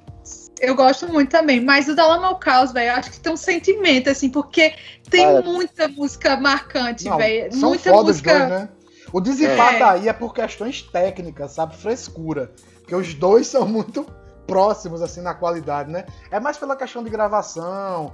eu 0.59 0.76
gosto 0.76 1.07
muito 1.07 1.30
também. 1.32 1.61
Mas 1.63 1.88
o 1.88 1.95
da 1.95 2.05
Lama 2.07 2.28
ao 2.28 2.38
Caos, 2.39 2.72
velho, 2.72 2.89
eu 2.91 2.95
acho 2.95 3.11
que 3.11 3.20
tem 3.20 3.32
um 3.32 3.38
sentimento, 3.38 4.09
assim, 4.09 4.30
porque 4.30 4.74
tem 5.09 5.26
Cara, 5.26 5.41
muita 5.41 5.88
música 5.88 6.36
marcante, 6.38 7.09
velho. 7.09 7.55
Muita 7.55 7.89
foda 7.89 8.11
os 8.11 8.18
música. 8.18 8.38
dois, 8.38 8.49
né? 8.49 8.70
O 9.13 9.22
desempate 9.22 9.82
É. 9.82 9.84
aí 9.84 10.09
é 10.09 10.13
por 10.13 10.34
questões 10.34 10.82
técnicas, 10.82 11.51
sabe? 11.51 11.76
Frescura. 11.78 12.51
Porque 12.80 12.95
os 12.95 13.13
dois 13.13 13.47
são 13.47 13.66
muito 13.66 14.05
próximos, 14.46 15.02
assim, 15.02 15.22
na 15.22 15.34
qualidade, 15.34 15.91
né? 15.91 16.06
É 16.32 16.39
mais 16.39 16.58
pela 16.58 16.76
questão 16.76 17.04
de 17.04 17.10
gravação, 17.10 18.14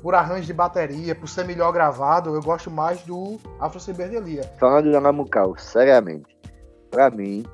por 0.00 0.14
arranjo 0.14 0.46
de 0.46 0.52
bateria, 0.52 1.14
por 1.14 1.28
ser 1.28 1.44
melhor 1.44 1.72
gravado, 1.72 2.34
eu 2.34 2.42
gosto 2.42 2.70
mais 2.70 3.02
do 3.02 3.38
Afro 3.60 3.80
Ciberdelia. 3.80 4.42
Falando 4.58 4.90
da 4.90 5.24
caos, 5.24 5.62
seriamente. 5.62 6.36
Pra 6.90 7.10
mim, 7.10 7.44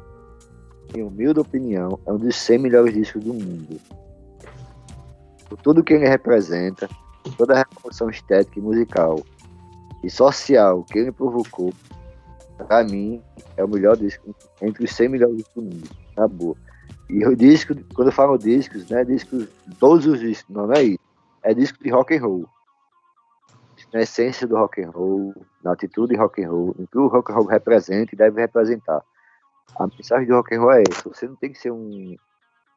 em 0.95 1.03
humilde 1.03 1.41
opinião, 1.41 1.99
é 2.07 2.12
um 2.12 2.18
dos 2.18 2.37
100 2.37 2.59
melhores 2.59 2.95
discos 2.95 3.22
do 3.22 3.35
mundo. 3.35 3.81
Por 5.49 5.59
tudo 5.59 5.85
que 5.85 5.95
ele 5.95 6.09
representa, 6.09 6.89
toda 7.37 7.55
a 7.55 7.64
revolução 7.64 8.09
estética 8.11 8.59
e 8.59 8.62
musical 8.62 9.20
e 10.03 10.11
social 10.11 10.85
que 10.85 10.99
ele 10.99 11.12
provocou, 11.12 11.72
pra 12.57 12.85
mim, 12.85 13.22
é 13.57 13.64
o 13.64 13.68
melhor 13.68 13.97
disco 13.97 14.35
entre 14.62 14.85
os 14.85 14.93
100 14.93 15.09
melhores 15.09 15.45
do 15.55 15.62
mundo. 15.62 15.89
Tá 16.14 16.26
boa. 16.26 16.57
E 17.09 17.24
o 17.26 17.34
disco, 17.34 17.74
quando 17.94 18.09
eu 18.09 18.12
falo 18.12 18.36
discos, 18.36 18.88
não 18.88 18.98
é 18.98 19.04
discos, 19.04 19.48
todos 19.78 20.06
os 20.06 20.20
discos, 20.20 20.54
não, 20.54 20.70
é 20.72 20.82
isso. 20.82 20.98
É 21.42 21.54
disco 21.54 21.82
de 21.82 21.90
rock 21.90 22.14
and 22.14 22.20
roll. 22.20 22.48
Na 23.92 24.00
essência 24.00 24.46
do 24.46 24.56
rock 24.56 24.82
and 24.82 24.90
roll, 24.90 25.34
na 25.64 25.72
atitude 25.72 26.12
de 26.12 26.20
rock 26.20 26.44
and 26.44 26.50
roll, 26.50 26.76
em 26.78 26.84
que 26.84 26.98
o 26.98 27.06
rock 27.06 27.32
and 27.32 27.36
roll 27.36 27.46
representa 27.46 28.14
e 28.14 28.18
deve 28.18 28.40
representar. 28.40 29.02
A 29.76 29.86
mensagem 29.86 30.26
do 30.26 30.34
rock 30.34 30.54
and 30.54 30.61
roll 30.61 30.72
é 30.72 30.82
essa. 30.90 31.09
Você 31.09 31.26
não 31.26 31.36
tem 31.36 31.52
que 31.52 31.59
ser 31.59 31.70
um 31.70 32.14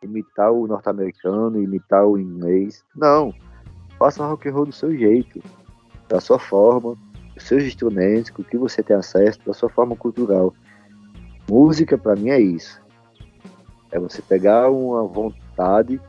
imitar 0.02 0.52
o 0.52 0.68
norte-americano, 0.68 1.62
imitar 1.62 2.06
o 2.06 2.18
inglês. 2.18 2.86
Não. 2.96 3.34
Faça 4.00 4.24
o 4.24 4.30
rock 4.30 4.48
and 4.48 4.54
roll 4.54 4.66
do 4.66 4.72
seu 4.72 4.96
jeito, 4.96 5.44
da 6.08 6.22
sua 6.22 6.40
forma, 6.40 6.96
dos 7.36 7.44
seus 7.44 7.64
instrumentos, 7.64 8.32
com 8.32 8.42
o 8.42 8.46
que 8.46 8.58
você 8.58 8.82
tem 8.82 8.96
acesso, 8.96 9.40
da 9.46 9.54
sua 9.54 9.70
forma 9.70 9.96
cultural. 9.96 10.54
Música 11.50 11.98
para 11.98 12.16
mim 12.16 12.30
é 12.30 12.40
isso. 12.40 12.81
É 13.92 14.00
você 14.00 14.22
pegar 14.22 14.70
uma 14.70 15.04
vontade, 15.06 16.00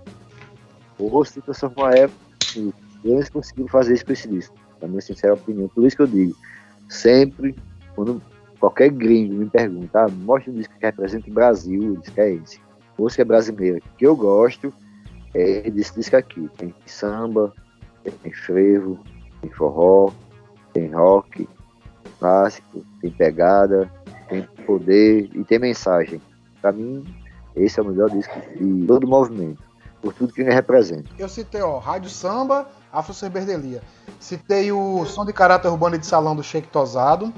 ou 0.99 1.25
se 1.25 1.41
transformar 1.41 1.97
ela. 1.97 2.11
em- 2.57 2.73
Eles 3.05 3.29
conseguiram 3.29 3.69
fazer 3.69 3.95
disco, 4.05 4.55
na 4.81 4.87
minha 4.87 5.01
sincera 5.01 5.35
opinião. 5.35 5.69
Por 5.69 5.85
isso 5.85 5.97
que 5.97 6.03
eu 6.03 6.07
digo, 6.07 6.37
sempre, 6.89 7.55
quando 7.97 8.23
qualquer 8.61 8.91
gringo 8.91 9.35
me 9.35 9.51
pergunta, 9.51 10.05
ah, 10.05 10.09
mostra 10.09 10.53
um 10.53 10.55
disco 10.55 10.73
que 10.79 10.87
representa 10.87 11.29
o 11.29 11.33
Brasil, 11.33 11.97
disse 11.97 12.13
que 12.13 12.21
é 12.21 12.35
esse. 12.35 12.61
Música 12.97 13.25
brasileira 13.25 13.81
que 13.99 14.07
eu 14.07 14.15
gosto 14.15 14.73
é 15.35 15.69
desse 15.69 15.95
disco 15.95 16.17
aqui. 16.17 16.49
Tem 16.57 16.73
samba, 16.87 17.53
tem 18.23 18.33
frevo, 18.33 19.01
tem 19.41 19.51
forró, 19.51 20.13
tem 20.73 20.89
rock, 20.93 21.49
clássico, 22.21 22.85
tem 23.01 23.11
pegada, 23.11 23.91
tem 24.29 24.47
poder 24.65 25.29
e 25.35 25.43
tem 25.43 25.59
mensagem. 25.59 26.21
Pra 26.61 26.71
mim, 26.71 27.03
esse 27.55 27.79
é 27.79 27.83
o 27.83 27.87
melhor 27.87 28.11
disco 28.11 28.35
de 28.41 28.87
todo 28.87 29.05
o 29.05 29.09
movimento, 29.09 29.63
por 30.01 30.13
tudo 30.13 30.33
que 30.33 30.41
ele 30.41 30.53
representa. 30.53 31.11
Eu 31.19 31.29
citei, 31.29 31.63
ó, 31.63 31.79
Rádio 31.79 32.11
Samba, 32.11 32.69
Afro 32.93 33.15
Ciberdelia. 33.15 33.83
Citei 34.19 34.73
o 34.73 35.05
som 35.07 35.25
de 35.25 35.33
caráter 35.33 35.69
urbano 35.69 35.97
e 35.97 35.99
de 35.99 36.07
salão 36.07 36.35
do 36.35 36.43
Shake 36.43 36.69
Tosado. 36.69 37.33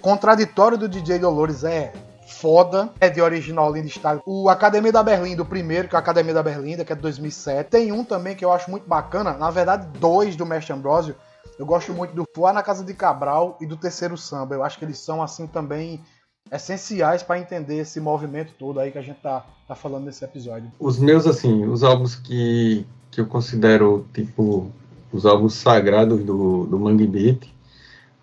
Contraditório 0.00 0.78
do 0.78 0.88
DJ 0.88 1.18
Dolores 1.18 1.64
é 1.64 1.92
foda. 2.26 2.90
É 3.00 3.10
de 3.10 3.20
original 3.20 3.72
Linda 3.72 3.88
Style. 3.88 4.20
O 4.24 4.48
Academia 4.48 4.92
da 4.92 5.02
Berlim, 5.02 5.36
do 5.36 5.44
primeiro, 5.44 5.88
que 5.88 5.94
é 5.94 5.98
a 5.98 6.00
Academia 6.00 6.32
da 6.32 6.42
Berlinda, 6.42 6.84
que 6.84 6.92
é 6.92 6.96
de 6.96 7.02
2007. 7.02 7.68
Tem 7.68 7.92
um 7.92 8.04
também 8.04 8.34
que 8.34 8.44
eu 8.44 8.52
acho 8.52 8.70
muito 8.70 8.88
bacana. 8.88 9.32
Na 9.34 9.50
verdade, 9.50 9.86
dois 9.98 10.36
do 10.36 10.46
Mestre 10.46 10.72
Ambrosio. 10.72 11.14
Eu 11.58 11.66
gosto 11.66 11.92
muito 11.92 12.14
do 12.14 12.26
Fuá 12.34 12.52
na 12.52 12.62
Casa 12.62 12.84
de 12.84 12.94
Cabral 12.94 13.58
e 13.60 13.66
do 13.66 13.76
Terceiro 13.76 14.16
Samba. 14.16 14.54
Eu 14.54 14.64
acho 14.64 14.78
que 14.78 14.84
eles 14.84 14.98
são, 14.98 15.22
assim, 15.22 15.46
também 15.46 16.02
essenciais 16.50 17.22
para 17.22 17.38
entender 17.38 17.78
esse 17.78 18.00
movimento 18.00 18.52
todo 18.58 18.80
aí 18.80 18.90
que 18.90 18.98
a 18.98 19.02
gente 19.02 19.20
tá, 19.20 19.44
tá 19.68 19.74
falando 19.74 20.04
nesse 20.04 20.24
episódio. 20.24 20.70
Os 20.78 20.98
meus, 20.98 21.26
assim, 21.26 21.64
os 21.64 21.82
álbuns 21.84 22.14
que, 22.16 22.84
que 23.10 23.20
eu 23.20 23.26
considero, 23.26 24.06
tipo, 24.12 24.70
os 25.12 25.24
álbuns 25.26 25.54
sagrados 25.54 26.22
do, 26.24 26.66
do 26.66 26.78
Mangue 26.78 27.06
Beat, 27.06 27.48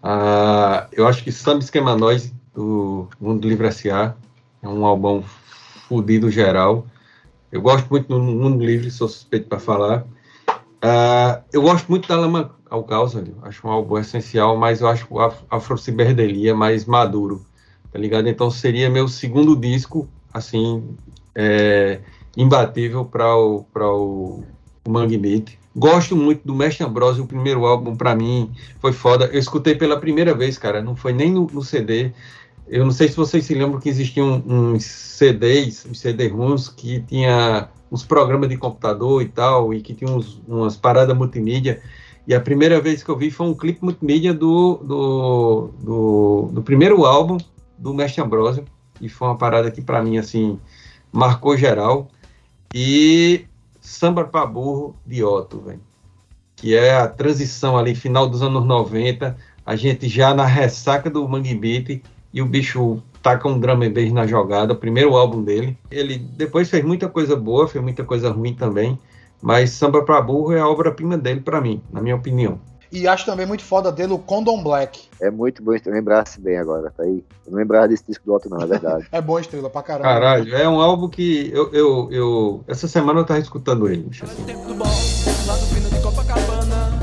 ah, 0.04 0.88
eu 0.92 1.08
acho 1.08 1.24
que 1.24 1.32
Samba 1.32 1.60
Esquema 1.60 1.96
Nós, 1.96 2.32
do 2.54 3.08
Mundo 3.20 3.48
Livre 3.48 3.68
S.A., 3.68 4.16
é 4.62 4.68
um 4.68 4.86
álbum 4.86 5.22
fudido 5.88 6.30
geral. 6.30 6.86
Eu 7.52 7.62
gosto 7.62 7.88
muito 7.90 8.08
do 8.08 8.20
Mundo 8.20 8.64
Livre, 8.64 8.92
sou 8.92 9.08
suspeito 9.08 9.48
para 9.48 9.60
falar. 9.60 10.06
Ah, 10.82 11.42
eu 11.52 11.62
gosto 11.62 11.88
muito 11.88 12.08
da 12.08 12.16
Lama 12.20 12.56
ao 12.70 12.84
Caos, 12.84 13.16
ali, 13.16 13.34
acho 13.44 13.66
um 13.66 13.72
álbum 13.72 13.98
essencial, 13.98 14.58
mas 14.58 14.82
eu 14.82 14.88
acho 14.88 15.20
Af- 15.20 15.44
Afro 15.50 15.78
Ciberdelia 15.78 16.54
mais 16.54 16.86
maduro, 16.86 17.46
tá 17.92 18.00
ligado? 18.00 18.28
Então 18.28 18.50
seria 18.50 18.90
meu 18.90 19.08
segundo 19.08 19.56
disco, 19.56 20.08
assim, 20.34 20.96
é, 21.36 22.00
imbatível 22.36 23.06
para 23.06 23.36
o, 23.36 23.66
o, 23.76 24.44
o 24.86 24.90
Mangue 24.90 25.18
Beat. 25.18 25.58
Gosto 25.76 26.16
muito 26.16 26.42
do 26.46 26.56
Mestre 26.56 26.84
Ambrosio, 26.84 27.24
o 27.24 27.28
primeiro 27.28 27.66
álbum 27.66 27.96
para 27.96 28.16
mim 28.16 28.52
foi 28.80 28.92
foda. 28.92 29.26
Eu 29.26 29.40
escutei 29.40 29.76
pela 29.76 30.00
primeira 30.00 30.34
vez, 30.34 30.58
cara, 30.58 30.82
não 30.82 30.96
foi 30.96 31.14
nem 31.14 31.32
no, 31.32 31.46
no 31.46 31.64
CD. 31.64 32.12
Eu 32.68 32.84
não 32.84 32.92
sei 32.92 33.08
se 33.08 33.16
vocês 33.16 33.46
se 33.46 33.54
lembram 33.54 33.80
que 33.80 33.88
existiam 33.88 34.44
uns 34.46 34.84
CDs, 34.84 35.86
uns 35.86 36.00
CD-ROMs 36.00 36.70
que 36.70 37.02
tinha 37.02 37.70
uns 37.92 38.04
programas 38.04 38.50
de 38.50 38.58
computador 38.58 39.22
e 39.22 39.28
tal, 39.28 39.74
e 39.74 39.82
que 39.82 39.94
tinha 39.94 40.12
uns, 40.12 40.42
umas 40.48 40.76
paradas 40.76 41.16
multimídia. 41.16 41.82
E 42.28 42.34
a 42.34 42.42
primeira 42.42 42.82
vez 42.82 43.04
que 43.04 43.10
eu 43.10 43.18
vi 43.18 43.32
foi 43.32 43.48
um 43.48 43.54
clipe 43.54 43.84
multimídia 43.84 44.34
do, 44.34 44.78
do, 44.84 45.70
do, 45.80 46.50
do 46.54 46.62
primeiro 46.62 47.06
álbum 47.06 47.38
do 47.78 47.94
Mestre 47.94 48.22
Ambrosio, 48.22 48.66
e 49.00 49.08
foi 49.08 49.28
uma 49.28 49.38
parada 49.38 49.70
que 49.72 49.82
para 49.82 50.02
mim, 50.02 50.18
assim, 50.18 50.60
marcou 51.12 51.56
geral. 51.58 52.08
E 52.74 53.46
Samba 53.80 54.26
para 54.26 54.46
Burro 54.46 54.96
de 55.06 55.24
Otto, 55.24 55.60
velho. 55.60 55.82
Que 56.56 56.76
é 56.76 56.96
a 56.98 57.08
transição 57.08 57.78
ali, 57.78 57.96
final 57.96 58.28
dos 58.28 58.42
anos 58.42 58.66
90, 58.66 59.38
a 59.66 59.76
gente 59.76 60.08
já 60.08 60.34
na 60.34 60.46
ressaca 60.46 61.10
do 61.10 61.28
Mangue 61.28 61.56
Beat, 61.56 62.04
e 62.34 62.42
o 62.42 62.46
bicho 62.46 63.02
taca 63.22 63.48
um 63.48 63.60
drum 63.60 63.82
and 63.84 64.14
na 64.14 64.28
jogada, 64.28 64.74
o 64.74 64.78
primeiro 64.78 65.16
álbum 65.16 65.44
dele. 65.44 65.78
Ele 65.90 66.18
depois 66.18 66.70
fez 66.70 66.84
muita 66.84 67.08
coisa 67.08 67.36
boa, 67.36 67.68
fez 67.68 67.84
muita 67.84 68.04
coisa 68.04 68.32
ruim 68.32 68.54
também, 68.54 68.98
mas 69.42 69.72
Samba 69.72 70.04
para 70.04 70.22
Burro 70.22 70.54
é 70.54 70.60
a 70.60 70.68
obra-prima 70.68 71.18
dele 71.18 71.42
para 71.42 71.62
mim, 71.62 71.82
na 71.92 72.02
minha 72.02 72.16
opinião. 72.16 72.60
E 72.92 73.08
acho 73.08 73.26
também 73.26 73.46
muito 73.46 73.64
foda 73.64 73.92
dele 73.92 74.14
o 74.14 74.20
Condom 74.20 74.62
Black. 74.64 75.08
É 75.20 75.30
muito 75.30 75.62
bom 75.62 75.74
lembrasse 75.86 76.40
bem 76.40 76.58
agora, 76.58 76.92
tá 76.96 77.04
aí? 77.04 77.24
Eu 77.46 77.52
não 77.52 77.58
lembrava 77.58 77.88
desse 77.88 78.04
disco 78.08 78.26
do 78.26 78.34
Otto, 78.34 78.50
não, 78.50 78.62
é 78.62 78.66
verdade. 78.66 79.08
É 79.12 79.22
bom 79.22 79.40
estrela 79.40 79.70
pra 79.70 79.82
caramba. 79.82 80.10
Caralho, 80.10 80.56
é 80.56 80.68
um 80.68 80.80
álbum 80.80 81.08
que 81.10 81.50
eu, 81.54 81.74
eu, 81.74 82.12
eu 82.12 82.64
essa 82.68 82.88
semana 82.88 83.20
eu 83.20 83.26
tava 83.26 83.40
escutando 83.40 83.88
ele, 83.90 84.04
bicho, 84.04 84.26
Ela 84.26 84.34
é 84.34 84.46
tempo 84.46 84.68
do 84.68 84.76
boss, 84.76 85.48
lá 85.48 85.56
do 85.56 85.66
fino 85.66 85.90
de 85.90 86.00
Copacabana. 86.02 87.00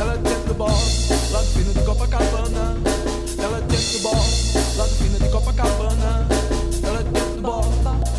Ela 0.00 0.14
é 0.14 0.18
tempo 0.18 0.48
do 0.48 0.54
boss, 0.54 1.30
lá 1.32 1.40
do 1.40 1.46
fino 1.46 1.72
de 1.72 1.84
Copacabana. 1.84 2.76
Ela 3.38 3.58
é 3.58 3.60
tempo 3.62 3.92
do 3.92 4.02
boss, 4.02 4.76
lá 4.76 4.84
do 4.84 4.90
fino 4.90 5.18
de 5.18 5.28
Copacabana. 5.28 6.28
Ela 6.82 7.00
é 7.00 7.04
tempo 7.04 7.36
do 7.36 7.42
boss, 7.42 7.66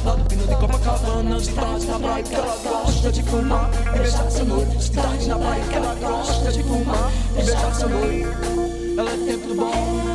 lá 0.06 0.16
do 0.16 0.30
fino 0.30 0.48
de 0.48 0.56
Copacabana. 0.56 1.40
De 1.40 1.50
tarde 1.54 1.86
na 1.88 2.00
praia 2.00 2.24
e 3.20 3.24
na 5.34 5.36
ela. 5.36 6.30
Ela 8.98 9.12
é 9.12 9.18
tempo 9.26 9.56
boss. 9.56 10.08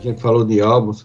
a 0.00 0.02
gente 0.02 0.20
falou 0.20 0.44
de 0.44 0.60
álbuns, 0.60 1.04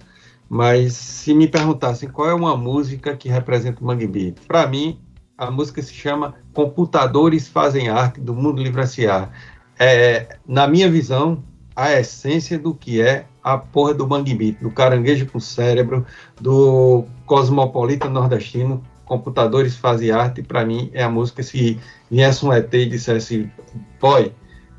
mas 0.49 0.93
se 0.93 1.33
me 1.33 1.47
perguntassem 1.47 2.09
qual 2.09 2.29
é 2.29 2.33
uma 2.33 2.55
música 2.55 3.15
que 3.15 3.27
representa 3.27 3.81
o 3.81 3.85
Mangue 3.85 4.07
Beat, 4.07 4.39
para 4.47 4.65
mim 4.65 4.99
a 5.37 5.51
música 5.51 5.81
se 5.81 5.93
chama 5.93 6.35
Computadores 6.53 7.47
Fazem 7.47 7.89
Arte 7.89 8.21
do 8.21 8.33
Mundo 8.33 8.63
Livre 8.63 8.81
S.A. 8.81 9.29
É, 9.77 10.37
na 10.47 10.65
minha 10.65 10.89
visão, 10.89 11.43
a 11.75 11.91
essência 11.91 12.57
do 12.57 12.73
que 12.73 13.01
é 13.01 13.25
a 13.45 13.59
porra 13.59 13.93
do 13.93 14.07
Beat, 14.07 14.57
do 14.59 14.71
caranguejo 14.71 15.27
com 15.27 15.39
cérebro, 15.39 16.03
do 16.41 17.05
cosmopolita 17.27 18.09
nordestino. 18.09 18.83
Computadores 19.05 19.75
Fazem 19.75 20.09
Arte, 20.09 20.41
para 20.41 20.65
mim, 20.65 20.89
é 20.91 21.03
a 21.03 21.09
música 21.09 21.43
se 21.43 21.79
viesse 22.09 22.43
um 22.43 22.51
ET 22.51 22.73
e 22.73 22.87
dissesse, 22.87 23.47
boy, 24.01 24.33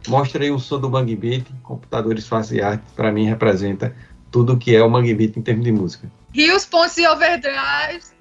mostra 0.08 0.42
aí 0.42 0.50
um 0.50 0.58
som 0.58 0.80
do 0.80 0.90
Bang 0.90 1.44
Computadores 1.62 2.26
Fazem 2.26 2.60
Arte, 2.60 2.82
para 2.96 3.12
mim 3.12 3.26
representa 3.26 3.94
tudo 4.32 4.58
que 4.58 4.74
é 4.74 4.82
o 4.82 4.90
Mangue 4.90 5.12
em 5.12 5.42
termos 5.42 5.64
de 5.64 5.70
música. 5.70 6.10
Rios, 6.34 6.66
Pontes 6.66 6.98
e 6.98 7.06
Overdrive 7.06 8.15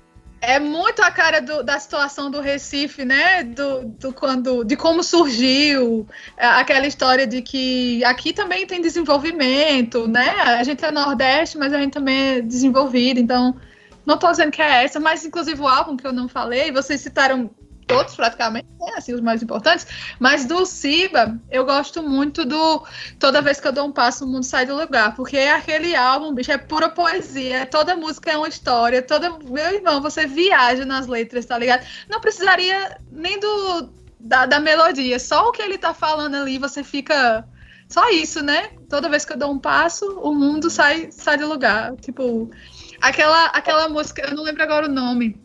é 0.45 0.59
muito 0.59 1.01
a 1.01 1.11
cara 1.11 1.41
do, 1.41 1.63
da 1.63 1.79
situação 1.79 2.29
do 2.29 2.39
Recife, 2.39 3.03
né? 3.03 3.43
Do, 3.43 3.85
do, 3.85 4.13
quando, 4.13 4.63
de 4.63 4.75
como 4.75 5.03
surgiu 5.03 6.07
é, 6.37 6.45
aquela 6.45 6.85
história 6.85 7.25
de 7.25 7.41
que 7.41 8.03
aqui 8.05 8.31
também 8.31 8.65
tem 8.67 8.81
desenvolvimento, 8.81 10.07
né? 10.07 10.29
A 10.41 10.63
gente 10.63 10.85
é 10.85 10.91
Nordeste, 10.91 11.57
mas 11.57 11.73
a 11.73 11.79
gente 11.79 11.93
também 11.93 12.37
é 12.37 12.41
desenvolvido, 12.41 13.19
então 13.19 13.55
não 14.05 14.15
estou 14.15 14.29
dizendo 14.29 14.51
que 14.51 14.61
é 14.61 14.83
essa, 14.83 14.99
mas 14.99 15.25
inclusive 15.25 15.59
o 15.59 15.67
álbum 15.67 15.97
que 15.97 16.05
eu 16.05 16.13
não 16.13 16.27
falei, 16.27 16.71
vocês 16.71 17.01
citaram 17.01 17.49
todos 17.87 18.15
praticamente, 18.15 18.67
né, 18.79 18.93
assim, 18.95 19.13
os 19.13 19.21
mais 19.21 19.41
importantes, 19.43 19.87
mas 20.19 20.45
do 20.45 20.65
Siba, 20.65 21.39
eu 21.49 21.65
gosto 21.65 22.01
muito 22.03 22.45
do 22.45 22.83
Toda 23.19 23.41
vez 23.41 23.59
que 23.59 23.67
eu 23.67 23.71
dou 23.71 23.87
um 23.87 23.91
passo, 23.91 24.25
o 24.25 24.27
mundo 24.27 24.43
sai 24.43 24.65
do 24.65 24.75
lugar, 24.75 25.15
porque 25.15 25.37
é 25.37 25.51
aquele 25.51 25.95
álbum, 25.95 26.33
bicho, 26.33 26.51
é 26.51 26.57
pura 26.57 26.89
poesia, 26.89 27.65
toda 27.65 27.95
música 27.95 28.31
é 28.31 28.37
uma 28.37 28.47
história, 28.47 29.01
toda, 29.01 29.29
meu 29.39 29.73
irmão, 29.73 30.01
você 30.01 30.25
viaja 30.25 30.85
nas 30.85 31.07
letras, 31.07 31.45
tá 31.45 31.57
ligado? 31.57 31.85
Não 32.09 32.19
precisaria 32.19 32.97
nem 33.11 33.39
do 33.39 33.89
da, 34.19 34.45
da 34.45 34.59
melodia, 34.59 35.19
só 35.19 35.49
o 35.49 35.51
que 35.51 35.61
ele 35.61 35.77
tá 35.77 35.93
falando 35.93 36.35
ali, 36.35 36.57
você 36.57 36.83
fica 36.83 37.47
só 37.87 38.09
isso, 38.09 38.43
né? 38.43 38.69
Toda 38.89 39.09
vez 39.09 39.23
que 39.23 39.33
eu 39.33 39.37
dou 39.37 39.51
um 39.51 39.59
passo, 39.59 40.19
o 40.19 40.33
mundo 40.33 40.69
sai 40.69 41.11
sai 41.11 41.37
do 41.37 41.47
lugar, 41.47 41.95
tipo, 41.97 42.49
aquela 43.01 43.45
aquela 43.47 43.87
música, 43.87 44.27
eu 44.27 44.35
não 44.35 44.43
lembro 44.43 44.63
agora 44.63 44.87
o 44.87 44.91
nome, 44.91 45.39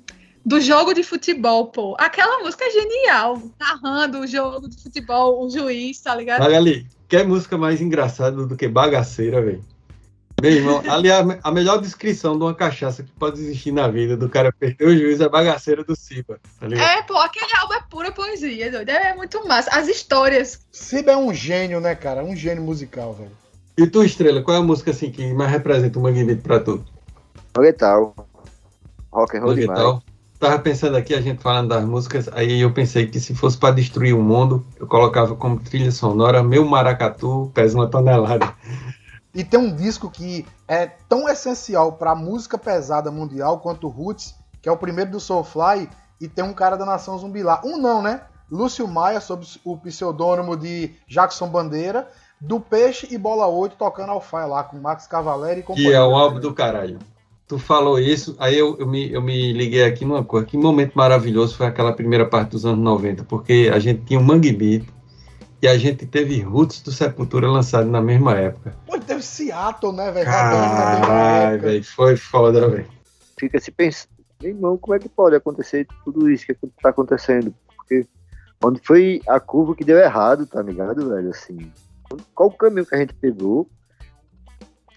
do 0.44 0.60
jogo 0.60 0.94
de 0.94 1.02
futebol, 1.02 1.66
pô. 1.66 1.96
Aquela 1.98 2.38
música 2.40 2.64
é 2.64 2.70
genial, 2.70 3.42
narrando 3.58 4.20
o 4.20 4.26
jogo 4.26 4.68
de 4.68 4.82
futebol, 4.82 5.44
o 5.44 5.50
juiz, 5.50 6.00
tá 6.00 6.14
ligado? 6.14 6.42
Olha 6.42 6.56
ali, 6.56 6.86
quer 7.08 7.26
música 7.26 7.58
mais 7.58 7.80
engraçada 7.80 8.46
do 8.46 8.56
que 8.56 8.68
bagaceira, 8.68 9.42
velho? 9.42 9.64
Meu 10.40 10.52
irmão, 10.52 10.82
ali 10.88 11.12
a, 11.12 11.38
a, 11.42 11.52
melhor 11.52 11.78
descrição 11.82 12.38
de 12.38 12.42
uma 12.42 12.54
cachaça 12.54 13.02
que 13.02 13.10
pode 13.12 13.38
existir 13.38 13.72
na 13.72 13.86
vida 13.88 14.16
do 14.16 14.26
cara 14.26 14.50
perder 14.50 14.86
o 14.86 14.96
juiz 14.96 15.20
é 15.20 15.28
bagaceira 15.28 15.84
do 15.84 15.94
Siba, 15.94 16.40
tá 16.58 16.66
ligado? 16.66 16.88
É, 16.88 17.02
pô, 17.02 17.14
aquele 17.18 17.54
álbum 17.56 17.74
é 17.74 17.82
pura 17.90 18.10
poesia, 18.10 18.70
doido. 18.70 18.88
É 18.88 19.14
muito 19.14 19.46
massa. 19.46 19.68
As 19.70 19.86
histórias. 19.86 20.60
Siba 20.72 21.12
é 21.12 21.16
um 21.16 21.34
gênio, 21.34 21.78
né, 21.78 21.94
cara? 21.94 22.24
Um 22.24 22.34
gênio 22.34 22.62
musical, 22.62 23.12
velho. 23.12 23.32
E 23.76 23.86
tu, 23.86 24.02
Estrela, 24.02 24.42
qual 24.42 24.56
é 24.56 24.60
a 24.60 24.62
música 24.62 24.92
assim 24.92 25.10
que 25.10 25.30
mais 25.34 25.50
representa 25.50 25.98
o 25.98 26.02
Mangue 26.02 26.36
pra 26.36 26.58
tu? 26.58 26.82
Rock 27.54 28.14
Rock 29.12 29.36
and 29.36 29.40
roll 29.42 29.54
demais 29.54 30.00
tava 30.40 30.58
pensando 30.58 30.96
aqui, 30.96 31.14
a 31.14 31.20
gente 31.20 31.42
falando 31.42 31.68
das 31.68 31.84
músicas, 31.84 32.28
aí 32.32 32.60
eu 32.60 32.72
pensei 32.72 33.06
que 33.06 33.20
se 33.20 33.34
fosse 33.34 33.58
para 33.58 33.74
destruir 33.74 34.14
o 34.14 34.22
mundo, 34.22 34.66
eu 34.78 34.86
colocava 34.86 35.36
como 35.36 35.60
trilha 35.60 35.92
sonora 35.92 36.42
Meu 36.42 36.64
Maracatu 36.64 37.50
pesa 37.54 37.76
uma 37.76 37.86
tonelada. 37.86 38.52
E 39.34 39.44
tem 39.44 39.60
um 39.60 39.76
disco 39.76 40.10
que 40.10 40.46
é 40.66 40.86
tão 40.86 41.28
essencial 41.28 41.92
para 41.92 42.12
a 42.12 42.16
música 42.16 42.56
pesada 42.56 43.10
mundial 43.10 43.60
quanto 43.60 43.86
o 43.86 43.90
Roots, 43.90 44.34
que 44.62 44.68
é 44.68 44.72
o 44.72 44.78
primeiro 44.78 45.10
do 45.10 45.20
Soulfly, 45.20 45.88
e 46.18 46.26
tem 46.26 46.42
um 46.42 46.54
cara 46.54 46.76
da 46.76 46.86
Nação 46.86 47.16
Zumbi 47.18 47.42
lá. 47.42 47.60
Um 47.64 47.76
não, 47.76 48.02
né? 48.02 48.22
Lúcio 48.50 48.88
Maia, 48.88 49.20
sob 49.20 49.46
o 49.62 49.76
pseudônimo 49.76 50.56
de 50.56 50.92
Jackson 51.06 51.48
Bandeira, 51.48 52.08
do 52.40 52.58
Peixe 52.58 53.06
e 53.10 53.16
Bola 53.16 53.46
8 53.46 53.76
tocando 53.76 54.10
ao 54.10 54.24
lá, 54.48 54.64
com 54.64 54.78
Max 54.78 55.06
Cavaleri 55.06 55.60
e 55.60 55.62
companhia. 55.62 55.90
Que 55.90 55.96
é 55.96 56.02
o 56.02 56.16
álbum 56.16 56.40
do 56.40 56.52
caralho 56.52 56.98
tu 57.50 57.58
falou 57.58 57.98
isso, 57.98 58.36
aí 58.38 58.56
eu, 58.56 58.76
eu, 58.78 58.86
me, 58.86 59.10
eu 59.10 59.20
me 59.20 59.52
liguei 59.52 59.82
aqui 59.82 60.04
numa 60.04 60.22
coisa. 60.22 60.46
Que 60.46 60.56
momento 60.56 60.92
maravilhoso 60.94 61.56
foi 61.56 61.66
aquela 61.66 61.92
primeira 61.92 62.24
parte 62.24 62.50
dos 62.50 62.64
anos 62.64 62.78
90, 62.78 63.24
porque 63.24 63.68
a 63.74 63.80
gente 63.80 64.04
tinha 64.04 64.20
o 64.20 64.22
Mangue 64.22 64.52
Beat 64.52 64.84
e 65.60 65.66
a 65.66 65.76
gente 65.76 66.06
teve 66.06 66.40
Roots 66.40 66.80
do 66.80 66.92
Sepultura 66.92 67.50
lançado 67.50 67.90
na 67.90 68.00
mesma 68.00 68.36
época. 68.36 68.76
Pô, 68.86 68.96
teve 69.00 69.20
Seattle, 69.20 69.92
né, 69.92 70.12
velho? 70.12 70.26
Caralho, 70.26 71.60
velho, 71.60 71.84
foi 71.84 72.16
foda, 72.16 72.68
velho. 72.68 72.86
Fica 73.36 73.58
se 73.58 73.72
pensando, 73.72 74.10
irmão, 74.44 74.78
como 74.78 74.94
é 74.94 75.00
que 75.00 75.08
pode 75.08 75.34
acontecer 75.34 75.88
tudo 76.04 76.30
isso 76.30 76.46
que 76.46 76.54
tá 76.80 76.90
acontecendo? 76.90 77.52
Porque 77.76 78.06
onde 78.64 78.80
foi 78.84 79.20
a 79.26 79.40
curva 79.40 79.74
que 79.74 79.84
deu 79.84 79.98
errado, 79.98 80.46
tá 80.46 80.62
ligado, 80.62 81.08
velho? 81.08 81.30
Assim, 81.30 81.72
qual 82.32 82.48
o 82.48 82.52
caminho 82.52 82.86
que 82.86 82.94
a 82.94 82.98
gente 82.98 83.14
pegou 83.14 83.68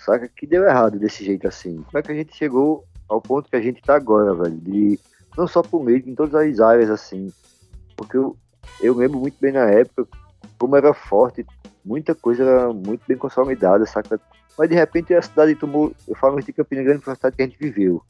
saca? 0.03 0.27
Que 0.27 0.45
deu 0.45 0.63
errado 0.63 0.99
desse 0.99 1.23
jeito 1.23 1.47
assim. 1.47 1.83
Como 1.83 1.97
é 1.97 2.01
que 2.01 2.11
a 2.11 2.15
gente 2.15 2.35
chegou 2.35 2.85
ao 3.07 3.21
ponto 3.21 3.49
que 3.49 3.55
a 3.55 3.61
gente 3.61 3.81
tá 3.81 3.95
agora, 3.95 4.33
velho? 4.33 4.57
De 4.57 4.99
não 5.37 5.47
só 5.47 5.61
por 5.61 5.83
meio, 5.83 6.03
em 6.05 6.15
todas 6.15 6.35
as 6.35 6.59
áreas 6.59 6.89
assim. 6.89 7.31
Porque 7.95 8.17
eu, 8.17 8.35
eu 8.81 8.95
lembro 8.95 9.19
muito 9.19 9.37
bem 9.39 9.51
na 9.51 9.69
época 9.69 10.07
como 10.63 10.77
era 10.77 10.93
forte, 10.93 11.45
muita 11.83 12.15
coisa 12.15 12.43
era 12.43 12.73
muito 12.73 13.01
bem 13.07 13.17
consolidada, 13.17 13.85
saca? 13.85 14.19
Mas 14.57 14.69
de 14.69 14.75
repente 14.75 15.13
a 15.13 15.21
cidade 15.21 15.55
tomou, 15.55 15.93
eu 16.07 16.15
falo 16.15 16.39
de 16.41 16.53
Campina 16.53 16.83
Grande, 16.83 17.03
foi 17.03 17.13
a 17.13 17.15
cidade 17.15 17.35
que 17.35 17.41
a 17.41 17.45
gente 17.45 17.57
viveu. 17.59 18.01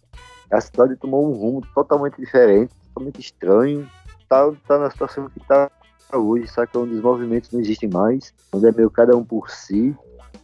A 0.51 0.61
cidade 0.61 0.95
tomou 0.97 1.27
um 1.27 1.33
rumo 1.33 1.63
totalmente 1.73 2.19
diferente, 2.19 2.71
totalmente 2.89 3.19
estranho. 3.19 3.89
Tá, 4.29 4.51
tá 4.67 4.77
na 4.77 4.89
situação 4.89 5.29
que 5.29 5.39
tá 5.47 5.71
hoje, 6.13 6.47
saca? 6.47 6.77
Onde 6.77 6.93
os 6.93 7.01
movimentos 7.01 7.51
não 7.51 7.59
existem 7.59 7.89
mais, 7.89 8.33
onde 8.53 8.67
é 8.67 8.71
meio 8.71 8.91
cada 8.91 9.17
um 9.17 9.23
por 9.23 9.49
si, 9.49 9.95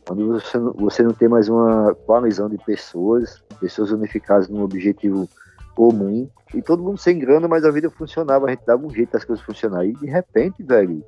onde 0.09 0.23
você, 0.23 0.57
você 0.57 1.03
não 1.03 1.13
tem 1.13 1.27
mais 1.27 1.49
uma 1.49 1.93
coalizão 2.05 2.49
de 2.49 2.57
pessoas, 2.57 3.41
pessoas 3.59 3.91
unificadas 3.91 4.47
num 4.47 4.63
objetivo 4.63 5.29
comum, 5.75 6.29
e 6.53 6.61
todo 6.61 6.83
mundo 6.83 6.97
sem 6.97 7.17
grana, 7.19 7.47
mas 7.47 7.63
a 7.63 7.71
vida 7.71 7.89
funcionava, 7.89 8.47
a 8.47 8.49
gente 8.49 8.65
dava 8.65 8.85
um 8.85 8.89
jeito 8.89 9.11
das 9.11 9.23
coisas 9.23 9.45
funcionarem. 9.45 9.91
E 9.91 9.95
de 9.95 10.07
repente, 10.07 10.63
velho. 10.63 11.03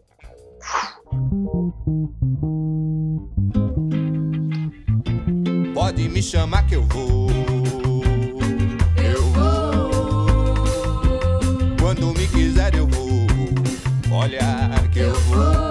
Pode 5.74 6.08
me 6.10 6.22
chamar 6.22 6.66
que 6.68 6.76
eu 6.76 6.84
vou. 6.84 7.28
Eu 9.04 9.24
vou. 9.34 10.56
Quando 11.82 12.08
me 12.18 12.28
quiser, 12.28 12.76
eu 12.76 12.88
vou. 12.88 13.28
Olha 14.14 14.70
que 14.94 15.00
eu 15.00 15.14
vou. 15.14 15.71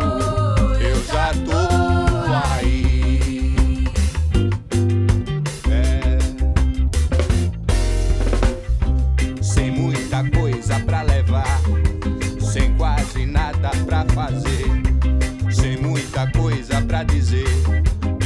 Muita 16.20 16.38
coisa 16.38 16.82
pra 16.82 17.02
dizer. 17.02 17.46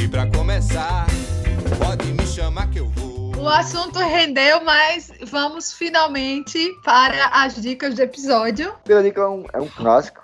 E 0.01 0.07
pra 0.07 0.27
começar, 0.27 1.05
pode 1.77 2.11
me 2.11 2.25
chamar 2.25 2.69
que 2.69 2.79
eu 2.79 2.87
vou. 2.89 3.35
O 3.37 3.47
assunto 3.47 3.99
rendeu, 3.99 4.63
mas 4.63 5.11
vamos 5.27 5.71
finalmente 5.71 6.73
para 6.83 7.27
as 7.27 7.55
dicas 7.55 7.95
do 7.95 8.01
episódio. 8.01 8.69
A 8.69 8.73
primeira 8.79 9.07
dica 9.07 9.21
é 9.21 9.27
um, 9.27 9.45
é 9.53 9.61
um 9.61 9.67
clássico, 9.67 10.21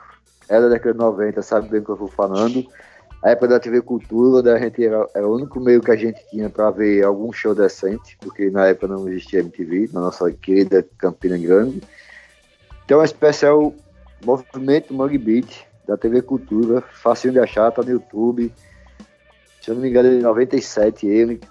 é 0.50 0.60
da 0.60 0.70
década 0.70 0.94
de 0.94 1.00
90, 1.00 1.42
sabe 1.42 1.70
bem 1.70 1.80
o 1.80 1.86
que 1.86 1.92
eu 1.92 1.96
vou 1.96 2.08
falando. 2.08 2.66
A 3.24 3.30
época 3.30 3.50
da 3.50 3.60
TV 3.60 3.82
Cultura, 3.82 4.42
da 4.42 4.58
gente 4.58 4.84
era, 4.84 5.08
era, 5.14 5.28
o 5.28 5.36
único 5.36 5.60
meio 5.60 5.82
que 5.82 5.92
a 5.92 5.96
gente 5.96 6.20
tinha 6.30 6.50
para 6.50 6.72
ver 6.72 7.06
algum 7.06 7.32
show 7.32 7.54
decente, 7.54 8.18
porque 8.20 8.50
na 8.50 8.68
época 8.68 8.88
não 8.88 9.08
existia 9.08 9.42
MTV, 9.42 9.92
na 9.94 10.02
nossa 10.02 10.32
querida 10.32 10.86
Campina 10.98 11.38
Grande. 11.38 11.82
Então, 12.84 13.02
é 13.02 13.06
especial 13.06 13.74
Movimento 14.26 14.94
Mangue 14.94 15.20
Beat, 15.20 15.71
da 15.92 15.98
TV 15.98 16.22
Cultura, 16.22 16.82
facinho 16.82 17.34
de 17.34 17.40
achar, 17.40 17.70
tá 17.72 17.84
no 17.84 17.92
YouTube. 17.92 18.54
Se 19.62 19.70
eu 19.70 19.76
não 19.76 19.82
me 19.82 19.90
engano, 19.90 20.08
é 20.08 20.16
de 20.16 20.22
97 20.22 21.06
ele. 21.06 21.42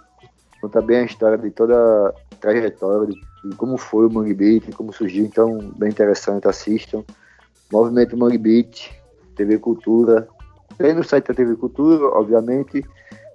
Conta 0.61 0.81
bem 0.81 0.99
a 0.99 1.05
história 1.05 1.37
de 1.37 1.51
toda 1.51 1.75
a 2.09 2.35
trajetória, 2.41 3.07
de, 3.07 3.57
como 3.57 3.77
foi 3.77 4.07
o 4.07 4.11
Mangue 4.11 4.35
Beat, 4.35 4.75
como 4.75 4.93
surgiu, 4.93 5.25
então 5.25 5.59
bem 5.77 5.91
interessante, 5.91 6.49
assistam. 6.49 7.05
Movimento 7.71 8.17
Mangue 8.17 8.39
Beat, 8.39 8.91
TV 9.37 9.59
Cultura. 9.59 10.27
Tem 10.79 10.95
no 10.95 11.05
site 11.05 11.29
da 11.29 11.35
TV 11.35 11.55
Cultura, 11.57 12.07
obviamente, 12.07 12.83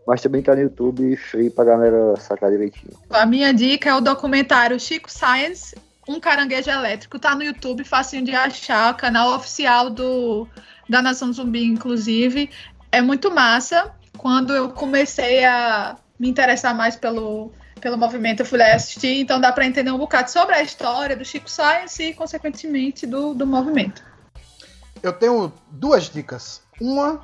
mas 0.07 0.21
também 0.21 0.41
tá 0.41 0.55
no 0.55 0.61
YouTube, 0.61 1.15
free 1.17 1.51
pra 1.51 1.65
galera 1.65 2.15
sacar 2.17 2.49
direitinho. 2.49 2.93
A 3.11 3.25
minha 3.25 3.53
dica 3.53 3.89
é 3.89 3.95
o 3.95 4.01
documentário 4.01 4.79
Chico 4.79 5.11
Science 5.11 5.75
um 6.07 6.19
caranguejo 6.19 6.69
elétrico. 6.69 7.19
Tá 7.19 7.35
no 7.35 7.43
YouTube, 7.43 7.83
facinho 7.83 8.23
de 8.23 8.35
achar, 8.35 8.95
canal 8.95 9.35
oficial 9.35 9.89
do, 9.89 10.47
da 10.89 11.01
Nação 11.01 11.31
Zumbi, 11.31 11.63
inclusive. 11.65 12.49
É 12.91 13.01
muito 13.01 13.31
massa. 13.31 13.91
Quando 14.17 14.53
eu 14.53 14.69
comecei 14.69 15.43
a 15.43 15.97
me 16.19 16.29
interessar 16.29 16.75
mais 16.75 16.95
pelo, 16.95 17.51
pelo 17.81 17.97
movimento, 17.97 18.41
eu 18.41 18.45
fui 18.45 18.57
lá 18.57 18.73
assistir, 18.73 19.19
então 19.19 19.39
dá 19.39 19.51
para 19.51 19.65
entender 19.65 19.91
um 19.91 19.97
bocado 19.97 20.31
sobre 20.31 20.55
a 20.55 20.63
história 20.63 21.15
do 21.15 21.25
Chico 21.25 21.49
Science 21.49 22.01
e, 22.01 22.13
consequentemente, 22.13 23.05
do, 23.05 23.33
do 23.33 23.45
movimento. 23.45 24.03
Eu 25.03 25.13
tenho 25.13 25.51
duas 25.69 26.09
dicas. 26.09 26.61
Uma, 26.79 27.21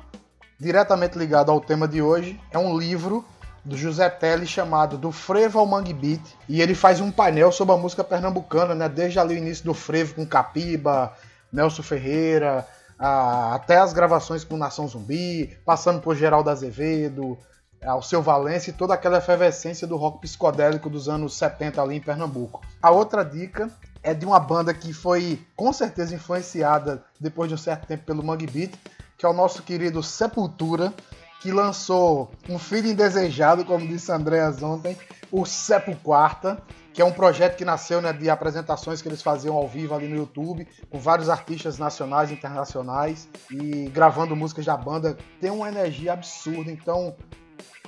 diretamente 0.58 1.18
ligada 1.18 1.50
ao 1.50 1.60
tema 1.60 1.88
de 1.88 2.02
hoje, 2.02 2.38
é 2.50 2.58
um 2.58 2.78
livro 2.78 3.24
do 3.64 3.76
José 3.76 4.08
Telle 4.10 4.46
chamado 4.46 4.98
Do 4.98 5.12
Frevo 5.12 5.58
ao 5.58 5.66
Mangue 5.66 5.92
Beat 5.92 6.20
e 6.48 6.60
ele 6.60 6.74
faz 6.74 7.00
um 7.00 7.10
painel 7.10 7.52
sobre 7.52 7.74
a 7.74 7.78
música 7.78 8.02
pernambucana, 8.02 8.74
né? 8.74 8.88
Desde 8.88 9.18
ali 9.18 9.34
o 9.34 9.38
início 9.38 9.64
do 9.64 9.74
frevo 9.74 10.14
com 10.14 10.26
Capiba, 10.26 11.12
Nelson 11.52 11.82
Ferreira, 11.82 12.66
a, 13.02 13.56
até 13.56 13.78
as 13.78 13.92
gravações 13.92 14.44
com 14.44 14.56
Nação 14.56 14.86
Zumbi, 14.86 15.58
passando 15.66 16.00
por 16.00 16.14
Geraldo 16.14 16.48
Azevedo, 16.48 17.36
ao 17.84 18.00
seu 18.00 18.22
Valença 18.22 18.70
e 18.70 18.72
toda 18.72 18.94
aquela 18.94 19.18
efervescência 19.18 19.88
do 19.88 19.96
rock 19.96 20.20
psicodélico 20.20 20.88
dos 20.88 21.08
anos 21.08 21.34
70 21.34 21.82
ali 21.82 21.96
em 21.96 22.00
Pernambuco. 22.00 22.62
A 22.80 22.92
outra 22.92 23.24
dica 23.24 23.68
é 24.04 24.14
de 24.14 24.24
uma 24.24 24.38
banda 24.38 24.72
que 24.72 24.92
foi 24.92 25.44
com 25.56 25.72
certeza 25.72 26.14
influenciada 26.14 27.02
depois 27.18 27.48
de 27.48 27.56
um 27.56 27.58
certo 27.58 27.86
tempo 27.86 28.04
pelo 28.04 28.22
Mangue 28.22 28.46
Beat, 28.46 28.72
que 29.18 29.26
é 29.26 29.28
o 29.28 29.32
nosso 29.32 29.64
querido 29.64 30.00
Sepultura, 30.00 30.94
que 31.40 31.50
lançou 31.50 32.30
um 32.48 32.56
filho 32.56 32.88
indesejado, 32.88 33.64
como 33.64 33.84
disse 33.84 34.12
Andréas 34.12 34.62
ontem, 34.62 34.96
o 35.32 35.44
Sepo 35.44 35.96
Quarta, 35.96 36.62
que 36.92 37.00
é 37.00 37.04
um 37.04 37.12
projeto 37.12 37.56
que 37.56 37.64
nasceu 37.64 38.00
né, 38.00 38.12
de 38.12 38.28
apresentações 38.28 39.00
que 39.00 39.08
eles 39.08 39.22
faziam 39.22 39.56
ao 39.56 39.66
vivo 39.66 39.94
ali 39.94 40.06
no 40.08 40.16
YouTube, 40.16 40.66
com 40.90 40.98
vários 40.98 41.28
artistas 41.28 41.78
nacionais 41.78 42.30
e 42.30 42.34
internacionais, 42.34 43.28
e 43.50 43.88
gravando 43.88 44.36
músicas 44.36 44.66
da 44.66 44.76
banda. 44.76 45.16
Tem 45.40 45.50
uma 45.50 45.68
energia 45.68 46.12
absurda, 46.12 46.70
então. 46.70 47.14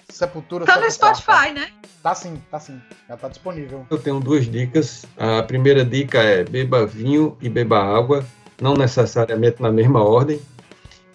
Sepultura. 0.08 0.64
Tá 0.64 0.78
no 0.78 0.90
Sepo 0.90 1.14
Spotify, 1.16 1.52
né? 1.52 1.70
Tá 2.02 2.14
sim, 2.14 2.40
tá 2.50 2.60
sim. 2.60 2.80
Já 3.08 3.16
tá 3.16 3.28
disponível. 3.28 3.86
Eu 3.90 3.98
tenho 3.98 4.20
duas 4.20 4.44
dicas. 4.44 5.04
A 5.16 5.42
primeira 5.42 5.84
dica 5.84 6.22
é 6.22 6.44
beba 6.44 6.86
vinho 6.86 7.36
e 7.40 7.48
beba 7.48 7.82
água, 7.82 8.24
não 8.60 8.74
necessariamente 8.74 9.60
na 9.60 9.72
mesma 9.72 10.04
ordem. 10.04 10.40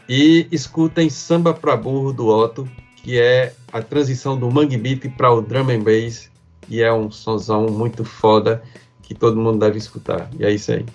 E 0.08 0.48
escutem 0.52 1.10
Samba 1.10 1.54
pra 1.54 1.78
Burro 1.78 2.12
do 2.12 2.28
Otto, 2.28 2.68
que 2.98 3.20
é 3.20 3.54
a 3.72 3.82
transição 3.82 4.38
do 4.38 4.50
Mangue 4.50 4.78
Beat 4.78 5.08
para 5.16 5.32
o 5.32 5.42
Drum 5.42 5.70
and 5.70 5.82
Bass, 5.82 6.29
e 6.70 6.82
é 6.82 6.93
um 6.93 7.09
sonzão 7.09 7.67
muito 7.67 8.05
foda 8.05 8.61
que 9.01 9.15
todo 9.15 9.36
mundo 9.36 9.59
deve 9.59 9.78
escutar. 9.78 10.30
E 10.38 10.45
é 10.45 10.51
isso 10.51 10.72
aí. 10.72 10.86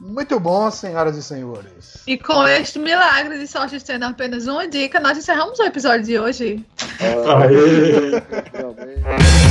Muito 0.00 0.38
bom, 0.38 0.70
senhoras 0.70 1.16
e 1.16 1.22
senhores. 1.22 2.02
E 2.06 2.18
com 2.18 2.46
este 2.46 2.78
milagre 2.78 3.38
de 3.38 3.46
sorte 3.46 3.80
sendo 3.80 4.04
apenas 4.04 4.46
uma 4.46 4.68
dica, 4.68 5.00
nós 5.00 5.16
encerramos 5.16 5.58
o 5.58 5.62
episódio 5.62 6.04
de 6.04 6.18
hoje. 6.18 6.64
Aê! 7.00 8.20